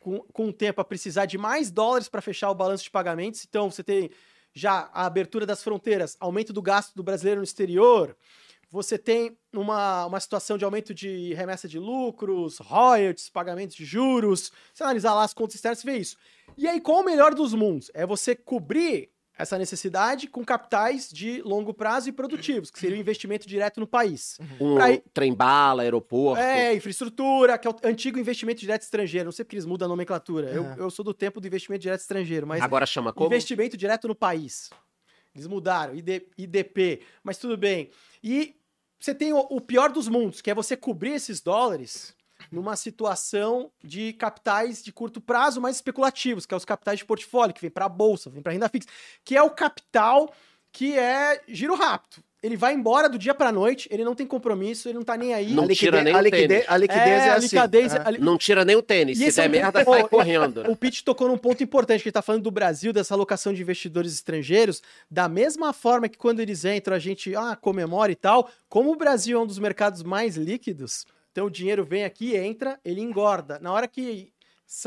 com, 0.00 0.20
com 0.32 0.48
o 0.48 0.52
tempo, 0.52 0.80
a 0.80 0.84
precisar 0.84 1.26
de 1.26 1.38
mais 1.38 1.70
dólares 1.70 2.08
para 2.08 2.22
fechar 2.22 2.50
o 2.50 2.54
balanço 2.54 2.84
de 2.84 2.90
pagamentos. 2.90 3.44
Então, 3.48 3.70
você 3.70 3.84
tem 3.84 4.10
já 4.54 4.90
a 4.92 5.06
abertura 5.06 5.46
das 5.46 5.62
fronteiras, 5.62 6.16
aumento 6.18 6.52
do 6.52 6.62
gasto 6.62 6.94
do 6.94 7.02
brasileiro 7.02 7.40
no 7.40 7.44
exterior, 7.44 8.16
você 8.70 8.98
tem 8.98 9.38
uma, 9.52 10.06
uma 10.06 10.20
situação 10.20 10.58
de 10.58 10.64
aumento 10.64 10.92
de 10.92 11.32
remessa 11.32 11.66
de 11.66 11.78
lucros, 11.78 12.58
royalties, 12.58 13.30
pagamentos 13.30 13.74
de 13.74 13.84
juros. 13.84 14.52
Você 14.74 14.82
analisar 14.82 15.14
lá 15.14 15.24
as 15.24 15.32
contas 15.32 15.54
externas, 15.54 15.78
você 15.78 15.90
vê 15.90 15.96
isso. 15.96 16.18
E 16.56 16.68
aí, 16.68 16.78
qual 16.78 17.00
o 17.00 17.04
melhor 17.04 17.34
dos 17.34 17.54
mundos? 17.54 17.90
É 17.94 18.04
você 18.04 18.34
cobrir 18.34 19.10
essa 19.38 19.56
necessidade 19.56 20.26
com 20.26 20.44
capitais 20.44 21.08
de 21.08 21.40
longo 21.42 21.72
prazo 21.72 22.08
e 22.08 22.12
produtivos, 22.12 22.70
que 22.70 22.78
seria 22.78 22.96
o 22.96 23.00
investimento 23.00 23.46
direto 23.46 23.78
no 23.78 23.86
país. 23.86 24.36
Um 24.60 24.74
Pra 24.74 24.98
trem-bala, 25.14 25.82
aeroporto. 25.82 26.42
É, 26.42 26.74
infraestrutura, 26.74 27.56
que 27.56 27.68
é 27.68 27.70
o 27.70 27.76
antigo 27.84 28.18
investimento 28.18 28.60
direto 28.60 28.82
estrangeiro. 28.82 29.26
Não 29.26 29.32
sei 29.32 29.44
porque 29.44 29.54
eles 29.54 29.64
mudam 29.64 29.86
a 29.86 29.88
nomenclatura. 29.88 30.50
Eu, 30.50 30.64
Aham. 30.64 30.76
eu 30.78 30.90
sou 30.90 31.04
do 31.04 31.14
tempo 31.14 31.40
do 31.40 31.46
investimento 31.46 31.82
direto 31.82 32.00
estrangeiro, 32.00 32.46
mas 32.46 32.60
Agora 32.60 32.84
chama 32.84 33.12
como? 33.12 33.26
investimento 33.28 33.76
direto 33.76 34.08
no 34.08 34.14
país. 34.14 34.70
Eles 35.32 35.46
mudaram, 35.46 35.94
ID, 35.94 36.22
IDP, 36.36 37.02
mas 37.22 37.38
tudo 37.38 37.56
bem. 37.56 37.90
E 38.22 38.56
você 38.98 39.14
tem 39.14 39.32
o, 39.32 39.38
o 39.38 39.60
pior 39.60 39.92
dos 39.92 40.08
mundos, 40.08 40.40
que 40.40 40.50
é 40.50 40.54
você 40.54 40.76
cobrir 40.76 41.12
esses 41.12 41.40
dólares 41.40 42.12
numa 42.50 42.76
situação 42.76 43.70
de 43.82 44.12
capitais 44.14 44.82
de 44.82 44.92
curto 44.92 45.20
prazo 45.20 45.60
mais 45.60 45.76
especulativos, 45.76 46.46
que 46.46 46.54
é 46.54 46.56
os 46.56 46.64
capitais 46.64 46.98
de 46.98 47.04
portfólio, 47.04 47.54
que 47.54 47.60
vem 47.60 47.70
para 47.70 47.84
a 47.86 47.88
bolsa, 47.88 48.30
vem 48.30 48.42
para 48.42 48.52
renda 48.52 48.68
fixa, 48.68 48.88
que 49.24 49.36
é 49.36 49.42
o 49.42 49.50
capital 49.50 50.32
que 50.72 50.98
é 50.98 51.40
giro 51.48 51.74
rápido. 51.74 52.22
Ele 52.40 52.56
vai 52.56 52.72
embora 52.72 53.08
do 53.08 53.18
dia 53.18 53.34
para 53.34 53.50
noite, 53.50 53.88
ele 53.90 54.04
não 54.04 54.14
tem 54.14 54.24
compromisso, 54.24 54.86
ele 54.88 54.96
não 54.96 55.02
tá 55.04 55.16
nem 55.16 55.34
aí. 55.34 55.52
Não 55.52 55.64
a 55.64 55.66
liquidez, 55.66 55.78
tira 55.78 56.04
nem 56.04 56.14
a 56.14 56.18
o 56.18 56.20
liquidez, 56.20 56.48
tênis. 56.48 56.66
a 56.68 56.76
liquidez 56.76 57.08
é, 57.08 57.28
a 57.30 57.34
assim. 57.34 57.56
liquidez, 57.56 57.94
É. 57.94 58.02
a 58.04 58.10
li- 58.10 58.18
Não 58.18 58.38
tira 58.38 58.64
nem 58.64 58.76
o 58.76 58.82
tênis. 58.82 59.18
E 59.20 59.32
Se 59.32 59.40
é 59.40 59.48
der 59.48 59.48
um- 59.48 59.60
merda, 59.62 59.82
sai 59.84 60.02
eu- 60.02 60.08
correndo. 60.08 60.70
O 60.70 60.76
Pete 60.76 61.02
tocou 61.02 61.26
num 61.26 61.36
ponto 61.38 61.64
importante, 61.64 62.00
que 62.02 62.08
ele 62.08 62.12
tá 62.12 62.22
falando 62.22 62.42
do 62.44 62.50
Brasil, 62.52 62.92
dessa 62.92 63.12
alocação 63.12 63.52
de 63.52 63.60
investidores 63.60 64.12
estrangeiros, 64.12 64.80
da 65.10 65.28
mesma 65.28 65.72
forma 65.72 66.08
que 66.08 66.16
quando 66.16 66.38
eles 66.38 66.64
entram 66.64 66.94
a 66.94 66.98
gente 67.00 67.34
ah, 67.34 67.56
comemora 67.56 68.12
e 68.12 68.16
tal, 68.16 68.48
como 68.68 68.92
o 68.92 68.96
Brasil 68.96 69.36
é 69.36 69.42
um 69.42 69.46
dos 69.46 69.58
mercados 69.58 70.04
mais 70.04 70.36
líquidos, 70.36 71.06
então 71.38 71.46
o 71.46 71.50
dinheiro 71.50 71.84
vem 71.84 72.04
aqui, 72.04 72.34
entra, 72.34 72.80
ele 72.84 73.00
engorda. 73.00 73.60
Na 73.60 73.72
hora 73.72 73.86
que 73.86 74.32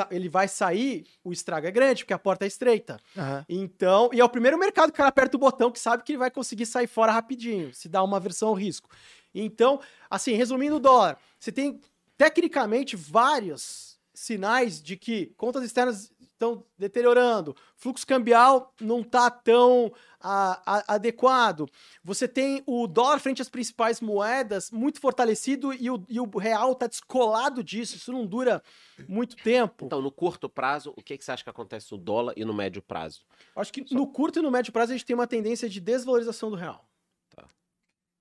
ele 0.10 0.28
vai 0.28 0.50
sair, 0.50 1.06
o 1.24 1.32
estrago 1.32 1.66
é 1.66 1.72
grande, 1.72 2.04
porque 2.04 2.14
a 2.14 2.20
porta 2.20 2.44
é 2.44 2.48
estreita. 2.50 3.00
Aham. 3.18 3.46
Então, 3.48 4.10
e 4.12 4.20
é 4.20 4.26
o 4.26 4.28
primeiro 4.28 4.60
mercado 4.60 4.88
que 4.88 4.96
o 4.96 4.98
cara 4.98 5.08
aperta 5.08 5.38
o 5.38 5.40
botão 5.40 5.72
que 5.72 5.80
sabe 5.80 6.04
que 6.04 6.12
ele 6.12 6.20
vai 6.20 6.30
conseguir 6.30 6.66
sair 6.66 6.88
fora 6.88 7.14
rapidinho, 7.14 7.74
se 7.74 7.88
dá 7.88 8.04
uma 8.04 8.20
versão 8.20 8.50
ao 8.50 8.54
risco. 8.54 8.90
Então, 9.34 9.80
assim, 10.10 10.34
resumindo 10.34 10.76
o 10.76 10.80
dólar, 10.80 11.18
você 11.40 11.54
tem 11.54 11.80
tecnicamente 12.18 12.98
vários 12.98 13.98
sinais 14.14 14.84
de 14.84 14.98
que 14.98 15.28
contas 15.38 15.64
externas 15.64 16.12
estão 16.42 16.64
deteriorando, 16.78 17.56
fluxo 17.76 18.06
cambial 18.06 18.74
não 18.82 19.02
está 19.02 19.30
tão 19.30 19.92
a- 20.20 20.62
a- 20.66 20.96
adequado. 20.96 21.68
Você 22.04 22.28
tem 22.28 22.64
o 22.66 22.88
dólar 22.88 23.20
frente 23.20 23.42
às 23.42 23.50
principais 23.50 24.02
moedas 24.02 24.72
muito 24.72 25.00
fortalecido 25.00 25.72
e 25.74 25.90
o, 25.90 26.04
e 26.10 26.20
o 26.20 26.26
real 26.38 26.72
está 26.74 26.88
descolado 26.88 27.64
disso, 27.64 27.96
isso 27.96 28.12
não 28.12 28.26
dura 28.26 28.62
muito 29.08 29.36
tempo. 29.36 29.86
Então, 29.86 30.02
no 30.02 30.12
curto 30.12 30.50
prazo, 30.50 30.94
o 30.98 31.02
que, 31.02 31.18
que 31.18 31.24
você 31.24 31.32
acha 31.32 31.44
que 31.44 31.50
acontece 31.50 31.92
no 31.92 31.98
dólar 31.98 32.34
e 32.36 32.44
no 32.44 32.54
médio 32.54 32.82
prazo? 32.82 33.22
Acho 33.56 33.72
que 33.72 33.94
no 33.94 34.08
curto 34.08 34.40
e 34.40 34.42
no 34.42 34.52
médio 34.52 34.72
prazo 34.74 34.92
a 34.92 34.96
gente 34.96 35.06
tem 35.06 35.16
uma 35.16 35.28
tendência 35.28 35.70
de 35.70 35.80
desvalorização 35.80 36.50
do 36.50 36.56
real. 36.56 36.86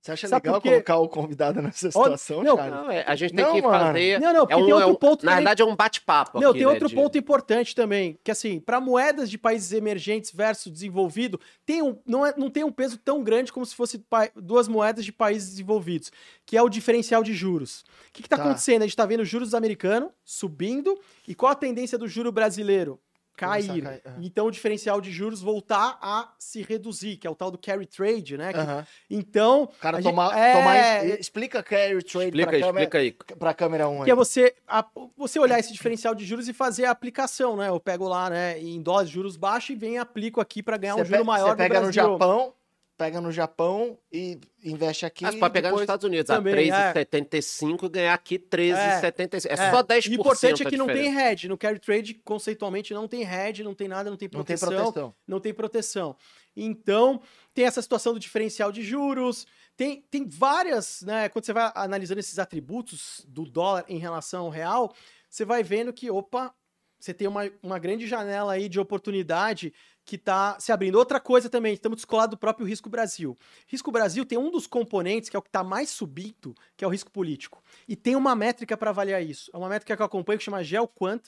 Você 0.03 0.13
acha 0.13 0.29
Sabe 0.29 0.47
legal 0.49 0.61
por 0.61 0.63
quê? 0.63 0.71
colocar 0.71 0.97
o 0.97 1.09
convidado 1.11 1.61
nessa 1.61 1.91
situação, 1.91 2.43
não, 2.43 2.57
Charles? 2.57 2.75
Não, 2.75 2.91
é, 2.91 3.05
a 3.07 3.15
gente 3.15 3.35
tem 3.35 3.45
Não, 3.45 3.53
que 3.53 3.61
mano. 3.61 3.85
fazer. 3.87 4.19
Não, 4.19 4.33
não, 4.33 4.43
É 4.45 4.47
porque 4.47 4.55
um, 4.55 4.65
tem 4.65 4.71
é 4.71 4.75
outro 4.77 4.91
um- 4.93 4.95
ponto 4.95 5.27
na 5.27 5.33
também- 5.33 5.45
verdade, 5.45 5.63
é 5.63 5.65
um 5.67 5.77
bate-papo. 5.77 6.41
Não, 6.41 6.49
aqui, 6.51 6.59
tem 6.61 6.67
né, 6.67 6.73
outro 6.73 6.89
de- 6.89 6.95
ponto 6.95 7.19
importante 7.19 7.75
também, 7.75 8.19
que 8.25 8.31
assim, 8.31 8.61
para 8.61 8.81
moedas 8.81 9.29
de 9.31 9.37
países 9.37 9.73
emergentes 9.73 10.33
versus 10.33 10.73
desenvolvido, 10.73 11.39
tem 11.67 11.83
um, 11.83 11.99
não, 12.07 12.25
é, 12.25 12.33
não 12.35 12.49
tem 12.49 12.65
um 12.65 12.73
peso 12.73 12.97
tão 12.97 13.23
grande 13.23 13.53
como 13.53 13.67
se 13.67 13.75
fosse 13.75 13.99
pa- 13.99 14.31
duas 14.35 14.69
moedas 14.69 15.05
de 15.05 15.13
países 15.13 15.51
desenvolvidos, 15.51 16.11
que 16.47 16.57
é 16.57 16.63
o 16.63 16.71
diferencial 16.71 17.23
de 17.23 17.35
juros. 17.35 17.81
O 18.09 18.13
que 18.15 18.23
está 18.23 18.39
Tá. 18.39 18.45
acontecendo? 18.45 18.81
A 18.81 18.87
gente 18.87 18.93
está 18.93 19.05
vendo 19.05 19.21
os 19.21 19.29
juros 19.29 19.53
americanos 19.53 20.11
subindo, 20.25 20.99
e 21.29 21.35
qual 21.35 21.53
a 21.53 21.55
tendência 21.55 21.99
do 21.99 22.09
juro 22.09 22.33
brasileiro? 22.33 22.99
Cair. 23.41 23.83
cair, 23.83 24.03
aham. 24.07 24.17
Então 24.23 24.47
o 24.47 24.51
diferencial 24.51 25.01
de 25.01 25.11
juros 25.11 25.41
voltar 25.41 25.99
a 26.03 26.33
se 26.39 26.63
reduzir, 26.63 27.17
que 27.17 27.27
é 27.27 27.31
o 27.31 27.35
tal 27.35 27.51
do 27.51 27.59
carry 27.59 27.87
trade, 27.87 28.37
né? 28.37 28.53
Que- 28.53 28.59
Aham. 28.61 28.87
Então. 29.09 29.63
O 29.65 29.69
cara 29.81 29.99
a 29.99 30.01
gente- 30.01 30.11
tomar, 30.11 30.37
é, 30.39 30.53
tomar- 30.53 31.21
Explica 31.21 31.63
carry 31.63 32.03
trade 32.03 32.27
Explica 32.27 32.47
pra, 32.49 32.57
aí, 32.57 32.63
câmera, 32.63 32.85
explica 32.85 32.99
aí. 32.99 33.37
pra 33.39 33.55
câmera 33.55 33.89
1 33.89 34.05
Que 34.05 34.11
é 34.11 34.15
você, 34.15 34.55
a- 34.69 34.85
você 35.17 35.39
olhar 35.39 35.59
esse 35.59 35.73
diferencial 35.73 36.15
de 36.15 36.25
juros 36.25 36.49
e 36.49 36.53
fazer 36.53 36.85
a 36.85 36.91
aplicação, 36.91 37.57
né? 37.57 37.69
Eu 37.69 37.81
pego 37.81 38.07
lá, 38.09 38.29
né, 38.31 38.59
em 38.59 38.81
dólares, 38.83 39.11
juros 39.11 39.37
baixos 39.37 39.71
e 39.71 39.75
venho 39.75 39.95
e 39.95 39.99
aplico 39.99 40.41
aqui 40.41 40.63
para 40.63 40.77
ganhar 40.77 40.97
um 40.97 41.05
juro 41.05 41.25
maior 41.25 41.51
Você 41.51 41.57
pega 41.57 41.75
no 41.77 41.81
Brasil. 41.87 41.93
Japão, 41.93 42.53
pega 43.01 43.19
no 43.19 43.33
Japão 43.33 43.99
e 44.13 44.39
investe 44.63 45.07
aqui. 45.07 45.25
Ah, 45.25 45.33
você 45.33 45.39
pode 45.39 45.55
pegar 45.55 45.71
nos 45.71 45.81
Estados 45.81 46.05
Unidos 46.05 46.27
Também, 46.27 46.71
a 46.71 46.93
3,75 46.93 47.85
e 47.85 47.89
ganhar 47.89 48.13
aqui 48.13 48.39
13,75. 48.39 49.47
É, 49.49 49.53
É, 49.55 49.71
só 49.71 49.83
10% 49.83 50.05
E 50.05 50.11
o 50.11 50.21
importante 50.21 50.63
é 50.63 50.69
que 50.69 50.77
não 50.77 50.87
tem 50.87 51.19
hedge. 51.19 51.49
No 51.49 51.57
carry 51.57 51.79
trade, 51.79 52.13
conceitualmente, 52.23 52.93
não 52.93 53.09
tem 53.09 53.23
hedge, 53.23 53.65
não 53.65 53.75
tem 53.75 53.89
nada, 53.89 54.11
não 54.11 54.19
tem 54.19 54.29
Não 54.31 54.45
tem 54.45 54.59
proteção. 54.59 54.83
proteção. 54.83 55.15
não 55.27 55.41
tem 55.41 55.55
proteção. 55.55 56.15
Então, 56.55 57.23
tem 57.55 57.65
essa 57.65 57.81
situação 57.81 58.13
do 58.13 58.21
diferencial 58.21 58.71
de 58.71 58.83
juros, 58.83 59.47
tem, 59.75 60.03
tem 60.11 60.29
várias, 60.29 61.01
né? 61.01 61.31
Quando 61.31 61.47
você 61.47 61.55
vai 61.55 61.73
analisando 61.75 62.21
esses 62.21 62.39
atributos 62.39 63.25
do 63.27 63.47
dólar 63.47 63.87
em 63.89 63.97
relação 63.97 64.45
ao 64.45 64.51
real, 64.51 64.95
você 65.27 65.43
vai 65.43 65.63
vendo 65.63 65.91
que, 65.91 66.11
opa, 66.11 66.55
você 66.99 67.15
tem 67.15 67.27
uma, 67.27 67.51
uma 67.63 67.79
grande 67.79 68.07
janela 68.07 68.53
aí 68.53 68.69
de 68.69 68.79
oportunidade 68.79 69.73
que 70.11 70.17
está 70.17 70.59
se 70.59 70.73
abrindo. 70.73 70.97
Outra 70.97 71.21
coisa 71.21 71.49
também, 71.49 71.73
estamos 71.73 71.95
descolados 71.97 72.33
do 72.33 72.37
próprio 72.37 72.67
risco 72.67 72.91
Brasil. 72.91 73.39
Risco 73.69 73.93
Brasil 73.93 74.27
tem 74.27 74.37
um 74.37 74.51
dos 74.51 74.67
componentes 74.67 75.29
que 75.31 75.37
é 75.37 75.39
o 75.39 75.43
que 75.43 75.49
está 75.49 75.63
mais 75.63 75.89
subindo, 75.89 76.53
que 76.77 76.85
é 76.85 76.89
o 76.89 76.91
risco 76.91 77.13
político. 77.13 77.63
E 77.87 77.95
tem 77.95 78.17
uma 78.17 78.35
métrica 78.35 78.77
para 78.77 78.91
avaliar 78.91 79.23
isso. 79.23 79.51
É 79.55 79.57
uma 79.57 79.69
métrica 79.69 79.95
que 79.97 80.03
eu 80.03 80.07
acompanho 80.07 80.37
que 80.39 80.45
chama 80.45 80.65
GeoQuant 80.65 81.23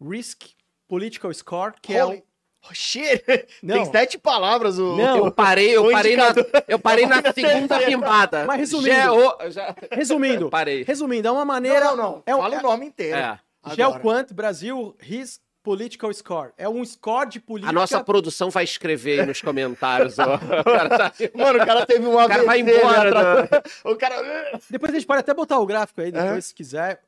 Risk 0.00 0.42
Political 0.86 1.32
Score, 1.32 1.74
que 1.80 1.94
é 1.94 2.04
o... 2.04 2.08
Holy- 2.08 2.24
shit! 2.74 3.22
Não. 3.62 3.76
Tem 3.76 3.84
sete 3.86 4.18
palavras 4.18 4.78
o. 4.78 4.96
Não. 4.96 5.26
Eu 5.26 5.32
parei, 5.32 5.74
eu 5.76 5.88
parei 5.92 6.16
na, 6.16 6.34
eu 6.68 6.78
parei 6.78 7.06
na 7.06 7.22
segunda 7.32 7.78
rimbada. 7.78 8.44
Mas 8.44 8.58
resumindo. 8.60 9.14
Ô, 9.14 9.50
já- 9.50 9.74
Resumindo, 9.90 10.50
parei. 10.50 10.82
resumindo, 10.82 11.28
é 11.28 11.30
uma 11.30 11.44
maneira. 11.46 11.86
Não, 11.86 11.96
não, 11.96 12.02
não. 12.12 12.22
É 12.26 12.34
um, 12.36 12.38
Fala 12.40 12.58
o 12.58 12.62
nome 12.62 12.86
inteiro. 12.86 13.16
É. 13.16 13.40
agora. 13.62 13.74
GeoQuant 13.76 14.32
Brasil 14.34 14.94
Risk 14.98 15.40
Political 15.64 16.12
Score. 16.14 16.52
É 16.56 16.68
um 16.68 16.84
score 16.84 17.28
de 17.28 17.40
política. 17.40 17.70
A 17.70 17.72
nossa 17.72 18.04
produção 18.04 18.50
vai 18.50 18.62
escrever 18.62 19.20
aí 19.20 19.26
nos 19.26 19.40
comentários. 19.42 20.16
ó. 20.18 20.34
O 20.60 20.64
cara 20.64 20.88
tá- 20.90 21.12
Mano, 21.34 21.62
o 21.62 21.66
cara 21.66 21.86
teve 21.86 22.06
um 22.06 22.14
O 22.14 22.28
cara 22.28 22.44
vai 22.44 22.60
AVC, 22.60 22.78
embora. 22.78 23.10
né, 23.10 23.48
né? 23.50 23.62
O 23.84 23.96
cara. 23.96 24.60
Depois 24.70 24.92
a 24.92 24.94
gente 24.98 25.06
pode 25.06 25.20
até 25.20 25.32
botar 25.34 25.58
o 25.58 25.66
gráfico 25.66 26.00
aí, 26.02 26.12
depois, 26.12 26.36
É? 26.36 26.40
se 26.42 26.54
quiser. 26.54 27.02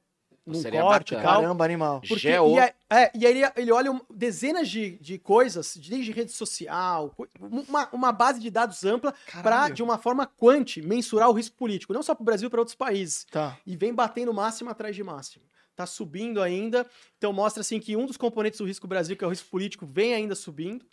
Num 0.46 0.54
Seria 0.54 0.80
corte 0.80 1.12
e 1.12 1.16
bacana. 1.16 1.32
tal. 1.34 1.42
Caramba, 1.42 1.64
animal. 1.64 2.00
Porque, 2.00 2.18
Geo. 2.20 2.54
e, 2.54 2.58
é, 2.60 2.72
é, 2.88 3.10
e 3.16 3.26
aí 3.26 3.36
ele, 3.38 3.50
ele 3.56 3.72
olha 3.72 3.90
um- 3.90 4.00
dezenas 4.08 4.68
de, 4.68 4.92
de 5.00 5.18
coisas, 5.18 5.76
desde 5.76 6.12
rede 6.12 6.30
social, 6.30 7.10
co- 7.16 7.26
uma, 7.68 7.88
uma 7.92 8.12
base 8.12 8.38
de 8.38 8.48
dados 8.48 8.84
ampla 8.84 9.12
para, 9.32 9.42
Caralho. 9.42 9.74
de 9.74 9.82
uma 9.82 9.98
forma 9.98 10.24
quanti, 10.24 10.80
mensurar 10.80 11.28
o 11.28 11.32
risco 11.32 11.56
político. 11.56 11.92
Não 11.92 12.00
só 12.02 12.14
para 12.14 12.22
o 12.22 12.24
Brasil, 12.24 12.48
para 12.48 12.60
outros 12.60 12.76
países. 12.76 13.26
Tá. 13.28 13.56
e 13.66 13.76
vem 13.76 13.92
batendo 13.92 14.32
máximo 14.32 14.70
atrás 14.70 14.94
de 14.94 15.02
máximo. 15.02 15.44
Tá 15.76 15.84
subindo 15.86 16.40
ainda, 16.42 16.86
então 17.18 17.32
mostra 17.34 17.60
assim 17.60 17.78
que 17.78 17.94
um 17.94 18.06
dos 18.06 18.16
componentes 18.16 18.58
do 18.58 18.64
risco 18.64 18.86
Brasil, 18.86 19.14
que 19.14 19.22
é 19.22 19.26
o 19.26 19.30
risco 19.30 19.46
político, 19.50 19.86
vem 19.86 20.14
ainda 20.14 20.34
subindo. 20.34 20.84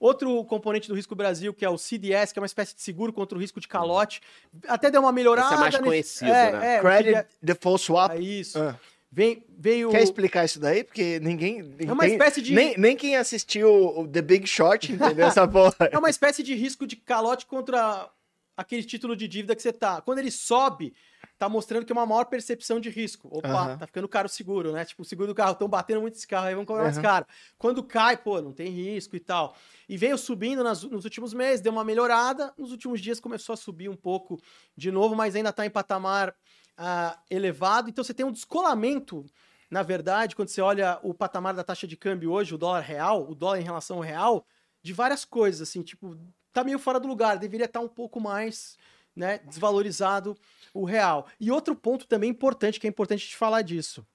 Outro 0.00 0.44
componente 0.46 0.88
do 0.88 0.94
risco 0.96 1.14
Brasil, 1.14 1.54
que 1.54 1.64
é 1.64 1.68
o 1.70 1.78
CDS, 1.78 2.32
que 2.32 2.40
é 2.40 2.42
uma 2.42 2.46
espécie 2.46 2.74
de 2.74 2.82
seguro 2.82 3.12
contra 3.12 3.38
o 3.38 3.40
risco 3.40 3.60
de 3.60 3.68
calote, 3.68 4.20
até 4.66 4.90
deu 4.90 5.00
uma 5.00 5.12
melhorada. 5.12 5.46
Esse 5.46 5.54
é 5.54 5.58
mais 5.58 5.72
nesse- 5.74 5.84
conhecido, 5.84 6.30
é, 6.32 6.52
né? 6.52 6.74
É, 6.76 6.80
Credit 6.80 7.04
CDS 7.04 7.26
Default 7.40 7.84
Swap. 7.84 8.10
é 8.10 8.20
isso. 8.20 8.58
Ah. 8.60 8.76
Vem, 9.12 9.44
veio. 9.56 9.90
Quer 9.90 10.02
explicar 10.02 10.44
isso 10.44 10.58
daí? 10.58 10.82
Porque 10.82 11.20
ninguém. 11.20 11.60
É 11.78 11.84
uma 11.92 12.02
ninguém- 12.02 12.12
espécie 12.12 12.42
de- 12.42 12.52
Nem, 12.52 12.76
nem 12.76 12.96
quem 12.96 13.14
assistiu 13.14 13.70
o 13.70 14.08
The 14.08 14.22
Big 14.22 14.46
Short 14.48 14.90
entendeu 14.92 15.26
essa 15.28 15.46
porra. 15.46 15.76
É 15.92 15.96
uma 15.98 16.10
espécie 16.10 16.42
de 16.42 16.54
risco 16.56 16.84
de 16.84 16.96
calote 16.96 17.46
contra 17.46 18.10
aquele 18.56 18.84
título 18.84 19.16
de 19.16 19.26
dívida 19.28 19.54
que 19.56 19.62
você 19.62 19.72
tá. 19.72 20.00
Quando 20.00 20.18
ele 20.18 20.30
sobe, 20.30 20.94
tá 21.38 21.48
mostrando 21.48 21.84
que 21.84 21.92
é 21.92 21.94
uma 21.94 22.06
maior 22.06 22.24
percepção 22.26 22.78
de 22.78 22.88
risco. 22.88 23.28
Opa, 23.30 23.48
Aham. 23.48 23.78
tá 23.78 23.86
ficando 23.86 24.08
caro 24.08 24.26
o 24.26 24.30
seguro, 24.30 24.72
né? 24.72 24.84
Tipo, 24.84 25.02
o 25.02 25.04
seguro 25.04 25.28
do 25.28 25.34
carro, 25.34 25.52
estão 25.52 25.68
batendo 25.68 26.00
muito 26.00 26.14
esse 26.16 26.26
carro, 26.26 26.46
aí 26.46 26.54
vamos 26.54 26.66
cobrar 26.66 26.84
mais 26.84 26.96
Aham. 26.96 27.02
caro. 27.02 27.26
Quando 27.58 27.82
cai, 27.82 28.16
pô, 28.16 28.40
não 28.40 28.52
tem 28.52 28.68
risco 28.68 29.16
e 29.16 29.20
tal. 29.20 29.56
E 29.88 29.96
veio 29.96 30.16
subindo 30.16 30.62
nas- 30.62 30.84
nos 30.84 31.04
últimos 31.04 31.34
meses, 31.34 31.60
deu 31.60 31.72
uma 31.72 31.84
melhorada. 31.84 32.52
Nos 32.56 32.70
últimos 32.70 33.00
dias 33.00 33.18
começou 33.18 33.54
a 33.54 33.56
subir 33.56 33.88
um 33.88 33.96
pouco 33.96 34.40
de 34.76 34.90
novo, 34.92 35.16
mas 35.16 35.34
ainda 35.34 35.52
tá 35.52 35.66
em 35.66 35.70
patamar 35.70 36.34
ah, 36.76 37.18
elevado. 37.30 37.90
Então 37.90 38.04
você 38.04 38.14
tem 38.14 38.24
um 38.24 38.32
descolamento, 38.32 39.26
na 39.70 39.82
verdade, 39.82 40.36
quando 40.36 40.48
você 40.48 40.60
olha 40.60 40.98
o 41.02 41.12
patamar 41.12 41.54
da 41.54 41.64
taxa 41.64 41.86
de 41.86 41.96
câmbio 41.96 42.30
hoje, 42.30 42.54
o 42.54 42.58
dólar 42.58 42.80
real, 42.80 43.28
o 43.28 43.34
dólar 43.34 43.60
em 43.60 43.64
relação 43.64 43.96
ao 43.96 44.02
real, 44.02 44.46
de 44.82 44.92
várias 44.92 45.24
coisas, 45.24 45.68
assim, 45.68 45.82
tipo, 45.82 46.16
tá 46.52 46.64
meio 46.64 46.78
fora 46.78 47.00
do 47.00 47.08
lugar, 47.08 47.38
deveria 47.38 47.66
estar 47.66 47.80
um 47.80 47.88
pouco 47.88 48.20
mais 48.20 48.76
né, 49.14 49.38
desvalorizado 49.38 50.36
o 50.72 50.84
real. 50.84 51.26
E 51.38 51.50
outro 51.50 51.74
ponto 51.74 52.06
também 52.06 52.30
importante, 52.30 52.80
que 52.80 52.86
é 52.86 52.90
importante 52.90 53.28
de 53.28 53.36
falar 53.36 53.62
disso, 53.62 54.06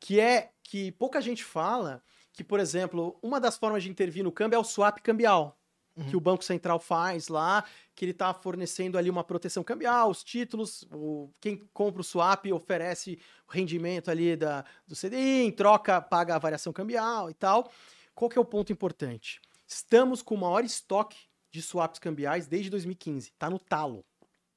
que 0.00 0.18
é 0.18 0.50
que 0.62 0.92
pouca 0.92 1.20
gente 1.20 1.44
fala 1.44 2.02
que, 2.32 2.42
por 2.42 2.58
exemplo, 2.58 3.18
uma 3.22 3.38
das 3.38 3.56
formas 3.56 3.82
de 3.82 3.90
intervir 3.90 4.24
no 4.24 4.32
câmbio 4.32 4.56
é 4.56 4.58
o 4.58 4.64
swap 4.64 4.98
cambial. 5.00 5.58
Uhum. 5.94 6.08
Que 6.08 6.16
o 6.16 6.20
Banco 6.20 6.42
Central 6.42 6.80
faz 6.80 7.28
lá, 7.28 7.64
que 7.94 8.06
ele 8.06 8.12
está 8.12 8.32
fornecendo 8.32 8.96
ali 8.96 9.10
uma 9.10 9.22
proteção 9.22 9.62
cambial, 9.62 10.08
os 10.08 10.24
títulos, 10.24 10.86
o, 10.90 11.30
quem 11.38 11.68
compra 11.74 12.00
o 12.00 12.04
swap 12.04 12.46
oferece 12.46 13.18
o 13.46 13.52
rendimento 13.52 14.10
ali 14.10 14.34
da, 14.34 14.64
do 14.86 14.96
CDI, 14.96 15.44
em 15.44 15.52
troca 15.52 16.00
paga 16.00 16.34
a 16.34 16.38
variação 16.38 16.72
cambial 16.72 17.28
e 17.28 17.34
tal. 17.34 17.70
Qual 18.14 18.30
que 18.30 18.38
é 18.38 18.40
o 18.40 18.44
ponto 18.44 18.72
importante? 18.72 19.38
Estamos 19.66 20.22
com 20.22 20.34
o 20.34 20.38
maior 20.38 20.64
estoque 20.64 21.18
de 21.52 21.62
swaps 21.62 21.98
cambiais 21.98 22.46
desde 22.46 22.70
2015, 22.70 23.28
está 23.28 23.48
no 23.48 23.58
talo. 23.58 24.04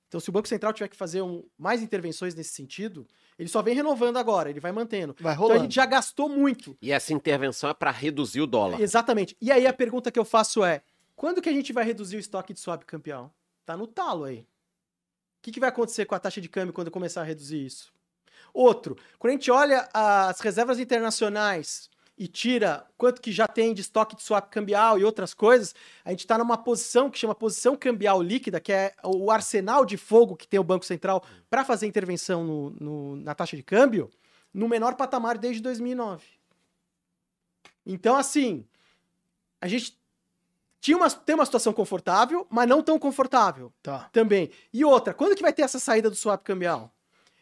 Então, 0.07 0.19
se 0.21 0.29
o 0.29 0.31
Banco 0.31 0.47
Central 0.47 0.71
tiver 0.71 0.87
que 0.87 0.95
fazer 0.95 1.21
um, 1.21 1.43
mais 1.57 1.81
intervenções 1.81 2.33
nesse 2.33 2.51
sentido, 2.51 3.05
ele 3.37 3.49
só 3.49 3.61
vem 3.61 3.75
renovando 3.75 4.15
agora, 4.15 4.49
ele 4.49 4.61
vai 4.61 4.71
mantendo. 4.71 5.13
Vai 5.19 5.35
rolando. 5.35 5.55
Então 5.55 5.61
a 5.61 5.65
gente 5.65 5.75
já 5.75 5.85
gastou 5.85 6.29
muito. 6.29 6.77
E 6.81 6.91
essa 6.91 7.11
intervenção 7.11 7.69
é 7.69 7.73
para 7.73 7.91
reduzir 7.91 8.39
o 8.39 8.47
dólar. 8.47 8.79
Exatamente. 8.79 9.35
E 9.41 9.51
aí 9.51 9.67
a 9.67 9.73
pergunta 9.73 10.09
que 10.09 10.17
eu 10.17 10.23
faço 10.23 10.63
é: 10.63 10.81
quando 11.15 11.41
que 11.41 11.49
a 11.49 11.53
gente 11.53 11.73
vai 11.73 11.83
reduzir 11.83 12.15
o 12.15 12.19
estoque 12.19 12.53
de 12.53 12.59
swap 12.61 12.83
campeão? 12.83 13.29
Tá 13.65 13.75
no 13.75 13.87
talo 13.87 14.23
aí. 14.23 14.39
O 14.39 14.47
que, 15.41 15.51
que 15.51 15.59
vai 15.59 15.69
acontecer 15.69 16.05
com 16.05 16.15
a 16.15 16.19
taxa 16.19 16.39
de 16.39 16.47
câmbio 16.47 16.73
quando 16.73 16.89
começar 16.89 17.21
a 17.21 17.25
reduzir 17.25 17.65
isso? 17.65 17.91
Outro, 18.53 18.95
quando 19.19 19.31
a 19.31 19.33
gente 19.33 19.51
olha 19.51 19.89
as 19.93 20.39
reservas 20.39 20.79
internacionais 20.79 21.89
e 22.17 22.27
tira 22.27 22.85
quanto 22.97 23.21
que 23.21 23.31
já 23.31 23.45
tem 23.47 23.73
de 23.73 23.81
estoque 23.81 24.15
de 24.15 24.23
swap 24.23 24.49
cambial 24.49 24.97
e 24.97 25.03
outras 25.03 25.33
coisas, 25.33 25.75
a 26.03 26.11
gente 26.11 26.21
está 26.21 26.37
numa 26.37 26.57
posição 26.57 27.09
que 27.09 27.17
chama 27.19 27.35
posição 27.35 27.75
cambial 27.75 28.21
líquida, 28.21 28.59
que 28.61 28.71
é 28.71 28.93
o 29.03 29.29
arsenal 29.29 29.83
de 29.85 29.97
fogo 29.97 30.35
que 30.35 30.47
tem 30.47 30.59
o 30.59 30.63
Banco 30.63 30.85
Central 30.85 31.23
para 31.49 31.65
fazer 31.65 31.87
intervenção 31.87 32.43
no, 32.43 32.69
no, 32.79 33.15
na 33.17 33.35
taxa 33.35 33.57
de 33.57 33.63
câmbio, 33.63 34.09
no 34.53 34.69
menor 34.69 34.95
patamar 34.95 35.37
desde 35.37 35.61
2009. 35.61 36.23
Então, 37.85 38.15
assim, 38.15 38.65
a 39.61 39.67
gente 39.67 39.97
tinha 40.81 40.97
uma, 40.97 41.09
tem 41.09 41.35
uma 41.35 41.45
situação 41.45 41.73
confortável, 41.73 42.47
mas 42.49 42.67
não 42.67 42.81
tão 42.81 42.97
confortável 42.97 43.73
Tá. 43.83 44.09
também. 44.11 44.49
E 44.73 44.85
outra, 44.85 45.13
quando 45.13 45.35
que 45.35 45.41
vai 45.41 45.53
ter 45.53 45.63
essa 45.63 45.79
saída 45.79 46.09
do 46.09 46.15
swap 46.15 46.43
cambial? 46.43 46.91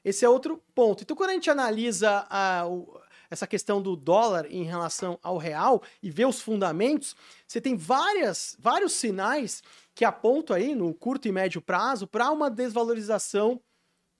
Esse 0.04 0.26
é 0.26 0.30
outro 0.30 0.62
ponto. 0.76 1.04
Então, 1.04 1.16
quando 1.16 1.30
a 1.30 1.34
gente 1.34 1.50
analisa 1.50 2.26
a, 2.30 2.66
o- 2.68 3.00
essa 3.34 3.48
questão 3.48 3.82
do 3.82 3.96
dólar 3.96 4.46
em 4.48 4.64
relação 4.64 5.18
ao 5.24 5.38
real 5.38 5.82
e 6.04 6.12
vê 6.12 6.24
os 6.24 6.40
fundamentos, 6.40 7.16
você 7.48 7.60
tem 7.60 7.76
várias, 7.76 8.56
vários 8.60 8.94
sinais 8.94 9.64
que 9.96 10.06
apontam 10.06 10.56
aí 10.56 10.76
no 10.76 10.94
curto 10.94 11.28
e 11.28 11.32
médio 11.32 11.60
prazo 11.60 12.06
para 12.08 12.30
uma 12.30 12.50
desvalorização 12.50 13.60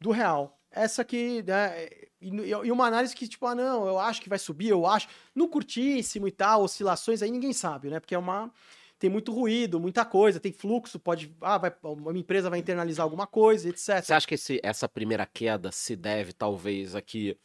do 0.02 0.10
real. 0.10 0.60
Essa 0.72 1.06
que, 1.06 1.44
né, 1.44 1.88
e, 2.20 2.72
uma 2.72 2.88
análise 2.88 3.16
que, 3.16 3.28
tipo, 3.28 3.46
ah, 3.46 3.54
não, 3.54 3.86
eu 3.86 4.00
acho 4.00 4.20
que 4.20 4.28
vai 4.30 4.40
subir, 4.40 4.70
eu 4.70 4.88
acho. 4.88 5.08
No 5.36 5.48
curtíssimo 5.48 6.28
e 6.28 6.32
tal, 6.32 6.64
oscilações 6.64 7.22
aí 7.22 7.30
ninguém 7.30 7.54
sabe, 7.54 7.90
né? 7.90 8.00
Porque 8.00 8.16
é 8.16 8.18
uma. 8.18 8.52
Tem 8.98 9.10
muito 9.10 9.32
ruído, 9.32 9.80
muita 9.80 10.06
coisa, 10.06 10.40
tem 10.40 10.52
fluxo, 10.52 10.98
pode. 10.98 11.36
Ah, 11.42 11.60
vai, 11.60 11.72
uma 11.84 12.18
empresa 12.18 12.50
vai 12.50 12.58
internalizar 12.58 13.04
alguma 13.04 13.28
coisa, 13.28 13.70
etc. 13.70 14.02
Você 14.04 14.14
acha 14.14 14.28
que 14.28 14.36
esse- 14.36 14.60
essa 14.64 14.90
primeira 14.90 15.26
queda 15.26 15.72
se 15.72 15.96
deve, 15.96 16.34
talvez, 16.34 16.96
a 16.96 17.02
que 17.02 17.38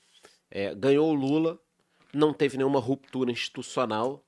é, 0.51 0.75
ganhou 0.75 1.11
o 1.11 1.15
Lula, 1.15 1.59
não 2.13 2.33
teve 2.33 2.57
nenhuma 2.57 2.81
ruptura 2.81 3.31
institucional, 3.31 4.25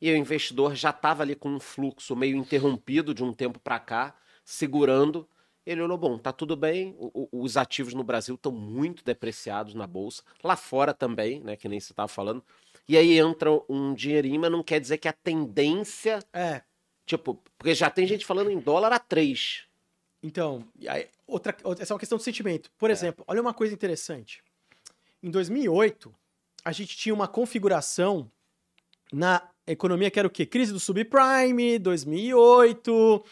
e 0.00 0.10
o 0.12 0.16
investidor 0.16 0.74
já 0.74 0.90
estava 0.90 1.22
ali 1.22 1.34
com 1.34 1.48
um 1.50 1.60
fluxo 1.60 2.14
meio 2.14 2.36
interrompido 2.36 3.12
de 3.12 3.22
um 3.24 3.32
tempo 3.32 3.58
para 3.58 3.78
cá, 3.80 4.14
segurando. 4.44 5.28
Ele 5.66 5.82
olhou, 5.82 5.98
bom, 5.98 6.16
tá 6.16 6.32
tudo 6.32 6.56
bem, 6.56 6.94
o- 6.98 7.28
o- 7.32 7.42
os 7.42 7.56
ativos 7.56 7.92
no 7.92 8.02
Brasil 8.04 8.34
estão 8.36 8.52
muito 8.52 9.04
depreciados 9.04 9.74
na 9.74 9.86
Bolsa, 9.86 10.22
lá 10.42 10.56
fora 10.56 10.94
também, 10.94 11.40
né, 11.40 11.56
que 11.56 11.68
nem 11.68 11.78
você 11.78 11.92
estava 11.92 12.08
falando. 12.08 12.42
E 12.88 12.96
aí 12.96 13.18
entra 13.18 13.50
um 13.68 13.92
dinheirinho, 13.92 14.40
mas 14.40 14.50
não 14.50 14.62
quer 14.62 14.80
dizer 14.80 14.96
que 14.98 15.08
a 15.08 15.12
tendência, 15.12 16.20
É. 16.32 16.62
tipo, 17.04 17.34
porque 17.58 17.74
já 17.74 17.90
tem 17.90 18.06
gente 18.06 18.24
falando 18.24 18.50
em 18.50 18.58
dólar 18.58 18.92
a 18.92 18.98
3. 18.98 19.64
Então, 20.22 20.64
aí, 20.88 21.06
outra, 21.26 21.54
outra- 21.62 21.82
essa 21.82 21.92
é 21.92 21.94
uma 21.94 22.00
questão 22.00 22.16
de 22.18 22.24
sentimento. 22.24 22.70
Por 22.78 22.90
exemplo, 22.90 23.24
olha 23.28 23.40
uma 23.42 23.52
coisa 23.52 23.74
interessante. 23.74 24.42
Em 25.22 25.30
2008, 25.30 26.14
a 26.64 26.72
gente 26.72 26.96
tinha 26.96 27.14
uma 27.14 27.26
configuração 27.26 28.30
na 29.12 29.42
economia 29.66 30.10
que 30.10 30.18
era 30.18 30.28
o 30.28 30.30
quê? 30.30 30.46
Crise 30.46 30.72
do 30.72 30.80
subprime, 30.80 31.78
2008. 31.78 33.24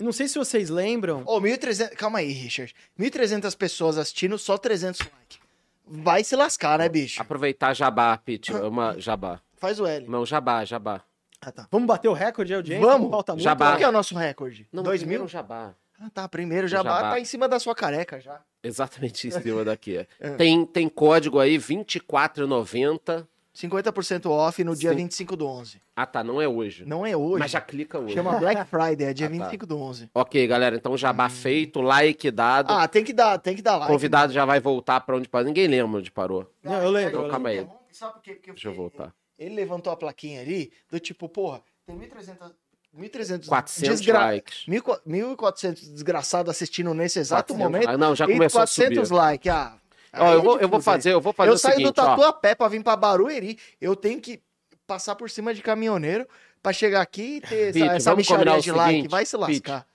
Não 0.00 0.12
sei 0.12 0.28
se 0.28 0.38
vocês 0.38 0.68
lembram. 0.68 1.22
Ô, 1.26 1.40
1.300... 1.40 1.90
Calma 1.94 2.18
aí, 2.18 2.32
Richard. 2.32 2.74
1.300 2.98 3.56
pessoas 3.56 3.98
assistindo, 3.98 4.38
só 4.38 4.56
300 4.58 5.00
likes. 5.00 5.38
Vai 5.84 6.24
se 6.24 6.34
lascar, 6.36 6.78
né, 6.78 6.88
bicho? 6.88 7.20
Aproveitar 7.20 7.74
jabá, 7.74 8.16
Pete, 8.16 8.52
uma 8.52 8.98
jabá. 9.00 9.40
Faz 9.56 9.78
o 9.78 9.86
L. 9.86 10.08
Não, 10.08 10.24
jabá, 10.24 10.64
jabá. 10.64 11.02
Ah, 11.40 11.50
tá. 11.50 11.66
Vamos 11.70 11.86
bater 11.88 12.08
o 12.08 12.12
recorde 12.12 12.48
de 12.48 12.54
audiência? 12.54 12.86
Vamos. 12.86 13.02
Não 13.02 13.10
Falta 13.10 13.32
muito. 13.32 13.42
Jabá. 13.42 13.70
Qual 13.70 13.78
que 13.78 13.84
é 13.84 13.88
o 13.88 13.92
nosso 13.92 14.14
recorde? 14.14 14.68
Não, 14.72 14.82
2 14.82 15.00
primeiro 15.00 15.24
mil? 15.24 15.28
jabá. 15.28 15.74
Ah, 16.04 16.10
tá. 16.10 16.28
Primeiro 16.28 16.66
jabá, 16.66 16.96
jabá. 16.96 17.10
tá 17.12 17.20
em 17.20 17.24
cima 17.24 17.48
da 17.48 17.60
sua 17.60 17.74
careca 17.74 18.18
já. 18.20 18.40
Exatamente 18.62 19.28
em 19.28 19.30
cima 19.40 19.64
daqui. 19.64 20.04
É. 20.18 20.30
Tem, 20.34 20.66
tem 20.66 20.88
código 20.88 21.38
aí, 21.38 21.56
R$24,90. 21.58 23.26
50% 23.54 24.30
off 24.30 24.64
no 24.64 24.74
dia 24.74 24.90
Sim. 24.90 24.96
25 24.96 25.36
do 25.36 25.46
11. 25.46 25.80
Ah, 25.94 26.06
tá, 26.06 26.24
não 26.24 26.40
é 26.40 26.48
hoje. 26.48 26.86
Não 26.86 27.04
é 27.04 27.14
hoje. 27.14 27.38
Mas 27.38 27.50
já 27.50 27.60
clica 27.60 27.98
hoje. 27.98 28.14
Chama 28.14 28.38
Black 28.38 28.64
Friday, 28.68 29.08
é 29.08 29.12
dia 29.12 29.26
Ah, 29.26 29.30
tá. 29.30 29.36
25 29.36 29.66
do 29.66 29.78
11. 29.78 30.10
Ok, 30.14 30.46
galera, 30.46 30.74
então 30.76 30.96
jabá 30.96 31.28
feito, 31.28 31.82
like 31.82 32.30
dado. 32.30 32.72
Ah, 32.72 32.88
tem 32.88 33.04
que 33.04 33.12
dar, 33.12 33.38
tem 33.38 33.54
que 33.54 33.60
dar 33.60 33.76
o 33.76 33.80
like. 33.80 33.92
convidado 33.92 34.32
já 34.32 34.46
vai 34.46 34.58
voltar 34.58 35.00
pra 35.02 35.16
onde 35.16 35.28
parou. 35.28 35.46
Ninguém 35.46 35.68
lembra 35.68 35.98
onde 35.98 36.10
parou. 36.10 36.50
Não, 36.62 36.82
eu 36.82 36.90
lembro. 36.90 37.18
Então, 37.18 37.28
calma 37.30 37.50
aí. 37.50 37.66
Sabe 37.90 38.14
por 38.14 38.22
quê? 38.22 38.34
Porque 38.36 38.52
Deixa 38.52 38.68
eu 38.68 38.74
voltar. 38.74 39.14
Ele 39.38 39.54
levantou 39.54 39.92
a 39.92 39.96
plaquinha 39.96 40.40
ali, 40.40 40.72
do 40.90 40.98
tipo, 40.98 41.28
porra, 41.28 41.62
tem 41.84 41.94
1.300... 41.98 42.52
1.300 42.96 43.46
400 43.46 44.00
desgra... 44.00 44.18
likes. 44.18 44.64
1.400 44.68 45.92
desgraçados 45.92 46.50
assistindo 46.50 46.92
nesse 46.92 47.18
exato 47.18 47.54
400 47.54 47.58
momento. 47.64 47.84
likes. 47.86 48.00
Não, 48.00 48.14
já 48.14 48.26
começou 48.26 48.58
a 48.60 48.66
400 48.66 49.08
subir. 49.08 49.18
likes. 49.18 49.50
Ah, 49.52 49.78
Ó, 50.14 50.32
eu 50.34 50.38
é 50.38 50.42
vou, 50.42 50.60
eu 50.60 50.68
vou 50.68 50.80
fazer, 50.80 51.12
eu 51.12 51.20
vou 51.20 51.32
fazer 51.32 51.50
Eu 51.50 51.56
saio 51.58 51.76
seguinte, 51.76 51.88
do. 51.88 51.94
Tatuapé 51.94 52.54
pra 52.54 52.68
vir 52.68 52.82
pra 52.82 52.94
Barueri, 52.96 53.58
eu 53.80 53.96
tenho 53.96 54.20
que 54.20 54.42
passar 54.86 55.14
por 55.14 55.30
cima 55.30 55.54
de 55.54 55.62
caminhoneiro 55.62 56.28
pra 56.62 56.72
chegar 56.72 57.00
aqui 57.00 57.36
e 57.36 57.40
ter 57.40 57.68
essa, 57.70 57.78
Pete, 57.78 57.96
essa 57.96 58.14
o 58.14 58.60
de 58.60 58.72
like. 58.72 58.90
seguinte, 58.92 59.08
Vai 59.10 59.24
se 59.24 59.38
Pete. 59.38 59.40
lascar. 59.50 59.86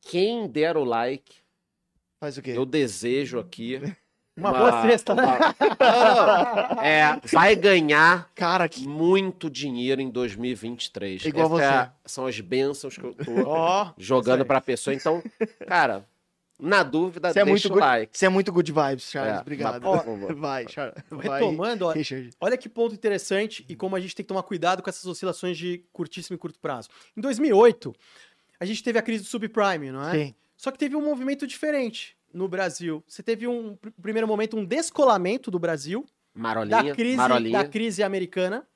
Quem 0.00 0.48
der 0.48 0.76
o 0.76 0.84
like, 0.84 1.34
Faz 2.20 2.36
o 2.38 2.42
quê? 2.42 2.52
eu 2.56 2.64
desejo 2.64 3.38
aqui... 3.40 3.80
Uma 4.36 4.50
boa 4.52 4.82
sexta, 4.82 5.14
né? 5.14 5.22
Não. 5.22 6.82
É, 6.82 7.20
vai 7.30 7.54
ganhar 7.54 8.30
Cara, 8.34 8.68
que... 8.68 8.86
muito 8.86 9.48
dinheiro 9.50 10.00
em 10.00 10.10
2023. 10.10 11.24
Igual 11.24 11.46
Essa 11.46 11.54
é 11.54 11.58
você. 11.58 11.74
a- 11.74 11.92
são 12.06 12.26
as 12.26 12.40
bênçãos 12.40 12.96
que 12.96 13.04
eu 13.04 13.14
tô 13.14 13.30
Ó, 13.46 13.90
jogando 13.98 14.44
pra 14.44 14.60
pessoa. 14.60 14.94
Então, 14.94 15.22
cara, 15.66 16.04
na 16.58 16.82
dúvida, 16.82 17.32
Você 17.32 17.40
é, 17.40 17.44
muito 17.44 17.54
deixa 17.54 17.68
o 17.68 17.72
good, 17.72 17.80
like. 17.86 18.18
você 18.18 18.26
é 18.26 18.28
muito 18.28 18.52
good 18.52 18.72
vibes, 18.72 19.10
Charles. 19.10 19.38
É, 19.38 19.40
Obrigado. 19.40 19.82
favor. 19.82 20.34
Vai, 20.34 20.66
Charles. 20.68 20.94
Vai, 21.10 21.40
retomando, 21.40 21.86
ó, 21.86 21.92
Richard. 21.92 22.30
Olha 22.40 22.56
que 22.56 22.68
ponto 22.68 22.94
interessante 22.94 23.64
e 23.68 23.76
como 23.76 23.96
a 23.96 24.00
gente 24.00 24.14
tem 24.14 24.24
que 24.24 24.28
tomar 24.28 24.42
cuidado 24.44 24.82
com 24.82 24.88
essas 24.90 25.04
oscilações 25.06 25.56
de 25.58 25.84
curtíssimo 25.92 26.34
e 26.34 26.38
curto 26.38 26.58
prazo. 26.58 26.88
Em 27.16 27.20
2008, 27.20 27.94
a 28.58 28.64
gente 28.64 28.82
teve 28.82 28.98
a 28.98 29.02
crise 29.02 29.24
do 29.24 29.28
subprime, 29.28 29.90
não 29.92 30.08
é? 30.08 30.12
Sim. 30.12 30.34
Só 30.56 30.70
que 30.70 30.78
teve 30.78 30.94
um 30.96 31.02
movimento 31.04 31.46
diferente 31.46 32.16
no 32.32 32.48
Brasil. 32.48 33.02
Você 33.06 33.22
teve 33.22 33.46
um 33.46 33.76
pr- 33.76 33.90
primeiro 34.00 34.26
momento 34.26 34.56
um 34.56 34.64
descolamento 34.64 35.50
do 35.50 35.58
Brasil 35.58 36.04
Marolinha, 36.34 36.82
da 36.84 36.94
crise 36.94 37.16
marolinha. 37.16 37.58
da 37.62 37.68
crise 37.68 38.02
americana. 38.02 38.66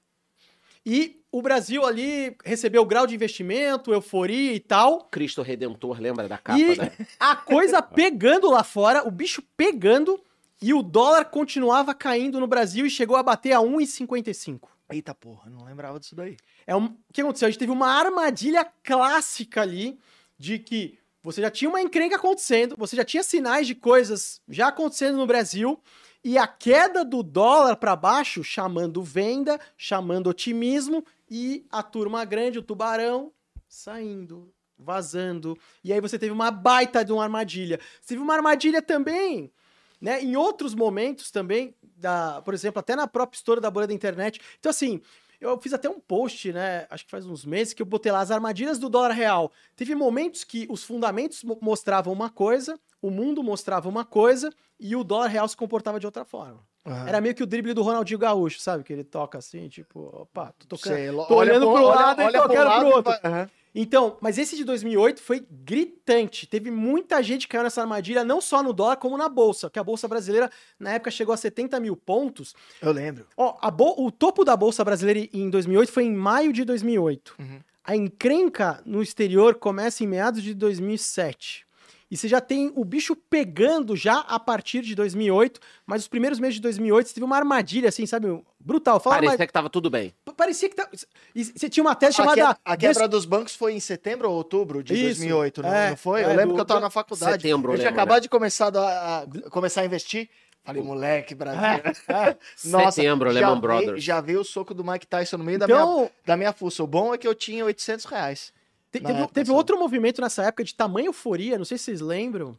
E 0.84 1.20
o 1.32 1.42
Brasil 1.42 1.84
ali 1.84 2.36
recebeu 2.44 2.84
grau 2.84 3.06
de 3.06 3.14
investimento, 3.14 3.92
euforia 3.92 4.52
e 4.52 4.60
tal. 4.60 5.04
Cristo 5.10 5.42
Redentor, 5.42 6.00
lembra 6.00 6.28
da 6.28 6.38
capa, 6.38 6.58
E 6.58 6.76
né? 6.76 6.92
a 7.18 7.34
coisa 7.34 7.82
pegando 7.82 8.48
lá 8.50 8.62
fora, 8.62 9.06
o 9.06 9.10
bicho 9.10 9.42
pegando, 9.56 10.20
e 10.62 10.72
o 10.72 10.82
dólar 10.82 11.24
continuava 11.26 11.92
caindo 11.94 12.38
no 12.38 12.46
Brasil 12.46 12.86
e 12.86 12.90
chegou 12.90 13.16
a 13.16 13.22
bater 13.22 13.52
a 13.52 13.58
1,55. 13.58 14.68
Eita 14.90 15.12
porra, 15.12 15.50
não 15.50 15.64
lembrava 15.64 15.98
disso 15.98 16.14
daí. 16.14 16.36
É 16.64 16.76
um, 16.76 16.84
o 16.86 17.12
que 17.12 17.20
aconteceu? 17.20 17.48
A 17.48 17.50
gente 17.50 17.58
teve 17.58 17.72
uma 17.72 17.88
armadilha 17.88 18.64
clássica 18.84 19.62
ali 19.62 19.98
de 20.38 20.60
que 20.60 20.96
você 21.26 21.42
já 21.42 21.50
tinha 21.50 21.68
uma 21.68 21.82
encrenca 21.82 22.14
acontecendo, 22.14 22.76
você 22.78 22.94
já 22.94 23.04
tinha 23.04 23.20
sinais 23.20 23.66
de 23.66 23.74
coisas 23.74 24.40
já 24.48 24.68
acontecendo 24.68 25.16
no 25.16 25.26
Brasil 25.26 25.82
e 26.22 26.38
a 26.38 26.46
queda 26.46 27.04
do 27.04 27.20
dólar 27.20 27.74
para 27.76 27.96
baixo, 27.96 28.44
chamando 28.44 29.02
venda, 29.02 29.58
chamando 29.76 30.28
otimismo 30.28 31.04
e 31.28 31.66
a 31.68 31.82
turma 31.82 32.24
grande, 32.24 32.60
o 32.60 32.62
tubarão, 32.62 33.32
saindo. 33.68 34.54
vazando. 34.78 35.58
E 35.82 35.92
aí 35.92 36.00
você 36.00 36.16
teve 36.16 36.30
uma 36.30 36.52
baita 36.52 37.04
de 37.04 37.12
uma 37.12 37.24
armadilha. 37.24 37.80
Você 38.00 38.10
teve 38.10 38.20
uma 38.22 38.34
armadilha 38.34 38.80
também, 38.80 39.52
né? 40.00 40.22
Em 40.22 40.36
outros 40.36 40.76
momentos 40.76 41.32
também, 41.32 41.74
da, 41.82 42.40
por 42.42 42.54
exemplo, 42.54 42.78
até 42.78 42.94
na 42.94 43.08
própria 43.08 43.36
história 43.36 43.60
da 43.60 43.70
bolha 43.70 43.88
da 43.88 43.94
internet. 43.94 44.40
Então, 44.60 44.70
assim, 44.70 45.02
eu 45.40 45.58
fiz 45.60 45.72
até 45.72 45.88
um 45.88 45.98
post, 46.00 46.52
né? 46.52 46.86
Acho 46.90 47.04
que 47.04 47.10
faz 47.10 47.26
uns 47.26 47.44
meses 47.44 47.72
que 47.74 47.82
eu 47.82 47.86
botei 47.86 48.10
lá 48.12 48.20
as 48.20 48.30
armadilhas 48.30 48.78
do 48.78 48.88
dólar 48.88 49.10
real. 49.12 49.52
Teve 49.74 49.94
momentos 49.94 50.44
que 50.44 50.66
os 50.70 50.82
fundamentos 50.84 51.42
mo- 51.44 51.58
mostravam 51.60 52.12
uma 52.12 52.30
coisa, 52.30 52.78
o 53.02 53.10
mundo 53.10 53.42
mostrava 53.42 53.88
uma 53.88 54.04
coisa 54.04 54.50
e 54.78 54.94
o 54.96 55.04
dólar 55.04 55.28
real 55.28 55.46
se 55.48 55.56
comportava 55.56 55.98
de 56.00 56.06
outra 56.06 56.24
forma. 56.24 56.60
Aham. 56.86 57.08
Era 57.08 57.20
meio 57.20 57.34
que 57.34 57.42
o 57.42 57.46
drible 57.46 57.74
do 57.74 57.82
Ronaldinho 57.82 58.18
Gaúcho, 58.18 58.60
sabe? 58.60 58.84
Que 58.84 58.92
ele 58.92 59.02
toca 59.04 59.38
assim, 59.38 59.68
tipo, 59.68 60.08
opa, 60.22 60.54
tô 60.58 60.66
tocando. 60.76 60.94
Sei, 60.94 61.08
tô 61.10 61.16
olha 61.34 61.34
olhando 61.52 61.66
pro- 61.66 61.74
pro 61.74 61.84
olha- 61.84 61.94
lado 62.00 62.20
e 62.20 62.24
olha 62.24 62.40
tô 62.42 62.48
pro 62.48 62.64
lado 62.64 62.78
pro 62.80 62.88
e 62.88 62.92
outro. 62.92 63.12
Aham. 63.24 63.50
Então, 63.78 64.16
mas 64.22 64.38
esse 64.38 64.56
de 64.56 64.64
2008 64.64 65.20
foi 65.20 65.46
gritante. 65.50 66.46
Teve 66.46 66.70
muita 66.70 67.22
gente 67.22 67.46
que 67.46 67.52
caiu 67.52 67.64
nessa 67.64 67.82
armadilha, 67.82 68.24
não 68.24 68.40
só 68.40 68.62
no 68.62 68.72
dólar, 68.72 68.96
como 68.96 69.18
na 69.18 69.28
bolsa. 69.28 69.68
Que 69.68 69.78
a 69.78 69.84
bolsa 69.84 70.08
brasileira, 70.08 70.50
na 70.80 70.92
época, 70.92 71.10
chegou 71.10 71.34
a 71.34 71.36
70 71.36 71.78
mil 71.78 71.94
pontos. 71.94 72.54
Eu 72.80 72.90
lembro. 72.90 73.26
Ó, 73.36 73.54
o 73.98 74.10
topo 74.10 74.46
da 74.46 74.56
bolsa 74.56 74.82
brasileira 74.82 75.28
em 75.30 75.50
2008 75.50 75.92
foi 75.92 76.04
em 76.04 76.14
maio 76.14 76.54
de 76.54 76.64
2008. 76.64 77.34
Uhum. 77.38 77.60
A 77.84 77.94
encrenca 77.94 78.82
no 78.86 79.02
exterior 79.02 79.56
começa 79.56 80.02
em 80.02 80.06
meados 80.06 80.42
de 80.42 80.54
2007. 80.54 81.65
E 82.10 82.16
você 82.16 82.28
já 82.28 82.40
tem 82.40 82.70
o 82.76 82.84
bicho 82.84 83.16
pegando 83.16 83.96
já 83.96 84.20
a 84.20 84.38
partir 84.38 84.80
de 84.82 84.94
2008, 84.94 85.58
mas 85.84 86.02
os 86.02 86.08
primeiros 86.08 86.38
meses 86.38 86.54
de 86.54 86.60
2008 86.60 87.08
você 87.08 87.14
teve 87.14 87.24
uma 87.24 87.36
armadilha, 87.36 87.88
assim, 87.88 88.06
sabe? 88.06 88.28
Brutal. 88.60 89.00
Fala 89.00 89.16
Parecia 89.16 89.38
mais- 89.38 89.46
que 89.48 89.52
tava 89.52 89.68
tudo 89.68 89.90
bem. 89.90 90.14
Parecia 90.36 90.68
que 90.68 90.76
tá... 90.76 90.88
e 91.34 91.44
Você 91.44 91.68
tinha 91.68 91.82
uma 91.82 91.94
tese 91.96 92.12
A, 92.20 92.24
chamada... 92.24 92.54
que- 92.54 92.60
a 92.64 92.76
quebra 92.76 93.08
dos 93.08 93.24
bancos 93.24 93.56
foi 93.56 93.72
em 93.72 93.80
setembro 93.80 94.28
ou 94.30 94.36
outubro 94.36 94.84
de 94.84 94.94
Isso, 94.94 95.20
2008, 95.20 95.62
não, 95.62 95.74
é, 95.74 95.90
não 95.90 95.96
foi? 95.96 96.20
é, 96.20 96.24
eu 96.24 96.28
lembro 96.28 96.48
do- 96.48 96.54
que 96.54 96.60
eu 96.60 96.64
tava 96.64 96.80
na 96.80 96.90
faculdade. 96.90 97.42
Setembro, 97.42 97.72
eu 97.72 97.76
tinha 97.76 97.88
lembro, 97.88 98.00
acabado 98.00 98.18
né? 98.18 98.22
de 98.22 98.28
começar 98.28 98.76
a, 98.76 99.18
a- 99.22 99.50
começar 99.50 99.80
a 99.80 99.84
investir. 99.84 100.28
Falei, 100.64 100.82
moleque, 100.82 101.32
Brasil. 101.34 101.60
É, 102.08 102.36
Setembro, 102.56 103.30
já 103.30 103.34
Lehman 103.40 103.50
veio- 103.52 103.60
Brothers. 103.60 104.02
Já 104.04 104.20
veio 104.20 104.40
o 104.40 104.44
soco 104.44 104.74
do 104.74 104.84
Mike 104.84 105.06
Tyson 105.06 105.38
no 105.38 105.44
meio 105.44 105.58
da, 105.60 105.66
minha, 105.66 105.78
Então, 105.78 106.10
da 106.24 106.36
minha 106.36 106.52
fuça. 106.52 106.82
O 106.82 106.86
bom 106.88 107.14
é 107.14 107.18
que 107.18 107.26
eu 107.26 107.34
tinha 107.36 107.64
800 107.64 108.04
reais. 108.06 108.52
Te- 109.00 109.06
teve, 109.06 109.18
época, 109.20 109.34
teve 109.34 109.50
só. 109.50 109.54
outro 109.56 109.78
movimento 109.78 110.20
nessa 110.20 110.44
época 110.44 110.64
de 110.64 110.74
tamanha 110.74 111.06
euforia, 111.08 111.58
não 111.58 111.64
sei 111.64 111.78
se 111.78 111.84
vocês 111.84 112.00
lembram, 112.00 112.56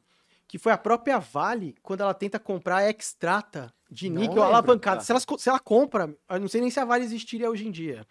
que 0.47 0.57
foi 0.57 0.71
a 0.71 0.77
própria 0.77 1.19
Vale, 1.19 1.75
quando 1.83 2.01
ela 2.01 2.13
tenta 2.13 2.39
comprar 2.39 2.77
a 2.77 2.89
Extrata 2.89 3.73
de 3.89 4.09
Não 4.09 4.21
níquel 4.21 4.35
lembro, 4.41 4.43
alavancada. 4.55 5.01
Se, 5.01 5.11
elas 5.11 5.25
co- 5.25 5.37
se 5.37 5.49
ela 5.49 5.59
compra, 5.59 6.13
eu 6.29 6.39
não 6.39 6.47
sei 6.47 6.61
nem 6.61 6.69
se 6.69 6.79
a 6.79 6.85
Vale 6.85 7.03
existiria 7.05 7.49
hoje 7.49 7.67
em 7.67 7.71
dia. 7.71 8.05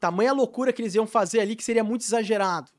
Tamanha 0.00 0.32
loucura 0.32 0.72
que 0.72 0.80
eles 0.82 0.94
iam 0.94 1.06
fazer 1.06 1.40
ali, 1.40 1.56
que 1.56 1.64
seria 1.64 1.82
muito 1.82 2.02
exagerado. 2.02 2.70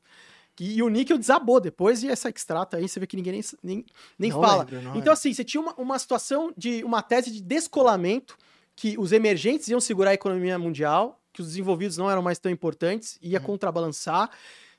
E, 0.58 0.76
e 0.76 0.82
o 0.82 0.88
níquel 0.88 1.16
desabou 1.18 1.58
depois, 1.60 2.02
e 2.02 2.08
essa 2.08 2.28
Extrata 2.28 2.76
aí, 2.76 2.86
você 2.88 3.00
vê 3.00 3.06
que 3.06 3.16
ninguém 3.16 3.32
nem, 3.32 3.42
nem, 3.62 3.84
nem 4.18 4.30
Não 4.30 4.40
fala. 4.40 4.64
lembro, 4.70 4.98
então, 4.98 5.12
assim, 5.12 5.32
você 5.32 5.42
tinha 5.42 5.60
uma, 5.60 5.74
uma 5.74 5.98
situação 5.98 6.52
de 6.56 6.84
uma 6.84 7.00
tese 7.02 7.30
de 7.30 7.40
descolamento, 7.42 8.36
que 8.76 8.96
os 8.98 9.10
emergentes 9.12 9.68
iam 9.68 9.80
segurar 9.80 10.10
a 10.10 10.14
economia 10.14 10.58
mundial, 10.58 11.18
que 11.32 11.40
os 11.40 11.48
desenvolvidos 11.48 11.96
não 11.96 12.10
eram 12.10 12.20
mais 12.22 12.38
tão 12.38 12.50
importantes, 12.52 13.18
ia 13.22 13.38
Uhum. 13.38 13.44
contrabalançar. 13.46 14.30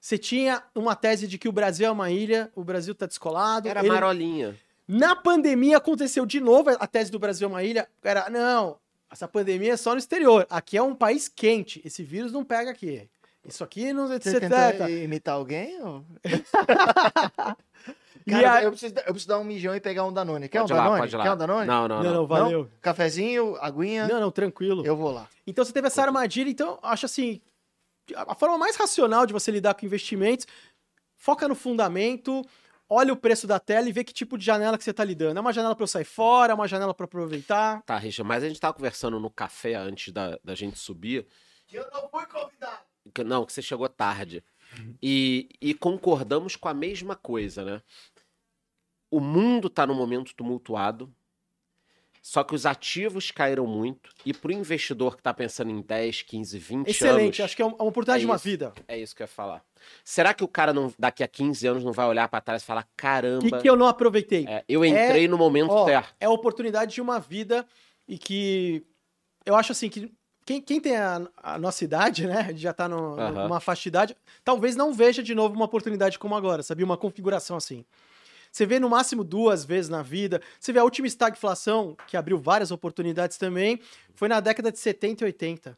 Você 0.01 0.17
tinha 0.17 0.63
uma 0.73 0.95
tese 0.95 1.27
de 1.27 1.37
que 1.37 1.47
o 1.47 1.51
Brasil 1.51 1.85
é 1.87 1.91
uma 1.91 2.09
ilha, 2.09 2.51
o 2.55 2.63
Brasil 2.63 2.95
tá 2.95 3.05
descolado. 3.05 3.69
Era 3.69 3.81
ele- 3.81 3.89
marolinha. 3.89 4.57
Na 4.87 5.15
pandemia 5.15 5.77
aconteceu 5.77 6.25
de 6.25 6.39
novo 6.41 6.71
a 6.71 6.87
tese 6.87 7.11
do 7.11 7.19
Brasil 7.19 7.45
é 7.47 7.49
uma 7.51 7.63
ilha. 7.63 7.87
Era, 8.03 8.27
não, 8.29 8.77
essa 9.11 9.27
pandemia 9.27 9.73
é 9.73 9.77
só 9.77 9.91
no 9.91 9.99
exterior. 9.99 10.47
Aqui 10.49 10.75
é 10.75 10.81
um 10.81 10.95
país 10.95 11.27
quente. 11.29 11.79
Esse 11.85 12.01
vírus 12.03 12.31
não 12.33 12.43
pega 12.43 12.71
aqui. 12.71 13.07
Isso 13.47 13.63
aqui 13.63 13.93
não. 13.93 14.07
Você 14.07 14.19
Você 14.31 14.39
tentou 14.39 14.89
imitar 14.89 15.35
alguém? 15.35 15.79
Ou... 15.83 16.03
Cara, 18.29 18.53
aí- 18.53 18.65
eu, 18.65 18.71
preciso, 18.71 18.93
eu 18.97 19.03
preciso 19.13 19.27
dar 19.27 19.39
um 19.39 19.43
mijão 19.43 19.75
e 19.75 19.79
pegar 19.79 20.03
um 20.05 20.13
Danone. 20.13 20.47
Quer 20.47 20.59
Pode 20.59 20.73
um 20.73 20.75
lá, 20.75 20.83
Danone? 20.83 20.99
pode 21.01 21.15
ir 21.15 21.17
lá. 21.17 21.23
Quer 21.23 21.31
um 21.31 21.37
Danone? 21.37 21.67
Não, 21.67 21.87
não, 21.87 21.97
Não, 21.97 22.03
não. 22.03 22.13
não, 22.13 22.27
valeu. 22.27 22.69
Cafezinho, 22.81 23.55
aguinha, 23.59 24.07
Não, 24.07 24.19
não, 24.19 24.31
tranquilo. 24.31 24.85
eu 24.85 24.95
vou 24.95 25.11
lá. 25.11 25.27
Então 25.47 25.65
você 25.65 25.71
teve 25.73 25.87
essa 25.87 26.01
armadilha, 26.03 26.49
então 26.49 26.77
acho 26.83 27.05
assim, 27.07 27.41
a 28.15 28.35
forma 28.35 28.57
mais 28.57 28.75
racional 28.75 29.25
de 29.25 29.33
você 29.33 29.51
lidar 29.51 29.73
com 29.75 29.85
investimentos, 29.85 30.45
foca 31.17 31.47
no 31.47 31.55
fundamento, 31.55 32.41
olha 32.89 33.13
o 33.13 33.17
preço 33.17 33.45
da 33.47 33.59
tela 33.59 33.87
e 33.87 33.91
vê 33.91 34.03
que 34.03 34.13
tipo 34.13 34.37
de 34.37 34.45
janela 34.45 34.77
que 34.77 34.83
você 34.83 34.91
está 34.91 35.03
lidando. 35.03 35.37
É 35.37 35.41
uma 35.41 35.53
janela 35.53 35.75
para 35.75 35.83
eu 35.83 35.87
sair 35.87 36.03
fora, 36.05 36.51
é 36.51 36.55
uma 36.55 36.67
janela 36.67 36.93
para 36.93 37.05
aproveitar. 37.05 37.81
Tá, 37.83 37.97
Richard, 37.97 38.27
mas 38.27 38.43
a 38.43 38.47
gente 38.47 38.59
tava 38.59 38.73
conversando 38.73 39.19
no 39.19 39.29
café 39.29 39.75
antes 39.75 40.11
da, 40.13 40.37
da 40.43 40.55
gente 40.55 40.77
subir. 40.77 41.25
Eu 41.71 41.87
não 41.93 42.09
fui 42.09 42.25
convidado. 42.25 42.79
que- 43.13 43.23
Não, 43.23 43.45
que 43.45 43.53
você 43.53 43.61
chegou 43.61 43.87
tarde. 43.87 44.43
E, 45.01 45.49
e 45.61 45.73
concordamos 45.73 46.55
com 46.55 46.67
a 46.69 46.73
mesma 46.73 47.15
coisa, 47.15 47.63
né? 47.63 47.81
O 49.09 49.19
mundo 49.19 49.69
tá 49.69 49.85
num 49.85 49.93
momento 49.95 50.33
tumultuado. 50.33 51.13
Só 52.21 52.43
que 52.43 52.53
os 52.53 52.65
ativos 52.67 53.31
caíram 53.31 53.65
muito. 53.65 54.11
E 54.23 54.31
pro 54.33 54.51
investidor 54.51 55.17
que 55.17 55.23
tá 55.23 55.33
pensando 55.33 55.71
em 55.71 55.81
10, 55.81 56.21
15, 56.21 56.59
20 56.59 56.87
Excelente, 56.87 57.23
anos. 57.23 57.39
acho 57.39 57.55
que 57.55 57.61
é 57.61 57.65
uma 57.65 57.73
oportunidade 57.83 58.19
É 58.19 58.19
de 58.19 58.25
uma 58.27 58.35
isso. 58.35 58.43
vida. 58.43 58.73
É 58.87 58.97
isso 58.97 59.15
que 59.15 59.23
eu 59.23 59.25
ia 59.25 59.27
falar. 59.27 59.63
Será 60.03 60.31
que 60.33 60.43
o 60.43 60.47
cara 60.47 60.71
não, 60.71 60.93
daqui 60.99 61.23
a 61.23 61.27
15 61.27 61.65
anos 61.65 61.83
não 61.83 61.91
vai 61.91 62.05
olhar 62.05 62.27
pra 62.29 62.39
trás 62.39 62.61
e 62.61 62.65
falar: 62.65 62.83
O 62.83 62.87
caramba, 62.95 63.57
que, 63.57 63.63
que 63.63 63.69
eu 63.69 63.75
não 63.75 63.87
aproveitei? 63.87 64.45
é, 64.47 64.63
eu 64.69 64.85
entrei 64.85 65.27
no 65.27 65.37
momento 65.37 65.71
Ó, 65.71 65.85
certo? 65.85 66.13
é 66.19 66.25
a 66.25 66.29
oportunidade 66.29 66.93
de 66.93 67.01
uma 67.01 67.19
vida 67.19 67.65
e 68.07 68.17
que 68.19 68.85
eu 69.43 69.55
acho 69.55 69.71
assim 69.71 69.89
que 69.89 70.11
quem, 70.45 70.61
quem 70.61 70.79
tem 70.79 70.95
a, 70.97 71.27
a 71.37 71.57
nossa 71.57 71.83
idade, 71.83 72.27
né, 72.27 72.51
já 72.55 72.71
tá 72.73 72.87
no, 72.87 73.19
Aham. 73.19 73.43
numa 73.43 73.59
faixa 73.59 73.83
de 73.83 73.89
idade, 73.89 74.17
talvez 74.43 74.75
não 74.75 74.93
veja 74.93 75.23
de 75.23 75.33
novo 75.33 75.55
uma 75.55 75.65
oportunidade 75.65 76.19
como 76.19 76.35
agora, 76.35 76.61
sabia? 76.61 76.85
Uma 76.85 76.97
configuração 76.97 77.57
assim. 77.57 77.83
Você 78.51 78.65
vê 78.65 78.79
no 78.79 78.89
máximo 78.89 79.23
duas 79.23 79.63
vezes 79.63 79.89
na 79.89 80.01
vida. 80.01 80.41
Você 80.59 80.73
vê 80.73 80.79
a 80.79 80.83
última 80.83 81.07
estagflação, 81.07 81.95
que 82.07 82.17
abriu 82.17 82.37
várias 82.37 82.69
oportunidades 82.71 83.37
também, 83.37 83.79
foi 84.13 84.27
na 84.27 84.39
década 84.39 84.71
de 84.71 84.77
70 84.79 85.23
e 85.23 85.25
80. 85.27 85.77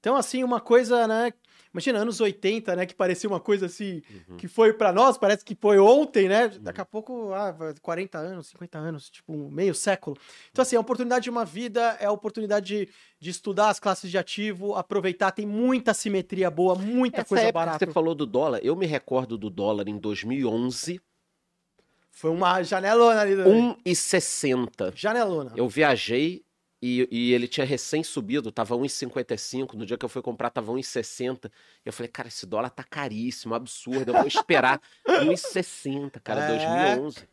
Então, 0.00 0.16
assim, 0.16 0.44
uma 0.44 0.60
coisa, 0.60 1.08
né? 1.08 1.32
Imagina, 1.72 1.98
anos 1.98 2.20
80, 2.20 2.76
né? 2.76 2.84
Que 2.84 2.94
parecia 2.94 3.28
uma 3.28 3.40
coisa 3.40 3.66
assim, 3.66 4.02
Uhum. 4.28 4.36
que 4.36 4.46
foi 4.46 4.74
pra 4.74 4.92
nós, 4.92 5.16
parece 5.16 5.42
que 5.42 5.56
foi 5.58 5.78
ontem, 5.78 6.28
né? 6.28 6.48
Daqui 6.60 6.78
a 6.80 6.84
pouco, 6.84 7.32
ah, 7.32 7.50
vai 7.50 7.74
40 7.80 8.18
anos, 8.18 8.48
50 8.48 8.78
anos, 8.78 9.08
tipo, 9.08 9.32
meio 9.50 9.74
século. 9.74 10.14
Então, 10.52 10.60
assim, 10.62 10.76
a 10.76 10.80
oportunidade 10.80 11.24
de 11.24 11.30
uma 11.30 11.44
vida 11.46 11.96
é 11.98 12.04
a 12.04 12.12
oportunidade 12.12 12.66
de, 12.66 12.88
de 13.18 13.30
estudar 13.30 13.70
as 13.70 13.80
classes 13.80 14.10
de 14.10 14.18
ativo, 14.18 14.74
aproveitar, 14.74 15.30
tem 15.32 15.46
muita 15.46 15.94
simetria 15.94 16.50
boa, 16.50 16.74
muita 16.74 17.22
Essa 17.22 17.28
coisa 17.28 17.50
barata. 17.50 17.86
você 17.86 17.90
falou 17.90 18.14
do 18.14 18.26
dólar, 18.26 18.60
eu 18.62 18.76
me 18.76 18.84
recordo 18.84 19.38
do 19.38 19.48
dólar 19.48 19.88
em 19.88 19.96
2011, 19.98 21.00
Foi 22.14 22.30
uma 22.30 22.62
janelona 22.62 23.20
ali. 23.20 23.36
também. 23.36 23.76
1,60. 23.84 24.92
Janelona. 24.94 25.52
Eu 25.56 25.68
viajei 25.68 26.44
e, 26.80 27.08
e 27.10 27.32
ele 27.32 27.48
tinha 27.48 27.66
recém 27.66 28.04
subido, 28.04 28.52
tava 28.52 28.76
1,55. 28.76 29.74
No 29.74 29.84
dia 29.84 29.98
que 29.98 30.04
eu 30.04 30.08
fui 30.08 30.22
comprar, 30.22 30.50
tava 30.50 30.72
1,60. 30.72 31.50
Eu 31.84 31.92
falei, 31.92 32.08
cara, 32.08 32.28
esse 32.28 32.46
dólar 32.46 32.70
tá 32.70 32.84
caríssimo, 32.84 33.52
absurdo. 33.54 34.10
Eu 34.12 34.14
vou 34.14 34.28
esperar 34.28 34.80
1,60, 35.06 36.20
cara, 36.22 36.40
É. 36.44 36.94
2011. 36.94 37.28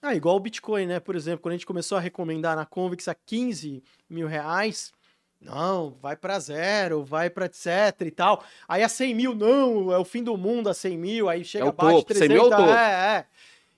Ah, 0.00 0.14
igual 0.14 0.34
o 0.34 0.40
Bitcoin, 0.40 0.86
né? 0.86 0.98
Por 0.98 1.14
exemplo, 1.14 1.40
quando 1.42 1.52
a 1.52 1.56
gente 1.56 1.66
começou 1.66 1.98
a 1.98 2.00
recomendar 2.00 2.56
na 2.56 2.64
Convix 2.64 3.06
a 3.06 3.14
15 3.14 3.84
mil 4.08 4.26
reais, 4.26 4.92
não, 5.40 5.90
vai 6.00 6.16
pra 6.16 6.38
zero, 6.40 7.04
vai 7.04 7.28
pra 7.28 7.46
etc 7.46 7.66
e 8.06 8.10
tal. 8.10 8.42
Aí 8.66 8.82
a 8.82 8.88
100 8.88 9.14
mil, 9.14 9.34
não, 9.34 9.92
é 9.92 9.98
o 9.98 10.04
fim 10.04 10.24
do 10.24 10.36
mundo 10.36 10.68
a 10.70 10.74
100 10.74 10.98
mil, 10.98 11.28
aí 11.28 11.44
chega 11.44 11.66
É 11.66 11.68
abaixo 11.68 11.98
de 11.98 12.02
topo, 12.06 12.14
100 12.14 12.28
mil 12.28 12.46
é 12.46 12.56
300, 12.56 12.74
é, 12.74 13.16
é. 13.18 13.26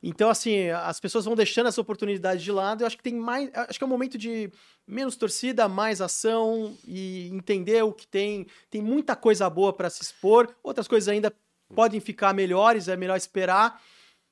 Então, 0.07 0.29
assim, 0.29 0.69
as 0.69 1.01
pessoas 1.01 1.25
vão 1.25 1.35
deixando 1.35 1.67
essa 1.69 1.81
oportunidade 1.81 2.45
de 2.45 2.53
lado. 2.53 2.83
Eu 2.83 2.87
acho 2.87 2.97
que 2.97 3.03
tem 3.03 3.15
mais. 3.15 3.51
Acho 3.55 3.79
que 3.79 3.85
é 3.85 3.87
um 3.87 3.91
momento 3.91 4.19
de 4.19 4.51
menos 4.87 5.17
torcida, 5.17 5.67
mais 5.67 6.01
ação 6.03 6.77
e 6.87 7.29
entender 7.33 7.83
o 7.83 7.93
que 7.93 8.07
tem. 8.07 8.47
Tem 8.71 8.83
muita 8.83 9.17
coisa 9.17 9.49
boa 9.49 9.73
para 9.73 9.89
se 9.89 10.03
expor, 10.03 10.55
outras 10.63 10.87
coisas 10.87 11.09
ainda 11.09 11.33
podem 11.75 12.01
ficar 12.01 12.35
melhores, 12.35 12.87
é 12.87 12.97
melhor 12.97 13.17
esperar. 13.17 13.81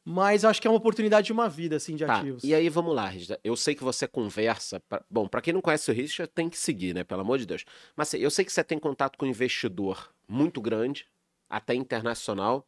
Mas 0.05 0.43
eu 0.43 0.51
acho 0.51 0.61
que 0.61 0.67
é 0.67 0.71
uma 0.71 0.77
oportunidade 0.77 1.27
de 1.27 1.33
uma 1.33 1.49
vida, 1.49 1.77
assim, 1.77 1.95
de 1.95 2.05
Tá, 2.05 2.17
ativos. 2.17 2.43
e 2.43 2.53
aí 2.53 2.69
vamos 2.69 2.93
lá, 2.93 3.07
Richard. 3.07 3.41
Eu 3.45 3.55
sei 3.55 3.73
que 3.73 3.85
você 3.85 4.07
conversa. 4.09 4.81
pra- 4.81 5.01
Bom, 5.09 5.29
pra 5.29 5.41
quem 5.41 5.55
não 5.55 5.61
conhece 5.61 5.89
o 5.91 5.95
Richard, 5.95 6.31
tem 6.35 6.51
que 6.51 6.59
seguir, 6.59 6.93
né? 6.93 7.05
Pelo 7.05 7.21
amor 7.21 7.39
de 7.39 7.47
Deus. 7.47 7.65
Mas 7.95 8.09
assim, 8.09 8.19
eu 8.19 8.29
sei 8.31 8.45
que 8.45 8.53
você 8.53 8.65
tem 8.65 8.79
contato 8.81 9.17
com 9.17 9.25
um 9.25 9.29
investidor 9.29 10.13
muito 10.29 10.61
grande, 10.61 11.07
até 11.49 11.73
internacional, 11.75 12.67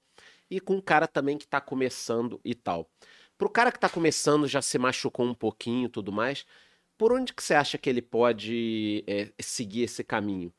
e 0.51 0.61
com 0.61 0.75
um 0.77 0.81
cara 0.81 1.07
também 1.07 1.37
que 1.39 1.47
tá 1.47 1.61
começando 1.61 2.41
e 2.45 2.55
tal. 2.55 2.89
Pro 3.37 3.49
cara 3.51 3.73
que 3.73 3.79
tá 3.81 3.89
começando, 3.89 4.47
já 4.47 4.63
se 4.63 4.79
machucou 4.79 5.27
um 5.27 5.35
pouquinho 5.35 5.87
e 5.87 5.89
tudo 5.89 6.13
mais, 6.13 6.47
por 6.97 7.13
onde 7.13 7.33
que 7.33 7.43
você 7.43 7.55
acha 7.55 7.77
que 7.77 7.91
ele 7.91 8.03
pode 8.03 9.03
é, 9.07 9.31
seguir 9.41 9.83
esse 9.83 10.05
caminho? 10.05 10.53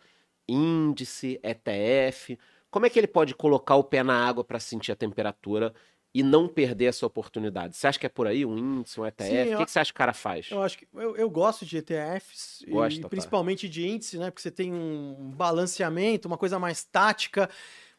Índice, 0.47 1.39
ETF? 1.43 2.37
Como 2.69 2.85
é 2.85 2.89
que 2.89 2.99
ele 2.99 3.07
pode 3.07 3.33
colocar 3.33 3.75
o 3.75 3.83
pé 3.83 4.03
na 4.03 4.27
água 4.27 4.43
para 4.43 4.59
sentir 4.59 4.91
a 4.91 4.95
temperatura 4.95 5.73
e 6.13 6.21
não 6.21 6.47
perder 6.47 6.85
essa 6.85 7.05
oportunidade? 7.05 7.75
Você 7.75 7.87
acha 7.87 7.97
que 7.97 8.05
é 8.05 8.09
por 8.09 8.27
aí 8.27 8.45
um 8.45 8.57
índice, 8.57 8.99
um 8.99 9.05
ETF? 9.05 9.29
Sim, 9.29 9.41
o 9.41 9.45
que, 9.57 9.61
eu- 9.61 9.65
que 9.65 9.71
você 9.71 9.79
acha 9.79 9.91
que 9.91 9.97
o 9.97 9.97
cara 9.97 10.13
faz? 10.13 10.49
Eu 10.51 10.61
acho 10.61 10.77
que 10.77 10.87
eu, 10.93 11.15
eu 11.15 11.29
gosto 11.29 11.65
de 11.65 11.77
ETFs 11.77 12.63
Gosta, 12.67 12.99
e 12.99 13.01
tá. 13.01 13.09
principalmente 13.09 13.69
de 13.69 13.87
índice, 13.87 14.17
né? 14.17 14.29
Porque 14.29 14.41
você 14.41 14.51
tem 14.51 14.73
um 14.73 15.31
balanceamento, 15.31 16.27
uma 16.27 16.37
coisa 16.37 16.59
mais 16.59 16.83
tática. 16.83 17.49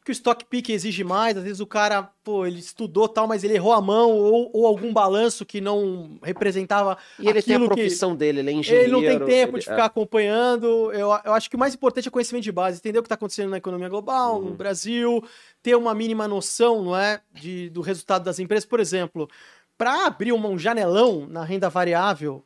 Que 0.06 0.12
o 0.12 0.14
stock 0.14 0.44
pick 0.44 0.68
exige 0.70 1.02
mais, 1.02 1.36
às 1.36 1.42
vezes 1.42 1.58
o 1.58 1.66
cara, 1.66 2.04
pô, 2.22 2.46
ele 2.46 2.60
estudou 2.60 3.08
tal, 3.08 3.26
mas 3.26 3.42
ele 3.42 3.54
errou 3.54 3.72
a 3.72 3.80
mão, 3.80 4.12
ou, 4.12 4.50
ou 4.54 4.64
algum 4.64 4.92
balanço 4.92 5.44
que 5.44 5.60
não 5.60 6.16
representava 6.22 6.96
E 7.18 7.28
ele 7.28 7.42
tem 7.42 7.54
a 7.54 7.58
aquilo 7.58 7.68
que- 7.70 7.74
profissão 7.82 8.14
dele, 8.14 8.38
ele 8.38 8.50
é 8.50 8.52
engenheiro. 8.52 8.84
ele 8.86 8.92
não 8.92 9.00
tem 9.00 9.18
tempo 9.26 9.54
ele- 9.56 9.58
de 9.64 9.68
ficar 9.68 9.86
acompanhando. 9.86 10.92
Eu, 10.92 11.08
eu 11.24 11.32
acho 11.34 11.50
que 11.50 11.56
o 11.56 11.58
mais 11.58 11.74
importante 11.74 12.06
é 12.06 12.10
conhecimento 12.10 12.44
de 12.44 12.52
base, 12.52 12.78
entender 12.78 13.00
o 13.00 13.02
que 13.02 13.06
está 13.06 13.16
acontecendo 13.16 13.50
na 13.50 13.56
economia 13.56 13.88
global, 13.88 14.36
Uhum. 14.38 14.50
no 14.50 14.54
Brasil, 14.54 15.22
ter 15.60 15.74
uma 15.76 15.92
mínima 15.92 16.28
noção, 16.28 16.82
não 16.84 16.96
é, 16.96 17.20
de, 17.34 17.68
do 17.70 17.80
resultado 17.80 18.22
das 18.24 18.38
empresas. 18.38 18.64
Por 18.64 18.78
exemplo, 18.78 19.28
para 19.76 20.06
abrir 20.06 20.32
um 20.32 20.56
janelão 20.56 21.26
na 21.28 21.42
renda 21.44 21.68
variável, 21.68 22.44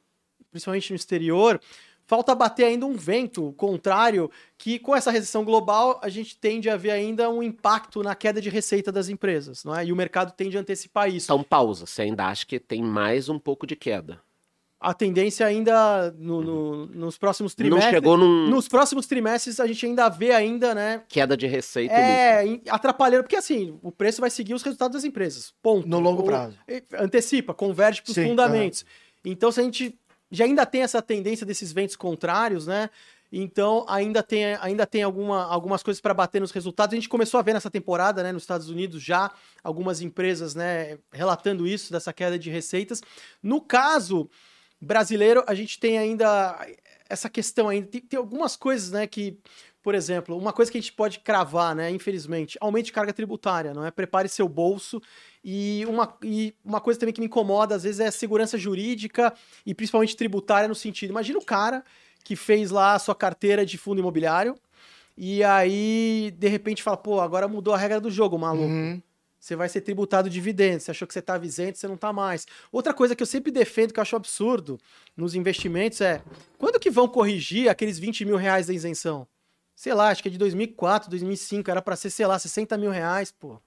principalmente 0.51 0.91
no 0.91 0.97
exterior, 0.97 1.61
falta 2.11 2.35
bater 2.35 2.65
ainda 2.65 2.85
um 2.87 2.95
vento 2.95 3.53
contrário 3.53 4.29
que 4.59 4.81
com 4.81 4.97
essa 4.97 5.13
recessão 5.13 5.45
global 5.45 6.01
a 6.03 6.09
gente 6.09 6.37
tende 6.37 6.69
a 6.69 6.77
ver 6.77 6.91
ainda 6.91 7.31
um 7.31 7.41
impacto 7.41 8.03
na 8.03 8.17
queda 8.17 8.41
de 8.41 8.51
receita 8.51 8.91
das 8.91 9.09
empresas, 9.09 9.63
não 9.65 9.73
é? 9.77 9.85
E 9.87 9.93
o 9.93 9.97
mercado 9.97 10.33
tende 10.33 10.59
a 10.59 10.61
antecipar 10.61 11.09
isso. 11.09 11.27
Então, 11.33 11.41
pausa. 11.45 11.87
Você 11.87 12.03
ainda 12.03 12.27
acha 12.27 12.45
que 12.45 12.59
tem 12.59 12.83
mais 12.83 13.29
um 13.29 13.39
pouco 13.39 13.65
de 13.65 13.77
queda. 13.77 14.21
A 14.81 14.93
tendência 14.93 15.47
ainda 15.47 16.11
no- 16.19 16.43
no- 16.43 16.87
nos 16.87 17.17
próximos 17.17 17.53
Não 17.53 17.57
trimestres 17.65 17.91
chegou 17.95 18.17
num 18.17 18.49
Nos 18.49 18.67
próximos 18.67 19.07
trimestres 19.07 19.61
a 19.61 19.67
gente 19.69 19.87
ainda 19.87 20.09
vê 20.09 20.33
ainda, 20.33 20.75
né? 20.75 21.05
queda 21.09 21.37
de 21.37 21.47
receita. 21.47 21.95
É, 21.95 22.61
atrapalhando, 22.69 23.23
porque 23.23 23.37
assim, 23.37 23.79
o 23.83 23.93
preço 23.93 24.21
vai 24.21 24.31
seguir 24.31 24.55
os 24.55 24.63
resultados 24.65 24.95
das 24.97 25.05
empresas. 25.05 25.55
Ponto. 25.63 25.87
No 25.87 26.01
longo 26.01 26.25
prazo. 26.25 26.57
Antecipa, 26.99 27.55
converge 27.55 28.03
para 28.03 28.11
os 28.11 28.17
fundamentos. 28.19 28.85
Então, 29.25 29.53
se 29.53 29.61
a 29.61 29.63
gente 29.63 30.00
já 30.31 30.45
ainda 30.45 30.65
tem 30.65 30.83
essa 30.83 31.03
tendência 31.03 31.45
desses 31.45 31.73
ventos 31.73 31.97
contrários, 31.97 32.67
né? 32.67 32.91
Então, 33.33 33.85
ainda 33.89 34.23
tem, 34.23 34.45
ainda 34.57 34.85
tem 34.85 35.03
alguma, 35.03 35.45
algumas 35.45 35.83
coisas 35.83 36.01
para 36.01 36.13
bater 36.13 36.41
nos 36.41 36.51
resultados. 36.51 36.93
A 36.93 36.97
gente 36.97 37.09
começou 37.09 37.39
a 37.39 37.43
ver 37.43 37.53
nessa 37.53 37.71
temporada, 37.71 38.23
né, 38.23 38.33
nos 38.33 38.43
Estados 38.43 38.69
Unidos, 38.69 39.01
já 39.03 39.31
algumas 39.63 40.01
empresas, 40.01 40.55
né, 40.55 40.99
relatando 41.13 41.67
isso, 41.67 41.93
dessa 41.93 42.13
queda 42.13 42.37
de 42.37 42.51
receitas. 42.51 43.01
No 43.41 43.61
caso 43.61 44.29
brasileiro, 44.81 45.45
a 45.47 45.55
gente 45.55 45.79
tem 45.79 45.97
ainda 45.97 46.67
essa 47.09 47.29
questão 47.29 47.69
ainda. 47.69 47.87
Tem, 47.87 48.01
tem 48.01 48.19
algumas 48.19 48.57
coisas, 48.57 48.91
né, 48.91 49.07
que, 49.07 49.39
por 49.83 49.95
exemplo, 49.95 50.37
uma 50.37 50.53
coisa 50.53 50.71
que 50.71 50.79
a 50.79 50.81
gente 50.81 50.93
pode 50.93 51.21
cravar, 51.21 51.75
né, 51.75 51.91
infelizmente, 51.91 52.59
aumente 52.61 52.93
carga 52.93 53.13
tributária, 53.13 53.73
não 53.73 53.85
é? 53.85 53.91
Prepare 53.91 54.29
seu 54.29 54.49
bolso. 54.49 55.01
E 55.43 55.85
uma, 55.89 56.17
e 56.23 56.55
uma 56.65 56.81
coisa 56.81 57.01
também 57.01 57.15
que 57.15 57.21
me 57.21 57.27
incomoda, 57.27 57.75
às 57.75 57.83
vezes, 57.83 58.01
é 58.01 58.07
a 58.09 58.13
segurança 58.13 58.59
jurídica 58.59 59.33
e 59.65 59.75
principalmente 59.75 60.17
tributária 60.17 60.69
no 60.69 60.75
sentido. 60.75 61.11
Imagina 61.11 61.39
o 61.39 61.45
cara 61.45 61.83
que 62.23 62.37
fez 62.37 62.71
lá 62.71 62.95
a 62.95 62.99
sua 62.99 63.15
carteira 63.15 63.65
de 63.65 63.79
fundo 63.79 64.01
imobiliário 64.01 64.55
e 65.17 65.45
aí, 65.45 66.33
de 66.39 66.49
repente, 66.49 66.83
fala, 66.83 66.97
pô, 66.97 67.21
agora 67.21 67.47
mudou 67.49 67.75
a 67.75 67.79
regra 67.79 68.01
do 68.01 68.11
jogo, 68.11 68.39
maluco. 68.39 68.69
Uhum. 68.69 69.03
Você 69.39 69.57
vai 69.57 69.69
ser 69.69 69.81
tributado 69.81 70.29
dividendos. 70.29 70.85
Você 70.85 70.91
achou 70.91 71.09
que 71.09 71.15
você 71.15 71.21
estava 71.21 71.45
isento, 71.45 71.79
você 71.79 71.89
não 71.89 71.95
está 71.95 72.13
mais. 72.13 72.47
Outra 72.71 72.93
coisa 72.93 73.17
que 73.17 73.23
eu 73.23 73.27
sempre 73.27 73.51
defendo, 73.51 73.93
que 73.93 73.99
eu 73.99 74.03
acho 74.03 74.17
absurdo 74.17 74.79
nos 75.17 75.35
investimentos, 75.35 76.01
é 76.01 76.23
quando 76.59 76.79
que 76.79 76.91
vão 76.91 77.09
corrigir 77.09 77.69
aqueles 77.69 77.99
20 77.99 78.27
mil 78.27 78.37
reais 78.37 78.67
da 78.67 78.75
isenção? 78.75 79.27
Sei 79.81 79.95
lá, 79.95 80.11
acho 80.11 80.23
que 80.23 80.29
é 80.29 80.31
de 80.31 80.37
2004, 80.37 81.09
2005, 81.09 81.71
era 81.71 81.81
para 81.81 81.97
ser, 81.97 82.11
sei 82.11 82.27
lá, 82.27 82.39
60 82.39 82.77
mil 82.77 82.91
reais, 82.91 83.33
pô. 83.33 83.59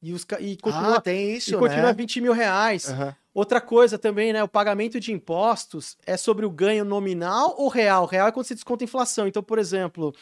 E, 0.00 0.12
os, 0.12 0.24
e 0.38 0.56
continua, 0.56 0.98
ah, 0.98 1.00
tem 1.00 1.34
isso, 1.34 1.50
e 1.50 1.58
continua 1.58 1.88
né? 1.88 1.94
20 1.94 2.20
mil 2.20 2.32
reais. 2.32 2.88
Aham. 2.88 3.16
Outra 3.34 3.60
coisa 3.60 3.98
também, 3.98 4.32
né? 4.32 4.40
O 4.40 4.46
pagamento 4.46 5.00
de 5.00 5.10
impostos 5.12 5.98
é 6.06 6.16
sobre 6.16 6.46
o 6.46 6.50
ganho 6.50 6.84
nominal 6.84 7.56
ou 7.58 7.66
real? 7.66 8.06
Real 8.06 8.28
é 8.28 8.30
quando 8.30 8.46
você 8.46 8.54
desconta 8.54 8.84
a 8.84 8.86
inflação. 8.86 9.26
Então, 9.26 9.42
por 9.42 9.58
exemplo, 9.58 10.14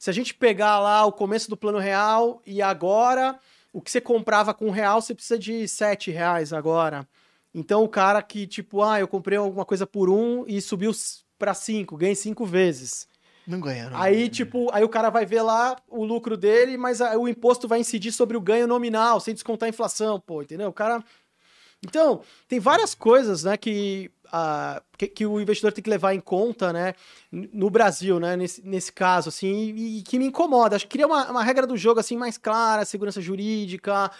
se 0.00 0.10
a 0.10 0.12
gente 0.12 0.34
pegar 0.34 0.80
lá 0.80 1.06
o 1.06 1.12
começo 1.12 1.48
do 1.48 1.56
plano 1.56 1.78
real 1.78 2.42
e 2.44 2.60
agora 2.60 3.38
o 3.72 3.80
que 3.80 3.88
você 3.88 4.00
comprava 4.00 4.52
com 4.52 4.68
real, 4.68 5.00
você 5.00 5.14
precisa 5.14 5.38
de 5.38 5.68
7 5.68 6.10
reais 6.10 6.52
agora. 6.52 7.06
Então, 7.54 7.84
o 7.84 7.88
cara 7.88 8.20
que, 8.20 8.48
tipo, 8.48 8.82
ah, 8.82 8.98
eu 8.98 9.06
comprei 9.06 9.38
alguma 9.38 9.64
coisa 9.64 9.86
por 9.86 10.10
um 10.10 10.44
e 10.44 10.60
subiu 10.60 10.90
para 11.38 11.54
5, 11.54 11.96
ganhei 11.96 12.16
5 12.16 12.44
vezes. 12.44 13.11
Não 13.46 13.60
ganharam. 13.60 13.96
Aí, 13.96 14.28
tipo, 14.28 14.68
aí 14.72 14.84
o 14.84 14.88
cara 14.88 15.10
vai 15.10 15.26
ver 15.26 15.42
lá 15.42 15.76
o 15.88 16.04
lucro 16.04 16.36
dele, 16.36 16.76
mas 16.76 17.00
o 17.00 17.26
imposto 17.26 17.66
vai 17.66 17.80
incidir 17.80 18.12
sobre 18.12 18.36
o 18.36 18.40
ganho 18.40 18.66
nominal, 18.66 19.18
sem 19.20 19.34
descontar 19.34 19.66
a 19.66 19.70
inflação, 19.70 20.20
pô, 20.20 20.42
entendeu? 20.42 20.68
O 20.68 20.72
cara. 20.72 21.02
Então, 21.84 22.20
tem 22.46 22.60
várias 22.60 22.94
coisas, 22.94 23.42
né, 23.42 23.56
que, 23.56 24.08
ah, 24.32 24.80
que, 24.96 25.08
que 25.08 25.26
o 25.26 25.40
investidor 25.40 25.72
tem 25.72 25.82
que 25.82 25.90
levar 25.90 26.14
em 26.14 26.20
conta, 26.20 26.72
né, 26.72 26.94
no 27.32 27.68
Brasil, 27.68 28.20
né, 28.20 28.36
nesse, 28.36 28.64
nesse 28.64 28.92
caso, 28.92 29.28
assim, 29.28 29.74
e, 29.74 29.98
e 29.98 30.02
que 30.02 30.16
me 30.16 30.26
incomoda. 30.26 30.76
Acho 30.76 30.84
que 30.84 30.92
queria 30.92 31.08
uma, 31.08 31.28
uma 31.28 31.42
regra 31.42 31.66
do 31.66 31.76
jogo, 31.76 31.98
assim, 31.98 32.16
mais 32.16 32.38
clara, 32.38 32.84
segurança 32.84 33.20
jurídica, 33.20 34.12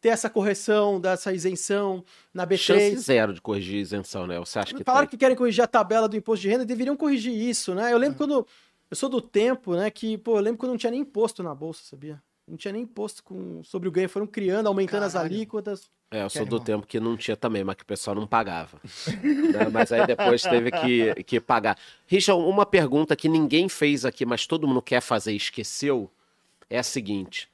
ter 0.00 0.10
essa 0.10 0.30
correção 0.30 1.00
dessa 1.00 1.32
isenção 1.32 2.04
na 2.32 2.46
B3. 2.46 2.58
Chance 2.58 2.98
zero 2.98 3.32
de 3.34 3.40
corrigir 3.40 3.78
a 3.78 3.82
isenção, 3.82 4.26
né? 4.26 4.38
Você 4.38 4.58
acha 4.58 4.74
que 4.74 4.84
Falaram 4.84 5.06
tem? 5.06 5.10
que 5.10 5.16
querem 5.16 5.36
corrigir 5.36 5.64
a 5.64 5.66
tabela 5.66 6.08
do 6.08 6.16
imposto 6.16 6.42
de 6.42 6.48
renda, 6.48 6.64
deveriam 6.64 6.96
corrigir 6.96 7.34
isso, 7.34 7.74
né? 7.74 7.92
Eu 7.92 7.98
lembro 7.98 8.16
quando. 8.16 8.46
Eu 8.90 8.96
sou 8.96 9.08
do 9.08 9.20
tempo, 9.20 9.74
né? 9.74 9.90
Que, 9.90 10.16
pô, 10.16 10.36
eu 10.36 10.40
lembro 10.40 10.58
quando 10.58 10.70
não 10.70 10.78
tinha 10.78 10.90
nem 10.90 11.00
imposto 11.00 11.42
na 11.42 11.54
bolsa, 11.54 11.82
sabia? 11.84 12.22
Não 12.46 12.56
tinha 12.56 12.72
nem 12.72 12.82
imposto 12.82 13.22
com, 13.22 13.62
sobre 13.62 13.88
o 13.88 13.92
ganho. 13.92 14.08
Foram 14.08 14.26
criando, 14.26 14.66
aumentando 14.66 15.04
as 15.04 15.12
Caralho. 15.12 15.34
alíquotas. 15.34 15.90
É, 16.10 16.22
eu 16.22 16.30
sou 16.30 16.46
do 16.46 16.58
tempo 16.58 16.86
que 16.86 16.98
não 16.98 17.18
tinha 17.18 17.36
também, 17.36 17.62
mas 17.62 17.76
que 17.76 17.82
o 17.82 17.86
pessoal 17.86 18.16
não 18.16 18.26
pagava. 18.26 18.80
Né? 19.22 19.68
Mas 19.70 19.92
aí 19.92 20.06
depois 20.06 20.42
teve 20.42 20.70
que, 20.70 21.22
que 21.24 21.40
pagar. 21.40 21.76
Richard, 22.06 22.42
uma 22.42 22.64
pergunta 22.64 23.14
que 23.16 23.28
ninguém 23.28 23.68
fez 23.68 24.04
aqui, 24.04 24.24
mas 24.24 24.46
todo 24.46 24.66
mundo 24.66 24.80
quer 24.80 25.00
fazer 25.00 25.32
e 25.32 25.36
esqueceu, 25.36 26.10
é 26.70 26.78
a 26.78 26.82
seguinte. 26.82 27.48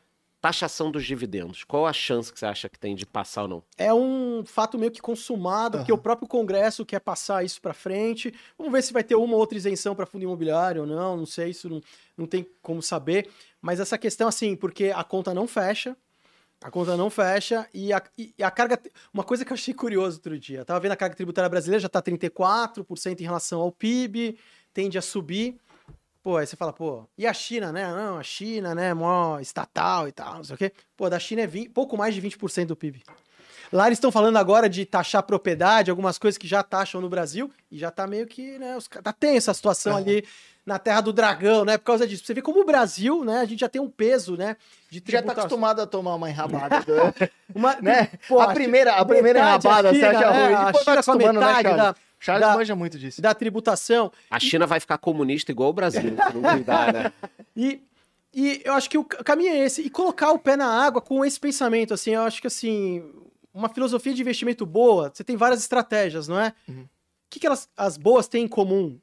Taxação 0.45 0.91
dos 0.91 1.07
dividendos. 1.07 1.65
Qual 1.65 1.87
a 1.87 1.93
chance 1.95 2.31
que 2.31 2.39
você 2.39 2.45
acha 2.45 2.69
que 2.69 2.79
tem 2.79 2.95
de 2.95 3.07
passar 3.07 3.45
ou 3.45 3.49
não? 3.49 3.63
É 3.79 3.95
um 3.95 4.45
fato 4.45 4.79
meio 4.79 4.93
que 4.93 5.01
consumado, 5.01 5.79
porque 5.79 5.91
Aham. 5.91 5.99
o 5.99 6.03
próprio 6.03 6.29
Congresso 6.29 6.85
quer 6.85 7.01
passar 7.01 7.43
isso 7.43 7.63
pra 7.63 7.73
frente. 7.73 8.31
Vamos 8.59 8.71
ver 8.71 8.83
se 8.83 8.93
vai 8.93 9.03
ter 9.03 9.15
uma 9.15 9.33
ou 9.33 9.41
outra 9.41 9.57
isenção 9.57 9.95
para 9.95 10.05
fundo 10.05 10.25
imobiliário 10.25 10.83
ou 10.83 10.87
não, 10.87 11.17
não 11.17 11.25
sei, 11.25 11.49
isso 11.49 11.71
não, 11.71 11.81
não 12.15 12.27
tem 12.27 12.47
como 12.61 12.83
saber. 12.83 13.31
Mas 13.59 13.81
essa 13.81 13.97
questão, 13.97 14.29
assim, 14.29 14.55
porque 14.55 14.93
a 14.95 15.03
conta 15.03 15.33
não 15.33 15.47
fecha, 15.47 15.97
a 16.63 16.71
conta 16.71 16.95
não 16.95 17.09
fecha 17.09 17.67
e 17.73 17.91
a, 17.91 18.03
e 18.19 18.35
a 18.43 18.51
carga. 18.51 18.79
Uma 19.15 19.25
coisa 19.25 19.47
que 19.47 19.51
eu 19.51 19.55
achei 19.55 19.73
curioso 19.73 20.19
outro 20.19 20.39
dia, 20.39 20.59
eu 20.59 20.65
tava 20.67 20.79
vendo 20.79 20.93
a 20.93 20.97
carga 20.97 21.17
tributária 21.17 21.49
brasileira 21.49 21.81
já 21.81 21.89
tá 21.89 22.03
34% 22.03 23.19
em 23.19 23.25
relação 23.25 23.63
ao 23.63 23.73
PIB, 23.73 24.39
tende 24.75 24.99
a 24.99 25.03
subir. 25.03 25.57
Pô, 26.25 26.39
aí 26.39 26.47
você 26.47 26.57
fala, 26.57 26.73
pô, 26.73 27.07
e 27.19 27.27
a 27.27 27.35
China, 27.35 27.71
né? 27.71 27.87
Não, 27.87 28.17
a 28.17 28.23
China, 28.23 28.75
né? 28.75 28.95
Mó 28.95 29.39
estatal 29.41 30.09
e 30.09 30.13
tal, 30.13 30.37
não 30.37 30.45
sei 30.45 30.55
o 30.55 30.59
quê. 30.59 30.73
Pô, 30.97 31.11
da 31.11 31.19
China 31.19 31.43
é 31.43 31.47
20, 31.47 31.69
pouco 31.69 31.99
mais 31.99 32.15
de 32.15 32.23
20% 32.23 32.65
do 32.69 32.75
PIB. 32.75 33.03
Lá 33.71 33.87
eles 33.87 33.99
estão 33.99 34.11
falando 34.11 34.39
agora 34.39 34.67
de 34.67 34.87
taxar 34.87 35.23
propriedade, 35.23 35.91
algumas 35.91 36.17
coisas 36.17 36.39
que 36.39 36.47
já 36.49 36.63
taxam 36.63 36.99
no 37.03 37.11
Brasil, 37.11 37.51
e 37.71 37.77
já 37.79 37.91
tá 37.91 38.07
meio 38.07 38.27
que, 38.27 38.59
né? 38.59 38.75
Os, 38.75 38.89
tá 38.89 39.13
tensa 39.13 39.51
a 39.51 39.55
situação 39.55 39.95
ali 39.95 40.27
na 40.65 40.79
terra 40.79 41.03
do 41.03 41.13
dragão, 41.13 41.63
né? 41.63 41.77
Por 41.77 41.85
causa 41.85 42.07
disso. 42.07 42.25
Você 42.25 42.33
vê 42.33 42.41
como 42.41 42.61
o 42.63 42.65
Brasil, 42.65 43.23
né? 43.23 43.41
A 43.41 43.45
gente 43.45 43.61
já 43.61 43.69
tem 43.69 43.83
um 43.83 43.91
peso, 43.91 44.35
né? 44.35 44.57
De 44.91 45.03
Já 45.07 45.23
tá 45.23 45.33
acostumado 45.33 45.83
a 45.83 45.87
tomar 45.87 46.15
uma 46.15 46.31
enrabada, 46.31 46.81
né? 46.89 47.31
Uma, 47.55 47.77
né? 47.83 48.09
Pô, 48.27 48.41
a 48.41 48.55
primeira, 48.55 48.95
a 48.95 49.05
primeira 49.05 49.41
enrabada 49.41 49.91
a 49.91 49.93
você 49.93 49.99
China, 50.01 50.19
acha 50.19 50.31
né? 50.31 50.47
ruim. 50.47 50.55
A 50.55 50.73
China 50.73 51.03
com 51.03 51.11
a 51.11 51.17
né, 51.17 51.33
metade 51.33 51.63
Charles? 51.63 51.77
da- 51.77 51.97
Charles 52.25 52.47
da- 52.49 52.55
manja 52.55 52.75
muito 52.75 52.99
disso. 52.99 53.21
da 53.21 53.35
tributação. 53.35 54.11
A 54.31 54.41
China 54.41 54.67
vai 54.67 54.81
ficar 54.81 54.99
comunista 54.99 55.51
igual 55.53 55.71
o 55.71 55.73
Brasil, 55.73 56.01
se 56.31 56.35
não 56.37 56.43
cuidar, 56.43 56.93
né? 56.93 57.13
E, 57.57 57.81
e 58.33 58.63
eu 58.65 58.73
acho 58.75 58.89
que 58.91 58.99
o 58.99 59.05
caminho 59.05 59.51
é 59.53 59.59
esse. 59.59 59.83
E 59.83 59.91
colocar 59.91 60.31
o 60.33 60.39
pé 60.39 60.57
na 60.57 60.67
água 60.67 61.01
com 61.01 61.25
esse 61.25 61.39
pensamento, 61.39 61.93
assim, 61.95 62.13
eu 62.13 62.23
acho 62.23 62.41
que, 62.41 62.47
assim, 62.47 63.05
uma 63.53 63.69
filosofia 63.69 64.13
de 64.15 64.23
investimento 64.23 64.65
boa, 64.67 65.11
você 65.13 65.23
tem 65.23 65.37
várias 65.37 65.61
estratégias, 65.61 66.27
não 66.29 66.41
é? 66.41 66.53
O 66.69 66.73
Uhum. 66.73 66.89
que, 67.31 67.39
que 67.41 67.47
elas, 67.47 67.69
as 67.77 67.97
boas 67.97 68.27
têm 68.27 68.45
em 68.45 68.49
comum? 68.49 68.99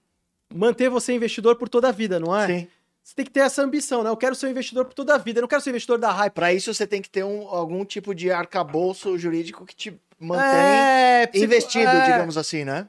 Manter 0.54 0.90
você 0.90 1.14
investidor 1.14 1.56
por 1.56 1.70
toda 1.70 1.88
a 1.88 1.92
vida, 1.92 2.20
não 2.20 2.36
é? 2.36 2.48
Sim. 2.48 2.68
Você 3.04 3.16
tem 3.16 3.26
que 3.26 3.32
ter 3.32 3.40
essa 3.40 3.64
ambição, 3.64 4.04
né? 4.04 4.10
Eu 4.10 4.18
quero 4.18 4.36
ser 4.36 4.46
um 4.48 4.50
investidor 4.50 4.86
por 4.86 4.94
toda 4.94 5.16
a 5.16 5.18
vida, 5.18 5.40
eu 5.40 5.42
não 5.42 5.48
quero 5.48 5.62
ser 5.62 5.70
investidor 5.72 5.98
da 5.98 6.12
hype. 6.12 6.34
Pra 6.34 6.54
isso 6.54 6.72
você 6.74 6.86
tem 6.86 7.02
que 7.02 7.10
ter 7.10 7.24
um, 7.24 7.48
algum 7.48 7.84
tipo 7.86 8.14
de 8.14 8.30
arcabouço 8.32 9.18
jurídico 9.18 9.66
que 9.66 9.76
te 9.76 9.94
mantém 10.20 10.46
É, 10.46 11.30
investido, 11.36 11.90
é. 11.90 12.02
digamos 12.06 12.38
assim, 12.38 12.64
né? 12.64 12.88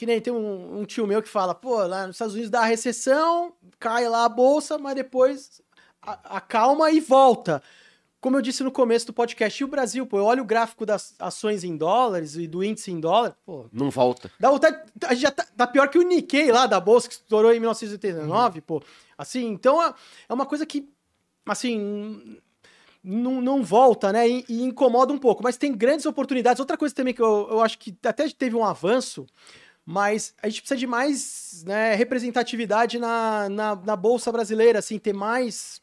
Que 0.00 0.06
nem 0.06 0.18
tem 0.18 0.32
um, 0.32 0.80
um 0.80 0.84
tio 0.86 1.06
meu 1.06 1.20
que 1.22 1.28
fala, 1.28 1.54
pô, 1.54 1.76
lá 1.86 2.06
nos 2.06 2.16
Estados 2.16 2.32
Unidos 2.32 2.50
dá 2.50 2.60
a 2.60 2.64
recessão, 2.64 3.52
cai 3.78 4.08
lá 4.08 4.24
a 4.24 4.28
bolsa, 4.30 4.78
mas 4.78 4.94
depois 4.94 5.60
acalma 6.00 6.90
e 6.90 7.00
volta. 7.00 7.62
Como 8.18 8.34
eu 8.34 8.40
disse 8.40 8.62
no 8.62 8.70
começo 8.72 9.06
do 9.08 9.12
podcast, 9.12 9.62
e 9.62 9.64
o 9.64 9.68
Brasil, 9.68 10.06
pô, 10.06 10.16
eu 10.16 10.24
olho 10.24 10.42
o 10.42 10.46
gráfico 10.46 10.86
das 10.86 11.14
ações 11.18 11.64
em 11.64 11.76
dólares 11.76 12.34
e 12.34 12.46
do 12.46 12.64
índice 12.64 12.90
em 12.90 12.98
dólar, 12.98 13.36
pô, 13.44 13.66
Não 13.70 13.90
volta. 13.90 14.30
dá 14.40 14.50
vontade, 14.50 14.78
a 15.04 15.12
gente 15.12 15.20
já 15.22 15.30
tá, 15.30 15.46
tá 15.54 15.66
pior 15.66 15.86
que 15.90 15.98
o 15.98 16.02
Nikkei 16.02 16.50
lá 16.50 16.66
da 16.66 16.80
bolsa, 16.80 17.06
que 17.06 17.14
estourou 17.16 17.52
em 17.52 17.60
1989, 17.60 18.62
pô. 18.62 18.82
Assim, 19.18 19.48
então 19.48 19.82
é- 19.82 19.92
é 20.30 20.32
uma 20.32 20.46
coisa 20.46 20.64
que, 20.64 20.88
assim, 21.44 22.38
não, 23.04 23.42
não 23.42 23.62
volta, 23.62 24.10
né? 24.14 24.26
E, 24.26 24.46
e 24.48 24.62
incomoda 24.62 25.12
um 25.12 25.18
pouco. 25.18 25.42
Mas 25.42 25.58
tem 25.58 25.72
grandes 25.76 26.06
oportunidades. 26.06 26.58
Outra 26.58 26.78
coisa 26.78 26.94
também 26.94 27.12
que 27.12 27.20
eu, 27.20 27.48
eu 27.50 27.60
acho 27.60 27.78
que 27.78 27.94
até 28.02 28.26
teve 28.30 28.56
um 28.56 28.64
avanço, 28.64 29.26
mas 29.86 30.34
a 30.42 30.48
gente 30.48 30.60
precisa 30.62 30.78
de 30.78 30.86
mais 30.86 31.64
né, 31.66 31.94
representatividade 31.94 32.98
na, 32.98 33.48
na, 33.48 33.76
na 33.76 33.96
Bolsa 33.96 34.30
Brasileira, 34.30 34.78
assim, 34.78 34.98
ter 34.98 35.12
mais 35.12 35.80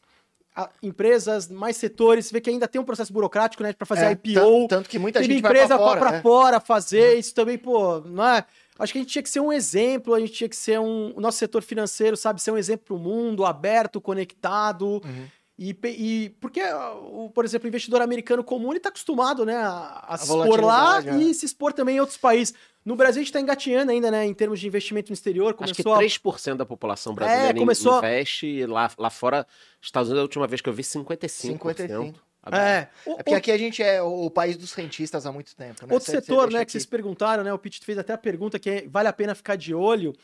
a- 0.56 0.70
empresas, 0.82 1.48
mais 1.48 1.76
setores. 1.76 2.26
Você 2.26 2.32
vê 2.32 2.40
que 2.40 2.50
ainda 2.50 2.66
tem 2.68 2.80
um 2.80 2.84
processo 2.84 3.12
burocrático, 3.12 3.62
né, 3.62 3.72
para 3.72 3.86
fazer 3.86 4.06
É, 4.06 4.12
IPO. 4.12 4.34
Tanto, 4.34 4.68
tanto 4.68 4.88
que 4.88 4.98
muita 4.98 5.22
gente 5.22 5.40
vai 5.42 5.50
empresa 5.52 5.76
pra 5.76 5.78
fora. 5.86 6.00
pra 6.00 6.12
né? 6.12 6.20
fora 6.22 6.60
fazer 6.60 7.18
isso 7.18 7.34
também, 7.34 7.58
pô, 7.58 8.00
não 8.00 8.24
é? 8.26 8.44
Acho 8.78 8.92
que 8.92 8.98
a 9.00 9.02
gente 9.02 9.10
tinha 9.10 9.22
que 9.24 9.28
ser 9.30 9.40
um 9.40 9.52
exemplo, 9.52 10.14
a 10.14 10.20
gente 10.20 10.32
tinha 10.32 10.48
que 10.48 10.54
ser 10.54 10.78
um. 10.78 11.12
O 11.16 11.20
nosso 11.20 11.36
setor 11.38 11.62
financeiro, 11.62 12.16
sabe, 12.16 12.40
ser 12.40 12.52
um 12.52 12.56
exemplo 12.56 12.86
pro 12.86 12.96
mundo, 12.98 13.44
aberto, 13.44 14.00
conectado. 14.00 15.02
Uhum. 15.04 15.26
E, 15.58 15.76
e 15.84 16.30
porque, 16.40 16.62
o, 16.62 17.30
por 17.34 17.44
exemplo, 17.44 17.66
o 17.66 17.68
investidor 17.68 18.00
americano 18.00 18.44
comum 18.44 18.70
ele 18.72 18.78
tá 18.78 18.90
acostumado, 18.90 19.44
né, 19.44 19.56
a, 19.56 20.04
a 20.08 20.16
se 20.16 20.22
expor 20.24 20.60
lá 20.64 21.00
volatilidade, 21.00 21.30
e 21.30 21.34
se 21.34 21.46
expor 21.46 21.72
também 21.72 21.96
em 21.96 22.00
outros 22.00 22.16
países. 22.16 22.54
No 22.84 22.94
Brasil 22.94 23.20
a 23.20 23.24
gente 23.24 23.32
tá 23.32 23.40
engatinhando 23.40 23.90
ainda, 23.90 24.08
né, 24.10 24.24
em 24.24 24.32
termos 24.32 24.60
de 24.60 24.68
investimento 24.68 25.10
no 25.10 25.14
exterior. 25.14 25.56
Acho 25.58 25.74
que 25.74 25.82
Começou 25.82 25.94
a 25.94 25.98
3% 25.98 26.56
da 26.56 26.64
população 26.64 27.12
brasileira 27.12 27.56
in- 27.56 27.60
começou 27.60 27.94
a- 27.94 27.98
investe 27.98 28.64
lá, 28.66 28.88
lá 28.96 29.10
fora, 29.10 29.44
Estados 29.82 30.08
Unidos, 30.10 30.20
a 30.20 30.22
última 30.22 30.46
vez 30.46 30.60
que 30.60 30.68
eu 30.68 30.72
vi, 30.72 30.84
55%. 30.84 31.28
55. 31.28 32.18
Agora, 32.40 32.62
É, 32.62 32.88
o- 33.04 33.10
É 33.14 33.16
porque 33.16 33.34
aqui 33.34 33.50
a 33.50 33.58
gente 33.58 33.82
é 33.82 34.00
o 34.00 34.30
país 34.30 34.56
dos 34.56 34.72
rentistas 34.72 35.26
há 35.26 35.32
muito 35.32 35.56
tempo, 35.56 35.84
né? 35.86 35.92
Outro 35.92 36.06
Cê- 36.06 36.12
cê 36.12 36.20
setor, 36.20 36.42
deixa 36.44 36.52
né, 36.56 36.58
aqui. 36.62 36.66
que 36.66 36.72
vocês 36.72 36.86
perguntaram, 36.86 37.42
né? 37.42 37.52
O 37.52 37.58
Pete 37.58 37.84
fez 37.84 37.98
até 37.98 38.12
a 38.12 38.18
pergunta 38.18 38.60
que 38.60 38.70
é, 38.70 38.86
vale 38.88 39.08
a 39.08 39.12
pena 39.12 39.34
ficar 39.34 39.56
de 39.56 39.74
olho, 39.74 40.14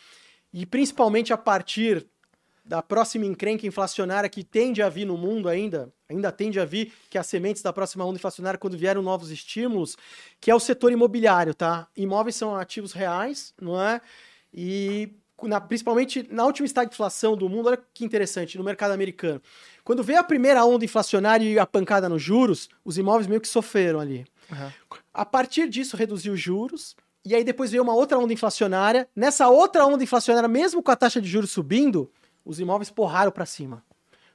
e 0.53 0.65
principalmente 0.65 1.33
a 1.33 1.37
partir 1.37 2.07
da 2.65 2.83
próxima 2.83 3.27
encrenca 3.27 3.67
inflacionária 3.67 4.29
que 4.29 4.43
tende 4.43 4.81
a 4.83 4.89
vir 4.89 5.05
no 5.05 5.19
mundo 5.19 5.49
ainda, 5.49 5.93
ainda 6.09 6.33
tende 6.33 6.59
a 6.59 6.65
vir, 6.65 6.93
que 7.11 7.19
é 7.19 7.21
as 7.21 7.27
sementes 7.27 7.63
da 7.63 7.73
próxima 7.73 8.05
onda 8.05 8.17
inflacionária 8.17 8.59
quando 8.59 8.79
vieram 8.79 9.03
novos 9.03 9.31
estímulos, 9.31 9.97
que 10.41 10.51
é 10.51 10.55
o 10.55 10.61
setor 10.61 10.91
imobiliário, 10.91 11.55
tá? 11.55 11.87
Imóveis 11.95 12.37
são 12.37 12.57
ativos 12.57 12.93
reais, 12.93 13.53
não 13.61 13.81
é? 13.81 14.01
E 14.53 15.11
na- 15.43 15.61
principalmente 15.61 16.27
na 16.31 16.47
última 16.47 16.65
estagflação 16.65 17.37
do 17.37 17.49
mundo, 17.49 17.67
olha 17.67 17.79
que 17.93 18.05
interessante, 18.05 18.57
no 18.57 18.65
mercado 18.65 18.93
americano. 18.93 19.43
Quando 19.83 20.03
veio 20.03 20.21
a 20.21 20.25
primeira 20.25 20.65
onda 20.65 20.85
inflacionária 20.85 21.45
e 21.45 21.59
a 21.59 21.67
pancada 21.67 22.09
nos 22.09 22.23
juros, 22.23 22.71
os 22.85 22.97
imóveis 22.97 23.27
meio 23.27 23.41
que 23.41 23.49
sofreram 23.49 24.01
ali. 24.01 24.25
Aham. 24.51 24.73
A 25.13 25.27
partir 25.27 25.69
disso, 25.69 25.97
reduziu 25.97 26.33
os 26.33 26.41
juros. 26.41 26.97
E 27.27 27.35
aí 27.35 27.43
depois 27.43 27.71
veio 27.71 27.83
uma 27.83 27.95
outra 27.95 28.19
onda 28.19 28.33
inflacionária. 28.33 29.09
Nessa 29.17 29.49
outra 29.49 29.87
onda 29.87 30.03
inflacionária, 30.03 30.49
mesmo 30.49 30.83
com 30.83 30.91
a 30.91 30.97
taxa 30.97 31.21
de 31.21 31.29
juros 31.29 31.51
subindo, 31.51 32.11
os 32.45 32.61
imóveis 32.61 32.91
porraram 32.91 33.31
para 33.33 33.47
cima. 33.47 33.83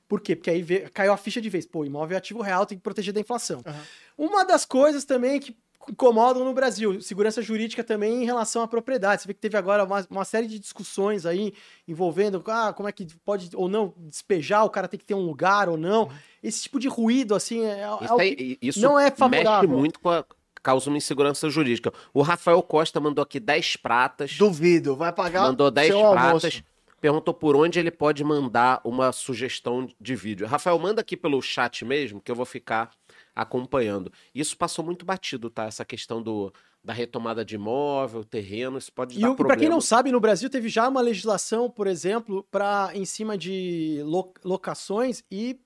Por 0.08 0.22
quê? 0.22 0.36
Porque 0.36 0.50
aí 0.50 0.62
veio- 0.64 0.90
caiu 0.92 1.14
a 1.14 1.18
ficha 1.18 1.40
de 1.40 1.50
vez. 1.50 1.66
Pô, 1.68 1.86
imóvel 1.86 2.16
é 2.16 2.18
ativo 2.18 2.42
real, 2.42 2.66
tem 2.66 2.78
que 2.78 2.84
proteger 2.84 3.14
da 3.14 3.20
inflação. 3.20 3.62
Aham. 3.66 3.82
Uma 4.18 4.44
das 4.44 4.66
coisas 4.66 5.06
também 5.06 5.40
que 5.40 5.56
incomodam 5.88 6.44
no 6.44 6.54
Brasil, 6.54 7.02
segurança 7.02 7.42
jurídica 7.42 7.84
também 7.84 8.22
em 8.22 8.26
relação 8.26 8.62
à 8.62 8.68
propriedade. 8.68 9.22
Você 9.22 9.28
vê 9.28 9.34
que 9.34 9.40
teve 9.40 9.58
agora 9.58 9.84
uma, 9.86 10.06
uma 10.10 10.26
série 10.26 10.46
de 10.48 10.60
discussões 10.60 11.26
aí 11.26 11.54
envolvendo 11.88 12.44
ah, 12.48 12.74
como 12.74 12.90
é 12.90 12.92
que 12.92 13.08
pode 13.26 13.50
ou 13.56 13.68
não 13.70 13.94
despejar, 13.98 14.66
o 14.66 14.70
cara 14.70 14.88
tem 14.88 15.00
que 15.00 15.06
ter 15.06 15.14
um 15.16 15.26
lugar 15.26 15.70
ou 15.70 15.78
não. 15.78 16.10
Esse 16.44 16.64
tipo 16.64 16.80
de 16.80 16.88
ruído, 16.88 17.34
assim, 17.36 17.64
é, 17.66 17.82
é 17.82 18.04
Isso, 18.06 18.20
aí- 18.20 18.36
que 18.36 18.58
isso 18.62 18.82
não 18.82 19.00
é 19.00 19.06
mexe 19.06 19.18
favorável. 19.18 19.70
muito 19.70 20.00
com 20.00 20.10
a 20.10 20.24
causa 20.62 20.90
uma 20.90 20.98
insegurança 20.98 21.50
jurídica. 21.50 21.92
O 22.14 22.22
Rafael 22.22 22.62
Costa 22.62 23.00
mandou 23.00 23.24
aqui 23.24 23.40
10 23.40 23.78
pratas, 23.78 24.36
Duvido, 24.38 24.96
vai 24.96 25.14
pagar 25.14 25.44
mandou 25.44 25.72
10 25.72 25.88
seu 25.88 26.00
pratas, 26.12 26.44
almoço. 26.44 26.64
Perguntou 27.00 27.34
por 27.34 27.56
onde 27.56 27.80
ele 27.80 27.92
pode 27.92 28.24
mandar 28.24 28.82
uma 28.84 29.12
sugestão 29.12 29.88
de 30.00 30.16
vídeo. 30.16 30.48
Rafael, 30.48 30.78
manda 30.80 31.02
aqui 31.02 31.16
pelo 31.18 31.42
chat 31.42 31.84
mesmo, 31.86 32.22
que 32.22 32.32
eu 32.32 32.36
vou 32.36 32.46
ficar 32.46 32.92
acompanhando. 33.36 34.12
Isso 34.34 34.58
passou 34.58 34.84
muito 34.84 35.06
batido, 35.06 35.50
tá? 35.50 35.66
Essa 35.66 35.86
questão 35.86 36.22
do, 36.22 36.54
da 36.84 36.94
retomada 36.94 37.44
de 37.46 37.56
imóvel, 37.56 38.24
terreno, 38.24 38.78
isso 38.78 38.92
pode 38.92 39.18
E, 39.18 39.22
dar 39.22 39.30
o- 39.30 39.34
e 39.34 39.36
pra 39.36 39.38
problema. 39.38 39.62
quem 39.62 39.70
não 39.70 39.82
sabe, 39.82 40.12
no 40.12 40.20
Brasil 40.20 40.50
teve 40.50 40.68
já 40.70 40.88
uma 40.88 41.02
legislação, 41.02 41.70
por 41.70 41.88
exemplo, 41.88 42.44
para 42.52 42.92
em 42.94 43.06
cima 43.06 43.38
de 43.38 44.02
lo- 44.04 44.34
locações 44.44 45.24
e 45.32 45.60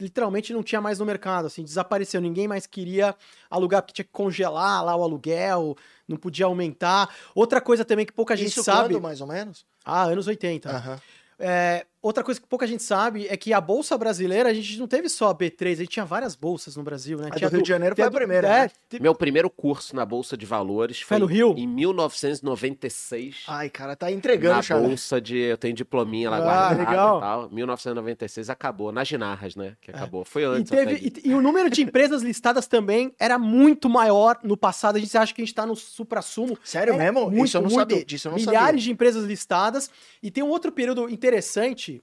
literalmente 0.00 0.52
não 0.52 0.62
tinha 0.62 0.80
mais 0.80 0.98
no 0.98 1.06
mercado, 1.06 1.46
assim, 1.46 1.62
desapareceu, 1.62 2.20
ninguém 2.20 2.48
mais 2.48 2.66
queria 2.66 3.14
alugar 3.48 3.80
porque 3.80 3.94
tinha 3.94 4.04
que 4.04 4.10
congelar 4.10 4.84
lá 4.84 4.96
o 4.96 5.02
aluguel, 5.02 5.76
não 6.08 6.16
podia 6.16 6.46
aumentar. 6.46 7.14
Outra 7.34 7.60
coisa 7.60 7.84
também 7.84 8.04
que 8.04 8.12
pouca 8.12 8.36
gente 8.36 8.48
Isso 8.48 8.64
sabe, 8.64 8.94
quando, 8.94 9.02
mais 9.02 9.20
ou 9.20 9.26
menos? 9.28 9.64
Ah, 9.84 10.04
anos 10.04 10.26
80. 10.26 10.70
Aham. 10.70 11.00
É, 11.38 11.86
outra 12.06 12.22
coisa 12.22 12.40
que 12.40 12.46
pouca 12.46 12.66
gente 12.66 12.82
sabe 12.82 13.26
é 13.28 13.36
que 13.36 13.52
a 13.52 13.60
bolsa 13.60 13.96
brasileira, 13.98 14.50
a 14.50 14.54
gente 14.54 14.78
não 14.78 14.86
teve 14.86 15.08
só 15.08 15.30
a 15.30 15.34
B3, 15.34 15.72
a 15.72 15.74
gente 15.76 15.88
tinha 15.88 16.04
várias 16.04 16.34
bolsas 16.36 16.76
no 16.76 16.82
Brasil, 16.82 17.18
né? 17.18 17.26
A 17.26 17.30
do 17.30 17.36
Tinha 17.38 17.48
Rio 17.50 17.62
de 17.62 17.68
Janeiro 17.68 17.96
foi 17.96 18.04
a 18.04 18.08
do- 18.08 18.14
primeira, 18.16 18.46
é, 18.48 18.62
né? 18.64 18.70
teve- 18.88 19.02
Meu 19.02 19.14
primeiro 19.14 19.48
curso 19.50 19.96
na 19.96 20.04
Bolsa 20.04 20.36
de 20.36 20.44
Valores 20.46 21.00
Foi 21.00 21.18
no 21.18 21.26
Rio? 21.26 21.54
em 21.56 21.66
1996. 21.66 23.44
Ai, 23.48 23.70
cara, 23.70 23.96
tá 23.96 24.10
entregando, 24.10 24.56
na 24.56 24.62
Charles. 24.62 24.88
bolsa 24.88 25.20
de. 25.20 25.36
Eu 25.38 25.56
tenho 25.56 25.74
diplominha 25.74 26.30
lá 26.30 26.36
Ah, 26.36 26.40
guardada 26.40 26.78
legal. 26.90 27.18
e 27.18 27.20
tal. 27.20 27.50
1996 27.50 28.50
acabou. 28.50 28.92
Nas 28.92 29.08
Ginarras, 29.08 29.56
né? 29.56 29.76
Que 29.80 29.90
acabou. 29.90 30.24
Foi 30.24 30.42
É. 30.42 30.46
E, 30.46 30.48
antes. 30.48 30.70
teve, 30.70 30.82
até 30.82 30.94
disso. 30.94 31.26
e, 31.26 31.30
e 31.30 31.34
o 31.34 31.40
número 31.40 31.70
de 31.70 31.82
empresas 31.82 32.22
listadas 32.22 32.66
também 32.66 33.12
era 33.18 33.38
muito 33.38 33.88
maior 33.88 34.38
no 34.42 34.56
passado. 34.56 34.96
A 34.96 35.00
gente 35.00 35.16
acha 35.16 35.32
que 35.34 35.40
a 35.40 35.44
gente 35.44 35.52
está 35.52 35.66
no 35.66 35.74
supra-sumo. 35.76 36.58
Sério 36.62 36.94
É 36.94 36.98
mesmo? 36.98 37.30
muito, 37.30 37.46
Isso 37.46 37.56
eu 37.56 37.62
não 37.62 37.70
muito. 37.70 37.80
sabia. 37.90 38.04
Disso 38.04 38.28
eu 38.28 38.32
não 38.32 38.38
Milhares 38.38 38.66
sabia. 38.68 38.80
de 38.82 38.90
empresas 38.92 39.24
listadas. 39.24 39.90
E 40.22 40.30
tem 40.30 40.42
um 40.44 40.48
outro 40.48 40.70
período 40.72 41.08
interessante 41.08 41.93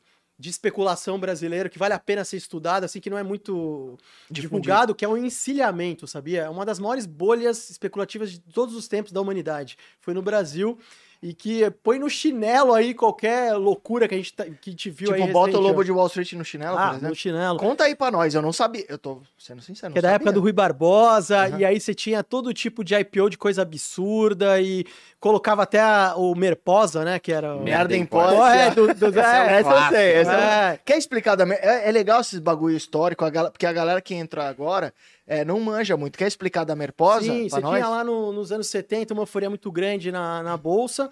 de 0.41 0.49
especulação 0.49 1.19
brasileiro 1.19 1.69
que 1.69 1.77
vale 1.77 1.93
a 1.93 1.99
pena 1.99 2.25
ser 2.25 2.35
estudado, 2.35 2.83
assim, 2.83 2.99
que 2.99 3.11
não 3.11 3.17
é 3.17 3.21
muito 3.21 3.95
divulgado, 4.29 4.95
que 4.95 5.05
é 5.05 5.07
o 5.07 5.15
encilhamento, 5.15 6.07
sabia? 6.07 6.41
É 6.41 6.49
uma 6.49 6.65
das 6.65 6.79
maiores 6.79 7.05
bolhas 7.05 7.69
especulativas 7.69 8.31
de 8.31 8.39
todos 8.39 8.75
os 8.75 8.87
tempos 8.87 9.11
da 9.11 9.21
humanidade. 9.21 9.77
Foi 9.99 10.15
no 10.15 10.21
Brasil. 10.21 10.79
E 11.23 11.35
que 11.35 11.69
põe 11.83 11.99
no 11.99 12.09
chinelo 12.09 12.73
aí 12.73 12.95
qualquer 12.95 13.53
loucura 13.53 14.07
que 14.07 14.15
a 14.15 14.17
gente, 14.17 14.33
tá- 14.33 14.45
que 14.59 14.73
te 14.73 14.89
viu 14.89 15.13
aí 15.13 15.21
Tipo, 15.21 15.33
bota 15.33 15.55
o 15.55 15.61
lobo 15.61 15.83
de 15.83 15.91
Wall 15.91 16.07
Street 16.07 16.33
no 16.33 16.43
chinelo, 16.43 16.75
por 16.75 16.81
Ah, 16.83 16.89
exemplo. 16.89 17.09
no 17.09 17.15
chinelo. 17.15 17.59
Conta 17.59 17.83
aí 17.83 17.93
pra 17.95 18.09
nós, 18.09 18.33
eu 18.33 18.41
não 18.41 18.51
sabia. 18.51 18.83
Eu 18.89 18.97
tô 18.97 19.21
sendo 19.37 19.61
sincero, 19.61 19.93
Que 19.93 19.99
é 19.99 20.01
da 20.01 20.09
época 20.13 20.31
do 20.31 20.41
Rui 20.41 20.51
Barbosa, 20.51 21.45
Aham. 21.45 21.59
e 21.59 21.65
aí 21.65 21.79
você 21.79 21.93
tinha 21.93 22.23
todo 22.23 22.51
tipo 22.55 22.83
de 22.83 22.95
IPO 22.95 23.29
de 23.29 23.37
coisa 23.37 23.61
absurda 23.61 24.59
e 24.59 24.83
colocava 25.19 25.61
até 25.61 25.79
a- 25.79 26.15
o 26.17 26.33
Merposa, 26.33 27.05
né? 27.05 27.19
Que 27.19 27.31
era 27.31 27.55
o. 27.55 27.61
Merda 27.61 27.95
em 27.95 28.03
pó. 28.03 28.47
é, 28.47 28.71
do, 28.71 28.87
do, 28.91 29.05
Essa, 29.19 29.37
é, 29.47 29.59
essa 29.59 29.69
eu 29.69 29.89
sei. 29.89 30.13
Essa 30.13 30.31
eu- 30.33 30.39
é. 30.39 30.79
Quer 30.83 30.97
explicar 30.97 31.35
da... 31.35 31.45
é, 31.53 31.87
é 31.87 31.91
legal 31.91 32.21
esses 32.21 32.39
bagulho 32.39 32.75
histórico, 32.75 33.23
a 33.23 33.29
gal- 33.29 33.51
porque 33.51 33.67
a 33.67 33.73
galera 33.73 34.01
que 34.01 34.15
entra 34.15 34.49
agora 34.49 34.91
é, 35.39 35.45
não 35.45 35.59
manja 35.59 35.95
muito. 35.95 36.17
Quer 36.17 36.27
explicar 36.27 36.63
da 36.65 36.75
Merposa 36.75 37.25
Sim, 37.25 37.47
você 37.49 37.59
nós? 37.61 37.75
tinha 37.77 37.87
lá 37.87 38.03
no- 38.03 38.31
nos 38.33 38.51
anos 38.51 38.67
70 38.67 39.13
uma 39.13 39.23
euforia 39.23 39.49
muito 39.49 39.71
grande 39.71 40.11
na, 40.11 40.43
na 40.43 40.57
bolsa. 40.57 41.09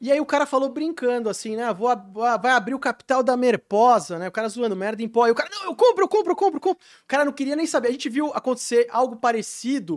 E 0.00 0.10
aí 0.10 0.20
o 0.20 0.26
cara 0.26 0.44
falou 0.46 0.68
brincando 0.68 1.30
assim, 1.30 1.54
né? 1.56 1.72
Vou, 1.72 1.88
ab- 1.88 2.12
vai 2.42 2.52
abrir 2.52 2.74
o 2.74 2.78
capital 2.78 3.22
da 3.22 3.36
Merposa, 3.36 4.18
né? 4.18 4.28
O 4.28 4.32
cara 4.32 4.48
zoando 4.48 4.74
merda 4.76 5.00
em 5.02 5.08
pó. 5.08 5.26
E 5.28 5.30
o 5.30 5.34
cara, 5.34 5.48
não, 5.50 5.64
eu 5.66 5.76
compro, 5.76 6.04
eu 6.04 6.08
compro, 6.08 6.32
eu 6.32 6.36
compro, 6.36 6.56
eu 6.56 6.60
compro. 6.60 6.82
O 6.82 7.06
cara 7.06 7.24
não 7.24 7.32
queria 7.32 7.54
nem 7.54 7.66
saber. 7.66 7.88
A 7.88 7.92
gente 7.92 8.08
viu 8.08 8.32
acontecer 8.34 8.88
algo 8.90 9.14
parecido 9.16 9.96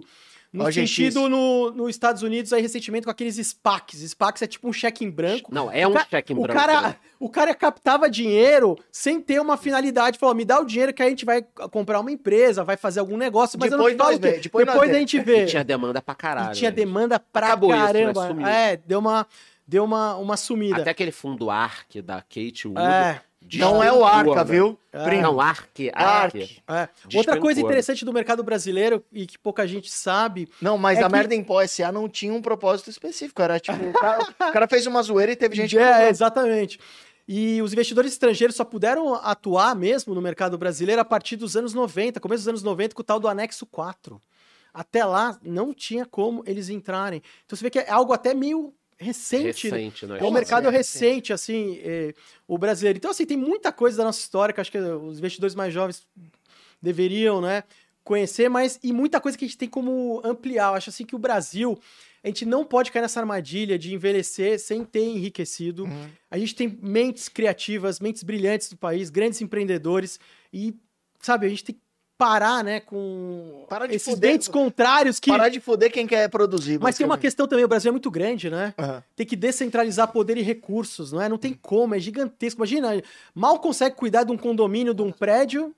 no 0.56 0.64
OGX. 0.64 0.76
sentido 0.76 1.30
no, 1.30 1.72
nos 1.72 1.90
Estados 1.90 2.22
Unidos 2.24 2.52
aí 2.54 2.62
recentemente 2.62 3.06
com 3.06 3.12
aqueles 3.12 3.36
SPACs. 3.36 4.00
SPACs 4.10 4.42
é 4.42 4.48
tipo 4.48 4.68
um 4.68 4.74
cheque 4.74 5.04
em 5.06 5.10
branco. 5.10 5.54
Não, 5.54 5.72
é 5.72 5.88
um 5.88 5.94
ca- 5.94 6.08
cheque 6.10 6.34
em 6.34 6.36
branco. 6.36 6.60
cara, 6.60 6.82
né? 6.82 6.96
o 7.20 7.30
cara 7.30 7.54
captava 7.54 8.10
dinheiro 8.10 8.78
sem 8.92 9.20
ter 9.22 9.40
uma 9.40 9.58
finalidade. 9.58 10.18
Falou, 10.18 10.34
me 10.36 10.46
dá 10.46 10.60
o 10.60 10.66
dinheiro 10.66 10.94
que 10.94 11.04
a 11.04 11.10
gente 11.10 11.26
vai 11.26 11.42
comprar 11.72 12.00
uma 12.00 12.12
empresa, 12.12 12.64
vai 12.64 12.78
fazer 12.78 13.00
algum 13.00 13.18
negócio, 13.18 13.60
mas 13.60 13.70
Depois 13.70 13.92
eu 13.94 13.98
não 13.98 14.06
falo 14.06 14.20
vê, 14.20 14.40
depois 14.40 14.66
nós 14.66 14.90
a 14.90 14.94
gente 14.94 15.20
vê. 15.20 15.44
E 15.44 15.46
tinha 15.48 15.64
demanda 15.64 16.02
pra 16.02 16.16
caralho. 16.16 16.52
E 16.52 16.56
tinha 16.58 16.72
né? 16.72 16.76
demanda 16.76 17.20
pra 17.20 17.48
Acabou 17.48 17.70
isso, 17.70 17.80
né? 17.80 17.86
caramba. 17.86 18.28
Sumiu. 18.28 18.48
É, 18.48 18.78
deu 18.78 19.00
uma, 19.00 19.28
deu 19.68 19.84
uma, 19.84 20.16
uma 20.16 20.38
sumida. 20.38 20.82
Até 20.82 20.92
aquele 20.92 21.12
fundo 21.12 21.50
ARC 21.50 21.96
da 22.04 22.22
Kate 22.22 22.68
Wood. 22.68 22.80
É, 22.82 23.22
Não 23.54 23.84
é 23.84 23.92
o 23.92 24.04
Arca, 24.06 24.36
né? 24.36 24.44
viu? 24.44 24.80
É. 24.92 25.22
Não, 25.22 25.40
ARC. 25.40 25.92
Arc. 25.94 26.36
ARC. 26.36 26.36
é. 26.68 26.90
Outra 27.18 27.40
coisa 27.40 27.60
interessante 27.62 28.04
do 28.06 28.14
mercado 28.14 28.44
brasileiro 28.44 29.04
e 29.12 29.26
que 29.28 29.38
pouca 29.38 29.68
gente 29.68 29.92
sabe. 29.92 30.50
Não, 30.62 30.78
mas 30.78 30.98
É 31.00 31.04
a 31.04 31.08
que- 31.08 31.12
merda 31.12 31.36
em 31.36 31.44
pó 31.44 31.62
SA 31.68 31.92
não 31.92 32.08
tinha 32.10 32.34
um 32.34 32.42
propósito 32.42 32.90
específico. 32.90 33.42
Era 33.42 33.60
tipo, 33.60 33.78
o 33.84 33.94
cara, 33.94 34.24
o 34.50 34.54
cara 34.54 34.68
fez 34.68 34.88
uma 34.88 35.02
zoeira 35.04 35.32
e 35.32 35.36
teve 35.36 35.56
gente 35.56 35.76
que 35.76 35.82
é, 35.82 36.10
exatamente. 36.10 36.80
E 37.28 37.62
os 37.62 37.74
investidores 37.74 38.12
estrangeiros 38.12 38.56
só 38.56 38.64
puderam 38.64 39.16
atuar 39.16 39.76
mesmo 39.76 40.14
no 40.14 40.22
mercado 40.22 40.58
brasileiro 40.58 41.02
a 41.02 41.06
partir 41.06 41.36
dos 41.36 41.56
anos 41.58 41.74
90, 41.74 42.20
começo 42.20 42.42
dos 42.44 42.48
anos 42.48 42.64
90, 42.64 42.94
com 42.96 43.02
o 43.02 43.06
tal 43.06 43.20
do 43.20 43.28
anexo 43.28 43.66
4. 43.66 44.22
Até 44.74 45.04
lá, 45.06 45.40
não 45.42 45.74
tinha 45.74 46.06
como 46.06 46.44
eles 46.46 46.70
entrarem. 46.70 47.22
Então 47.46 47.56
você 47.58 47.64
vê 47.64 47.70
que 47.70 47.80
é 47.80 47.90
algo 47.90 48.14
até 48.14 48.34
meio 48.34 48.74
recente? 48.98 49.68
Recente, 49.68 50.06
né? 50.06 50.16
É 50.16 50.18
um 50.18 50.24
Nossa, 50.24 50.34
mercado 50.34 50.68
é 50.68 50.72
recente, 50.72 51.34
assim, 51.34 51.80
é, 51.84 52.14
o 52.48 52.58
brasileiro. 52.58 52.98
Então, 52.98 53.12
assim, 53.12 53.26
tem 53.26 53.38
muita 53.38 53.72
coisa 53.72 53.98
da 53.98 54.04
nossa 54.04 54.20
história 54.20 54.54
que 54.54 54.62
acho 54.62 54.72
que 54.72 54.78
os 54.78 55.18
investidores 55.18 55.56
mais 55.56 55.74
jovens 55.74 56.08
deveriam, 56.82 57.42
né, 57.42 57.64
conhecer, 58.04 58.50
mas 58.50 58.80
e 58.84 58.94
muita 58.94 59.20
coisa 59.20 59.38
que 59.38 59.46
a 59.46 59.48
gente 59.48 59.58
tem 59.58 59.68
como 59.68 60.22
ampliar. 60.24 60.70
Eu 60.70 60.76
acho 60.76 60.90
assim 60.90 61.06
que 61.06 61.16
o 61.16 61.20
Brasil, 61.20 61.78
a 62.24 62.28
gente 62.28 62.46
não 62.46 62.64
pode 62.64 62.92
cair 62.92 63.02
nessa 63.02 63.20
armadilha 63.20 63.78
de 63.78 63.94
envelhecer 63.94 64.60
sem 64.60 64.86
ter 64.86 65.04
enriquecido. 65.04 65.86
Uhum. 65.86 66.10
A 66.30 66.38
gente 66.38 66.56
tem 66.56 66.80
mentes 66.82 67.28
criativas, 67.28 68.00
mentes 68.00 68.24
brilhantes 68.24 68.70
do 68.70 68.78
país, 68.78 69.10
grandes 69.10 69.42
empreendedores 69.42 70.20
e, 70.54 70.76
sabe, 71.20 71.48
a 71.48 71.50
gente 71.50 71.64
tem 71.64 71.76
que 71.76 71.85
parar, 72.18 72.64
né, 72.64 72.80
com 72.80 73.66
Para 73.68 73.88
de 73.88 73.96
esses 73.96 74.14
fuder, 74.14 74.32
dentes 74.32 74.48
contrários 74.48 75.20
que... 75.20 75.30
Parar 75.30 75.50
de 75.50 75.60
foder 75.60 75.92
quem 75.92 76.08
quer 76.08 76.30
produzir. 76.30 76.80
Mas 76.80 76.96
tem 76.98 77.06
uma 77.06 77.18
questão 77.18 77.48
também, 77.48 77.66
o 77.66 77.68
Brasil 77.68 77.90
é 77.90 77.92
muito 77.92 78.10
grande, 78.10 78.50
né? 78.50 78.74
Aham. 78.78 79.04
tem 79.16 79.26
que 79.26 79.36
descentralizar 79.36 80.08
poder 80.12 80.38
e 80.38 80.42
recursos, 80.42 81.12
não 81.12 81.22
é? 81.22 81.28
Não 81.28 81.38
tem 81.38 81.54
como, 81.54 81.94
é 81.96 82.00
gigantesco. 82.00 82.60
Imagina, 82.62 83.02
mal 83.34 83.60
consegue 83.60 83.96
cuidar 83.96 84.24
de 84.24 84.32
um 84.32 84.38
condomínio, 84.38 84.94
de 84.94 85.02
um 85.02 85.12
prédio, 85.12 85.74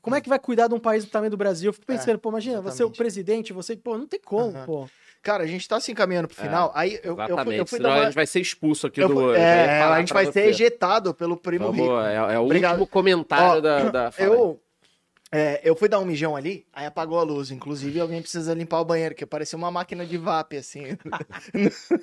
Como 0.00 0.14
é 0.16 0.20
que 0.20 0.28
vai 0.28 0.38
cuidar 0.38 0.68
de 0.68 0.74
um 0.74 0.78
país 0.78 1.04
do 1.04 1.10
tamanho 1.10 1.30
do 1.30 1.36
Brasil? 1.36 1.68
Eu 1.70 1.72
fico 1.72 1.90
É, 1.90 1.96
pensando, 1.96 2.18
pô, 2.18 2.28
imagina, 2.30 2.60
você 2.60 2.82
é 2.82 2.84
o 2.84 2.88
exatamente. 2.88 2.96
presidente, 2.96 3.52
você, 3.52 3.76
pô, 3.76 3.98
não 3.98 4.06
tem 4.06 4.20
como, 4.24 4.56
Aham. 4.56 4.64
pô. 4.66 4.88
Cara, 5.22 5.42
a 5.42 5.46
gente 5.46 5.68
tá 5.68 5.80
se 5.80 5.90
encaminhando 5.90 6.28
pro 6.28 6.36
final. 6.36 6.70
aí 6.74 7.00
eu, 7.02 7.10
eu, 7.10 7.16
fui, 7.16 7.24
Exatamente. 7.24 7.58
eu 7.58 7.66
fui 7.66 7.76
Senão 7.78 7.90
dar 7.90 7.96
a 7.96 7.98
uma... 7.98 8.04
gente 8.06 8.14
vai 8.14 8.26
ser 8.26 8.40
expulso 8.40 8.86
aqui 8.86 9.00
eu 9.02 9.08
do. 9.08 9.34
é, 9.34 9.82
a 9.82 9.98
gente 9.98 10.12
vai 10.14 10.30
ser 10.30 10.46
ejetado 10.46 11.12
pelo 11.12 11.36
primo 11.36 11.66
Vamos, 11.66 11.80
rico. 11.80 12.00
é, 12.00 12.34
é 12.34 12.38
o 12.38 12.44
Obrigado. 12.44 12.72
último 12.72 12.86
comentário 12.86 13.58
Ó, 13.58 13.60
da. 13.60 13.90
da. 13.90 14.12
Eu, 14.16 14.60
é, 15.30 15.60
eu 15.62 15.76
fui 15.76 15.88
dar 15.88 15.98
um 15.98 16.04
mijão 16.06 16.34
ali, 16.34 16.66
aí 16.72 16.86
apagou 16.86 17.18
a 17.18 17.22
luz. 17.22 17.50
Inclusive, 17.50 18.00
alguém 18.00 18.22
precisa 18.22 18.54
limpar 18.54 18.80
o 18.80 18.84
banheiro, 18.84 19.14
que 19.14 19.26
parecia 19.26 19.58
uma 19.58 19.70
máquina 19.70 20.06
de 20.06 20.16
VAP, 20.16 20.54
assim, 20.56 20.82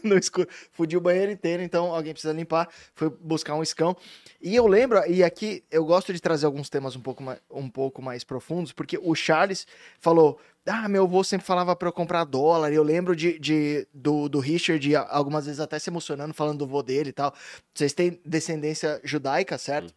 no, 0.03 0.11
no 0.11 0.17
escuro. 0.17 0.47
Fudi 0.71 0.95
o 0.95 1.01
banheiro 1.01 1.31
inteiro, 1.31 1.63
então 1.63 1.93
alguém 1.93 2.13
precisa 2.13 2.33
limpar. 2.33 2.69
Fui 2.93 3.09
buscar 3.19 3.55
um 3.55 3.63
escão. 3.63 3.95
E 4.41 4.55
eu 4.55 4.67
lembro, 4.67 4.99
e 5.09 5.23
aqui 5.23 5.63
eu 5.71 5.83
gosto 5.85 6.13
de 6.13 6.19
trazer 6.19 6.45
alguns 6.45 6.69
temas 6.69 6.95
um 6.95 7.01
pouco 7.01 7.23
mais, 7.23 7.39
um 7.49 7.67
pouco 7.69 8.01
mais 8.01 8.23
profundos, 8.23 8.71
porque 8.71 8.97
o 9.01 9.15
Charles 9.15 9.65
falou. 9.99 10.39
Ah, 10.67 10.89
meu 10.89 11.03
avô 11.03 11.23
sempre 11.23 11.45
falava 11.45 11.75
pra 11.75 11.89
eu 11.89 11.93
comprar 11.93 12.23
dólar. 12.23 12.71
E 12.71 12.75
eu 12.75 12.81
lembro 12.81 13.15
de, 13.15 13.37
de- 13.37 13.87
do, 13.93 14.27
do 14.27 14.39
Richard, 14.39 14.95
algumas 14.95 15.45
vezes 15.45 15.59
até 15.59 15.77
se 15.77 15.91
emocionando, 15.91 16.33
falando 16.33 16.57
do 16.57 16.67
vô 16.67 16.81
dele 16.81 17.09
e 17.09 17.13
tal. 17.13 17.31
Vocês 17.71 17.93
têm 17.93 18.19
descendência 18.25 18.99
judaica, 19.03 19.59
certo? 19.59 19.93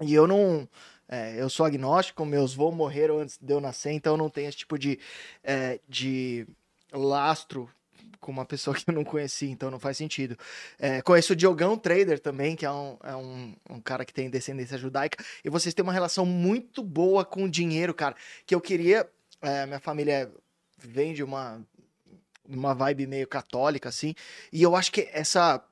E 0.00 0.12
eu 0.14 0.26
não. 0.26 0.68
É, 1.10 1.34
eu 1.36 1.50
sou 1.50 1.66
agnóstico, 1.66 2.24
meus 2.24 2.54
avôs 2.54 2.72
morreram 2.72 3.18
antes 3.18 3.36
de 3.36 3.52
eu 3.52 3.60
nascer, 3.60 3.90
então 3.90 4.14
eu 4.14 4.16
não 4.16 4.30
tenho 4.30 4.48
esse 4.48 4.58
tipo 4.58 4.78
de, 4.78 4.96
é, 5.42 5.80
de 5.88 6.46
lastro 6.92 7.68
com 8.20 8.30
uma 8.30 8.44
pessoa 8.44 8.76
que 8.78 8.88
eu 8.88 8.94
não 8.94 9.02
conheci, 9.02 9.46
então 9.46 9.72
não 9.72 9.80
faz 9.80 9.96
sentido. 9.96 10.36
É, 10.78 11.02
conheço 11.02 11.32
o 11.32 11.36
Diogão 11.36 11.76
Trader 11.76 12.20
também, 12.20 12.54
que 12.54 12.64
é, 12.64 12.70
um, 12.70 12.96
é 13.02 13.16
um, 13.16 13.56
um 13.68 13.80
cara 13.80 14.04
que 14.04 14.14
tem 14.14 14.30
descendência 14.30 14.78
judaica, 14.78 15.22
e 15.44 15.50
vocês 15.50 15.74
têm 15.74 15.82
uma 15.82 15.92
relação 15.92 16.24
muito 16.24 16.80
boa 16.84 17.24
com 17.24 17.42
o 17.44 17.50
dinheiro, 17.50 17.92
cara, 17.92 18.14
que 18.46 18.54
eu 18.54 18.60
queria. 18.60 19.08
é, 19.42 19.66
minha 19.66 19.80
família 19.80 20.30
vem 20.78 21.12
de 21.12 21.24
uma, 21.24 21.60
uma 22.48 22.72
vibe 22.72 23.08
meio 23.08 23.26
católica, 23.26 23.88
assim, 23.88 24.14
e 24.52 24.62
eu 24.62 24.76
acho 24.76 24.92
que 24.92 25.08
essa. 25.12 25.64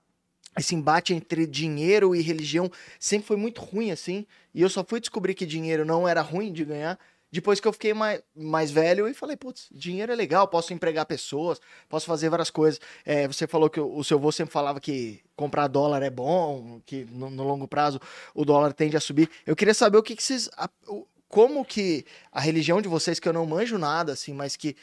Esse 0.59 0.75
embate 0.75 1.15
entre 1.15 1.47
dinheiro 1.47 2.15
e 2.15 2.21
religião 2.21 2.71
sempre 2.99 3.27
foi 3.29 3.37
muito 3.37 3.61
ruim, 3.61 3.91
assim. 3.91 4.27
E 4.55 4.61
eu 4.63 4.69
só 4.69 4.85
fui 4.85 5.01
descobrir 5.01 5.35
que 5.35 5.47
dinheiro 5.47 5.85
não 5.85 6.07
era 6.09 6.21
ruim 6.21 6.53
de 6.53 6.65
ganhar 6.65 6.99
depois 7.31 7.61
que 7.61 7.69
eu 7.69 7.73
fiquei 7.73 7.93
mais, 7.93 8.23
mais 8.35 8.71
velho 8.71 9.07
e 9.07 9.13
falei, 9.13 9.37
putz, 9.37 9.69
dinheiro 9.71 10.11
é 10.11 10.15
legal, 10.15 10.49
posso 10.49 10.73
empregar 10.73 11.05
pessoas, 11.05 11.61
posso 11.89 12.07
fazer 12.07 12.31
várias 12.31 12.49
coisas. 12.51 12.81
É, 13.05 13.27
você 13.27 13.47
falou 13.47 13.69
que 13.69 13.79
o, 13.79 14.03
seu 14.03 14.17
avô 14.17 14.33
sempre 14.33 14.53
falava 14.53 14.81
que 14.81 15.21
comprar 15.37 15.69
dólar 15.69 16.03
é 16.03 16.09
bom, 16.09 16.81
que 16.87 17.05
no, 17.11 17.29
no 17.29 17.45
longo 17.45 17.69
prazo 17.69 18.01
o 18.35 18.45
dólar 18.47 18.73
tende 18.73 18.97
a 18.97 19.01
subir. 19.01 19.29
Eu 19.47 19.55
queria 19.55 19.75
saber 19.75 19.99
o 19.99 20.03
que, 20.03 20.17
que 20.17 20.23
vocês. 20.23 20.49
a- 20.57 20.71
o- 20.87 21.07
como 21.29 21.63
que 21.63 22.07
a 22.33 22.41
religião 22.41 22.81
de 22.81 22.89
vocês, 22.89 23.21
que 23.21 23.29
eu 23.29 23.35
não 23.35 23.45
manjo 23.45 23.77
nada, 23.77 24.13
assim, 24.15 24.33
mas 24.33 24.57
que 24.57 24.75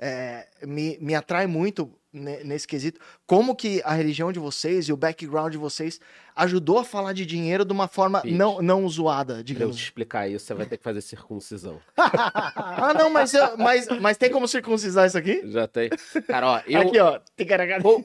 é, 0.00 0.48
me, 0.66 0.98
me 1.00 1.14
atrai 1.14 1.46
muito 1.46 1.88
nesse 2.12 2.66
quesito, 2.66 3.00
como 3.26 3.56
que 3.56 3.80
a 3.84 3.94
religião 3.94 4.30
de 4.30 4.38
vocês 4.38 4.86
e 4.88 4.92
o 4.92 4.96
background 4.96 5.52
de 5.52 5.58
vocês 5.58 5.98
ajudou 6.36 6.78
a 6.78 6.84
falar 6.84 7.12
de 7.12 7.24
dinheiro 7.26 7.64
de 7.64 7.72
uma 7.72 7.88
forma 7.88 8.20
Pete. 8.20 8.34
não, 8.34 8.60
não 8.62 8.88
zoada, 8.88 9.34
Pra 9.34 9.40
eu 9.40 9.44
digamos. 9.44 9.76
te 9.76 9.82
explicar 9.84 10.28
isso, 10.28 10.46
você 10.46 10.54
vai 10.54 10.66
ter 10.66 10.76
que 10.78 10.84
fazer 10.84 11.00
circuncisão. 11.00 11.78
Ah, 12.54 12.92
não, 12.94 13.10
mas, 13.10 13.32
eu- 13.34 13.56
mas, 13.58 13.86
mas 14.00 14.16
tem 14.16 14.30
como 14.30 14.46
circuncisar 14.48 15.06
isso 15.06 15.16
aqui? 15.18 15.42
Já 15.46 15.66
tem. 15.66 15.90
Cara, 16.26 16.46
ó, 16.48 16.60
eu. 16.66 16.80
Aqui, 16.80 16.98
ó. 16.98 17.20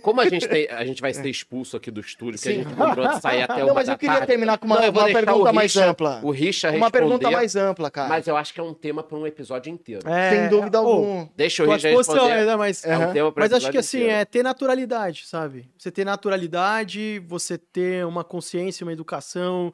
Como 0.01 0.21
a 0.21 0.29
gente, 0.29 0.47
tem, 0.47 0.67
a 0.69 0.85
gente 0.85 1.01
vai 1.01 1.13
ser 1.13 1.27
expulso 1.29 1.77
aqui 1.77 1.89
do 1.91 1.99
estúdio, 2.01 2.39
que 2.39 2.47
a 2.49 2.51
Sim. 2.51 2.63
gente 2.63 2.73
lembrou 2.79 3.07
de 3.07 3.21
sair 3.21 3.43
até 3.43 3.57
Não, 3.59 3.65
uma 3.67 3.73
mas 3.75 3.87
eu 3.87 3.97
queria 3.97 4.15
tarde. 4.15 4.27
terminar 4.27 4.57
com 4.57 4.65
uma, 4.65 4.79
Não, 4.81 4.89
uma 4.89 5.05
pergunta 5.05 5.51
o 5.51 5.53
mais 5.53 5.75
ampla. 5.77 6.19
O 6.23 6.31
Richard 6.31 6.77
Uma 6.77 6.91
pergunta 6.91 7.29
mais 7.31 7.55
ampla, 7.55 7.89
cara. 7.91 8.09
Mas 8.09 8.27
eu 8.27 8.35
acho 8.37 8.53
que 8.53 8.59
é 8.59 8.63
um 8.63 8.73
tema 8.73 9.03
para 9.03 9.17
um 9.17 9.25
episódio 9.27 9.71
inteiro. 9.71 10.07
É, 10.07 10.29
Sem 10.29 10.49
dúvida 10.49 10.81
ô, 10.81 10.87
alguma. 10.87 11.29
Deixa 11.35 11.63
o 11.63 11.71
Richard 11.71 11.95
responder. 11.97 12.47
é, 12.47 12.55
mas, 12.55 12.83
É 12.85 12.97
um 12.97 13.11
tema 13.13 13.31
pra 13.31 13.43
mas 13.43 13.53
acho 13.53 13.71
que 13.71 13.77
assim, 13.77 13.97
inteiro. 13.99 14.15
é 14.15 14.25
ter 14.25 14.43
naturalidade, 14.43 15.25
sabe? 15.27 15.69
Você 15.77 15.91
ter 15.91 16.05
naturalidade, 16.05 17.19
você 17.27 17.57
ter 17.57 18.05
uma 18.05 18.16
consciência, 18.23 18.85
uma 18.85 18.93
educação 18.93 19.73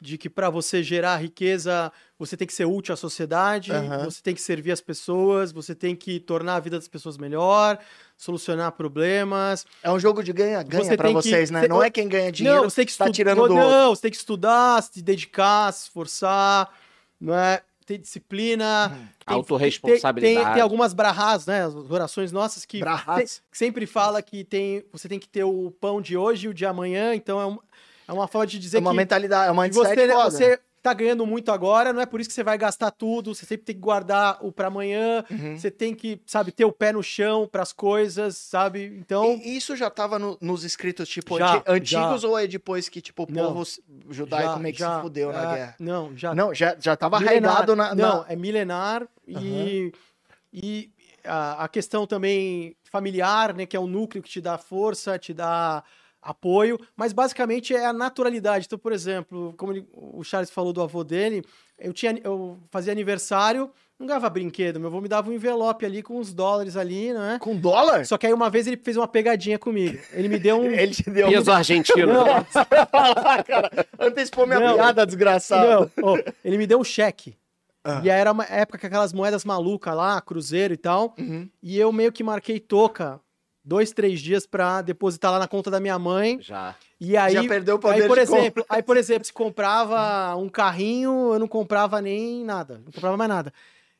de 0.00 0.18
que 0.18 0.28
para 0.28 0.50
você 0.50 0.82
gerar 0.82 1.16
riqueza, 1.18 1.92
você 2.18 2.36
tem 2.36 2.44
que 2.44 2.52
ser 2.52 2.64
útil 2.64 2.92
à 2.92 2.96
sociedade, 2.96 3.70
Aham. 3.70 4.04
você 4.04 4.20
tem 4.20 4.34
que 4.34 4.40
servir 4.42 4.72
as 4.72 4.80
pessoas, 4.80 5.52
você 5.52 5.76
tem 5.76 5.94
que 5.94 6.18
tornar 6.18 6.56
a 6.56 6.60
vida 6.60 6.76
das 6.76 6.88
pessoas 6.88 7.16
melhor, 7.16 7.78
solucionar 8.16 8.72
problemas. 8.72 9.64
É 9.80 9.88
um 9.92 10.00
jogo 10.00 10.20
de 10.24 10.32
ganha-ganha 10.32 10.82
Você 10.84 10.96
pra 10.96 11.06
tem 11.06 11.16
que- 11.16 11.22
vocês, 11.22 11.50
né? 11.52 11.60
você- 11.60 11.68
Não 11.68 11.80
é 11.80 11.88
quem 11.88 12.08
ganha 12.08 12.32
dinheiro 12.32 12.62
não, 12.62 12.68
você 12.70 12.76
tem 12.76 12.86
que 12.86 12.96
tá 12.98 13.04
estu- 13.04 13.14
tirando 13.14 13.46
do 13.46 13.54
Não, 13.54 13.94
você 13.94 14.02
tem 14.02 14.10
que 14.10 14.16
estudar, 14.16 14.82
se 14.82 15.00
dedicar, 15.00 15.72
se 15.72 15.84
esforçar, 15.84 16.68
não 17.20 17.34
é? 17.34 17.62
Ter 17.86 17.98
disciplina. 17.98 18.88
Uhum. 18.92 18.96
tem- 18.96 19.36
Autorresponsabilidade. 19.36 20.34
Tem, 20.36 20.44
tem, 20.44 20.54
tem 20.54 20.62
algumas 20.62 20.92
brahás, 20.92 21.46
né? 21.46 21.64
As 21.64 21.74
orações 21.74 22.32
nossas 22.32 22.64
que 22.64 22.80
Brahás. 22.80 23.30
se- 23.30 23.40
sempre 23.52 23.86
fala 23.86 24.20
que 24.22 24.42
tem, 24.44 24.84
você 24.92 25.08
tem 25.08 25.18
que 25.18 25.28
ter 25.28 25.44
o 25.44 25.70
pão 25.80 26.00
de 26.02 26.16
hoje 26.16 26.46
e 26.46 26.48
o 26.48 26.54
de 26.54 26.64
amanhã. 26.66 27.14
Então 27.14 27.40
é, 27.40 27.46
um- 27.46 27.58
é 28.12 28.18
uma 28.18 28.28
forma 28.28 28.46
de 28.46 28.58
dizer 28.58 28.78
É 28.78 28.80
uma 28.80 28.90
que 28.90 28.96
mentalidade, 28.96 29.48
é 29.48 29.50
uma 29.50 29.66
você, 29.68 29.88
mindset 29.88 30.12
foda. 30.12 30.30
você 30.30 30.60
tá 30.82 30.92
ganhando 30.92 31.24
muito 31.24 31.52
agora, 31.52 31.92
não 31.92 32.00
é 32.00 32.06
por 32.06 32.20
isso 32.20 32.28
que 32.28 32.34
você 32.34 32.42
vai 32.42 32.58
gastar 32.58 32.90
tudo. 32.90 33.32
Você 33.32 33.46
sempre 33.46 33.64
tem 33.64 33.74
que 33.76 33.80
guardar 33.80 34.38
o 34.40 34.50
para 34.50 34.66
amanhã. 34.66 35.24
Uhum. 35.30 35.56
Você 35.56 35.70
tem 35.70 35.94
que, 35.94 36.20
sabe, 36.26 36.50
ter 36.50 36.64
o 36.64 36.72
pé 36.72 36.92
no 36.92 37.00
chão 37.04 37.48
para 37.50 37.62
as 37.62 37.72
coisas, 37.72 38.36
sabe? 38.36 38.86
Então 38.98 39.40
E 39.44 39.56
isso 39.56 39.76
já 39.76 39.88
tava 39.88 40.18
no- 40.18 40.36
nos 40.40 40.64
escritos, 40.64 41.08
tipo, 41.08 41.38
Já, 41.38 41.54
anti- 41.58 41.64
antigos 41.68 42.22
já. 42.22 42.28
ou 42.28 42.36
é 42.36 42.48
depois 42.48 42.88
que, 42.88 43.00
tipo, 43.00 43.22
o 43.22 43.26
Não. 43.30 43.54
povo 43.54 43.64
judaico 44.10 44.54
já- 44.54 44.58
meio 44.58 44.74
que 44.74 44.80
já- 44.80 44.96
se 44.96 45.02
fudeu 45.02 45.32
na 45.32 45.52
é, 45.52 45.54
guerra? 45.54 45.76
Não, 45.78 46.16
já 46.16 46.34
Não, 46.34 46.52
já, 46.52 46.76
já 46.80 46.96
tava 46.96 47.16
arraigado 47.16 47.76
na... 47.76 47.94
na- 47.94 47.94
Não, 47.94 48.24
é 48.28 48.34
milenar 48.34 49.06
e, 49.26 49.92
e 50.52 50.90
a, 51.24 51.62
a 51.64 51.68
questão 51.68 52.08
também 52.08 52.74
familiar, 52.90 53.54
né, 53.54 53.66
que 53.66 53.76
é 53.76 53.80
o 53.80 53.86
núcleo 53.86 54.20
que 54.20 54.28
te 54.28 54.40
dá 54.40 54.58
força, 54.58 55.16
te 55.16 55.32
dá 55.32 55.84
apoio, 56.22 56.78
mas 56.96 57.12
basicamente 57.12 57.74
é 57.74 57.84
a 57.84 57.92
naturalidade. 57.92 58.66
Então, 58.66 58.78
por 58.78 58.92
exemplo, 58.92 59.52
como 59.58 59.72
ele- 59.72 59.86
o 59.92 60.22
Charles 60.22 60.50
falou 60.50 60.72
do 60.72 60.80
avô 60.80 61.02
dele, 61.02 61.44
eu 61.78 61.92
tinha 61.92 62.16
eu 62.22 62.58
fazia 62.70 62.92
aniversário, 62.92 63.68
não 63.98 64.06
ganhava 64.06 64.30
brinquedo, 64.30 64.78
meu 64.78 64.88
avô 64.88 65.00
me 65.00 65.08
dava 65.08 65.30
um 65.30 65.32
envelope 65.32 65.84
ali 65.84 66.02
com 66.02 66.18
uns 66.18 66.32
dólares 66.32 66.76
ali, 66.76 67.12
né? 67.12 67.38
Com 67.40 67.56
dólar? 67.56 68.06
Só 68.06 68.16
que 68.16 68.26
aí 68.26 68.32
uma 68.32 68.48
vez 68.48 68.66
ele 68.68 68.76
fez 68.76 68.96
uma 68.96 69.08
pegadinha 69.08 69.58
comigo. 69.58 69.98
Ele 70.12 70.28
me 70.28 70.38
deu 70.38 70.56
um 70.60 70.64
Ele 70.70 70.92
te 70.94 71.10
deu 71.10 71.28
Peso 71.28 71.50
argentino. 71.50 72.12
Não, 72.12 72.44
falar, 72.86 73.42
cara. 73.44 73.70
Antecipou 73.98 74.46
minha 74.46 74.60
Não. 74.60 74.74
piada, 74.74 75.04
desgraçado. 75.04 75.90
Não, 75.96 76.08
ó, 76.14 76.18
ele 76.44 76.56
me 76.58 76.66
deu 76.66 76.78
um 76.80 76.84
cheque. 76.84 77.36
Ah. 77.84 78.00
E 78.04 78.08
aí 78.10 78.20
era 78.20 78.30
uma 78.30 78.44
época 78.44 78.78
com 78.78 78.86
aquelas 78.86 79.12
moedas 79.12 79.44
malucas 79.44 79.92
lá, 79.96 80.20
cruzeiro 80.20 80.72
e 80.72 80.76
tal. 80.76 81.16
Uhum. 81.18 81.48
E 81.60 81.76
eu 81.76 81.92
meio 81.92 82.12
que 82.12 82.22
marquei 82.22 82.60
toca 82.60 83.18
dois, 83.64 83.92
três 83.92 84.20
dias 84.20 84.46
pra 84.46 84.82
depositar 84.82 85.30
lá 85.32 85.38
na 85.38 85.48
conta 85.48 85.70
da 85.70 85.80
minha 85.80 85.98
mãe. 85.98 86.38
Já. 86.40 86.74
E 87.00 87.16
aí, 87.16 87.34
Já 87.34 87.44
perdeu 87.44 87.76
o 87.76 87.78
poder 87.78 88.02
aí 88.02 88.08
por 88.08 88.18
de 88.18 88.26
compra. 88.26 88.40
exemplo, 88.40 88.66
aí, 88.68 88.82
por 88.82 88.96
exemplo, 88.96 89.24
se 89.24 89.32
comprava 89.32 90.36
um 90.36 90.48
carrinho, 90.48 91.32
eu 91.32 91.38
não 91.38 91.48
comprava 91.48 92.00
nem 92.00 92.44
nada. 92.44 92.80
Não 92.84 92.92
comprava 92.92 93.16
mais 93.16 93.28
nada. 93.28 93.52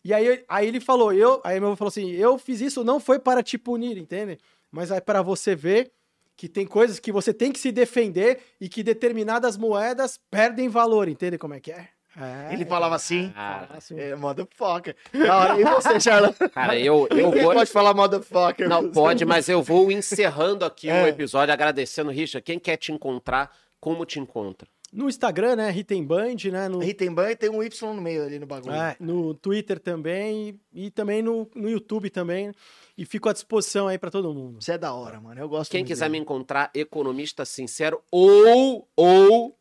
E 0.04 0.12
aí, 0.12 0.44
aí 0.48 0.66
ele 0.66 0.80
falou, 0.80 1.12
eu, 1.12 1.40
aí 1.44 1.60
meu 1.60 1.68
avô 1.68 1.76
falou 1.76 1.90
assim, 1.90 2.10
eu 2.10 2.36
fiz 2.36 2.60
isso 2.60 2.82
não 2.82 2.98
foi 2.98 3.18
para 3.18 3.42
te 3.42 3.56
punir, 3.56 3.96
entende? 3.96 4.38
Mas 4.70 4.90
é 4.90 5.00
para 5.00 5.22
você 5.22 5.54
ver 5.54 5.92
que 6.36 6.48
tem 6.48 6.66
coisas 6.66 6.98
que 6.98 7.12
você 7.12 7.32
tem 7.32 7.52
que 7.52 7.58
se 7.60 7.70
defender 7.70 8.40
e 8.60 8.68
que 8.68 8.82
determinadas 8.82 9.56
moedas 9.56 10.18
perdem 10.28 10.68
valor, 10.68 11.08
entende 11.08 11.38
como 11.38 11.54
é 11.54 11.60
que 11.60 11.70
é? 11.70 11.88
É, 12.16 12.52
Ele 12.52 12.64
falava 12.64 12.94
assim. 12.94 13.32
Ah, 13.34 13.64
fala 13.66 13.78
assim. 13.78 13.98
É, 13.98 14.14
motherfucker. 14.14 14.94
Da 15.12 15.38
hora. 15.38 15.60
E 15.60 15.64
você, 15.64 16.00
Charlotte? 16.00 16.36
cara, 16.50 16.78
eu, 16.78 17.06
eu 17.10 17.16
Ninguém 17.28 17.42
vou. 17.44 17.54
pode 17.54 17.70
falar 17.70 17.94
motherfucker. 17.94 18.68
Não, 18.68 18.90
pode, 18.90 19.24
mas 19.24 19.48
eu 19.48 19.62
vou 19.62 19.90
encerrando 19.90 20.64
aqui 20.64 20.88
É. 20.90 21.04
o 21.04 21.06
episódio, 21.06 21.52
agradecendo, 21.54 22.10
Richard. 22.10 22.44
Quem 22.44 22.58
quer 22.58 22.76
te 22.76 22.92
encontrar, 22.92 23.50
como 23.80 24.04
te 24.04 24.18
encontra? 24.20 24.68
No 24.92 25.08
Instagram, 25.08 25.56
né, 25.56 25.70
Ritemband, 25.70 26.36
né, 26.52 26.68
no, 26.68 26.78
Ritemban 26.78 27.30
e 27.30 27.34
tem 27.36 27.48
um 27.48 27.62
Y 27.62 27.94
no 27.94 28.02
meio 28.02 28.24
ali 28.26 28.38
no 28.38 28.44
bagulho. 28.44 28.74
é, 28.74 28.94
no 29.00 29.32
Twitter 29.32 29.80
também 29.80 30.60
e, 30.70 30.90
também 30.90 31.22
no, 31.22 31.50
no 31.54 31.70
YouTube 31.70 32.10
também. 32.10 32.52
E 32.98 33.06
fico 33.06 33.26
à 33.30 33.32
disposição 33.32 33.88
aí 33.88 33.96
para 33.96 34.10
todo 34.10 34.34
mundo. 34.34 34.58
Isso 34.60 34.70
é 34.70 34.76
da 34.76 34.92
hora, 34.92 35.18
mano. 35.18 35.40
Eu 35.40 35.48
gosto 35.48 35.70
Quem 35.70 35.82
quiser 35.82 36.08
me 36.10 36.12
dele. 36.12 36.24
encontrar, 36.24 36.70
economista 36.74 37.46
sincero 37.46 38.02
ou 38.10 38.86
ou 38.94 39.56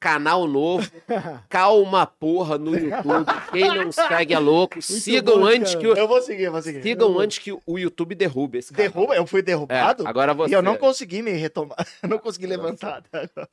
canal 0.00 0.46
novo, 0.48 0.90
calma 1.48 2.06
porra 2.06 2.56
no 2.56 2.74
YouTube. 2.74 3.26
Quem 3.52 3.68
não 3.68 3.92
segue 3.92 4.32
é 4.34 4.38
louco. 4.38 4.80
Sigam 4.80 5.40
bom, 5.40 5.46
antes 5.46 5.74
cara. 5.74 5.80
que 5.80 5.86
o, 5.88 5.94
Eu 5.94 6.08
vou 6.08 6.22
seguir, 6.22 6.42
eu 6.44 6.52
vou 6.52 6.62
seguir. 6.62 6.82
sigam 6.82 7.18
antes 7.20 7.38
que 7.38 7.52
o 7.52 7.78
YouTube 7.78 8.14
derrube 8.14 8.58
esse 8.58 8.72
canal. 8.72 8.90
Derruba? 8.90 9.14
Eu 9.14 9.26
fui 9.26 9.40
É, 9.40 9.42
derrubado? 9.42 10.08
agora 10.08 10.32
você. 10.32 10.52
E 10.52 10.54
eu 10.56 10.62
não 10.62 10.76
consegui 10.76 11.20
me 11.22 11.32
retomar. 11.32 11.76
Eu 12.02 12.08
não 12.08 12.18
consegui 12.18 12.46
levantar. 12.46 13.02
agora. 13.12 13.48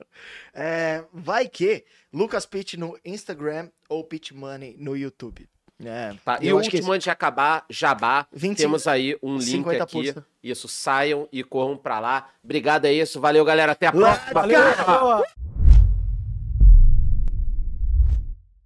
É, 0.54 1.04
vai 1.14 1.48
que 1.50 1.84
Lucas 2.14 2.46
Pitt 2.46 2.78
no 2.78 2.98
Instagram 3.04 3.70
ou 3.90 4.04
Pitt 4.04 4.34
Money 4.34 4.76
no 4.80 4.96
YouTube. 4.96 5.48
É, 5.84 6.16
Tá, 6.26 6.40
e 6.42 6.48
eu 6.48 6.56
o 6.56 6.60
último 6.60 6.92
antes 6.92 7.04
de 7.04 7.10
acabar, 7.12 7.64
Jabá. 7.70 8.26
25, 8.34 8.56
Temos 8.68 8.88
aí 8.88 9.16
um 9.22 9.34
link 9.34 9.44
50 9.44 9.84
aqui. 9.84 9.92
pulsa. 9.94 10.26
Isso, 10.42 10.68
saiam 10.68 11.28
e 11.32 11.44
corram 11.44 11.78
pra 11.78 12.00
lá. 12.00 12.30
Obrigado, 12.44 12.86
é 12.86 12.94
isso. 12.94 13.20
Valeu, 13.22 13.46
galera. 13.46 13.74
Até 13.74 13.88
a 13.88 13.92
Lá- 13.92 14.16
próxima. 14.16 14.42
Valeu. 14.42 15.24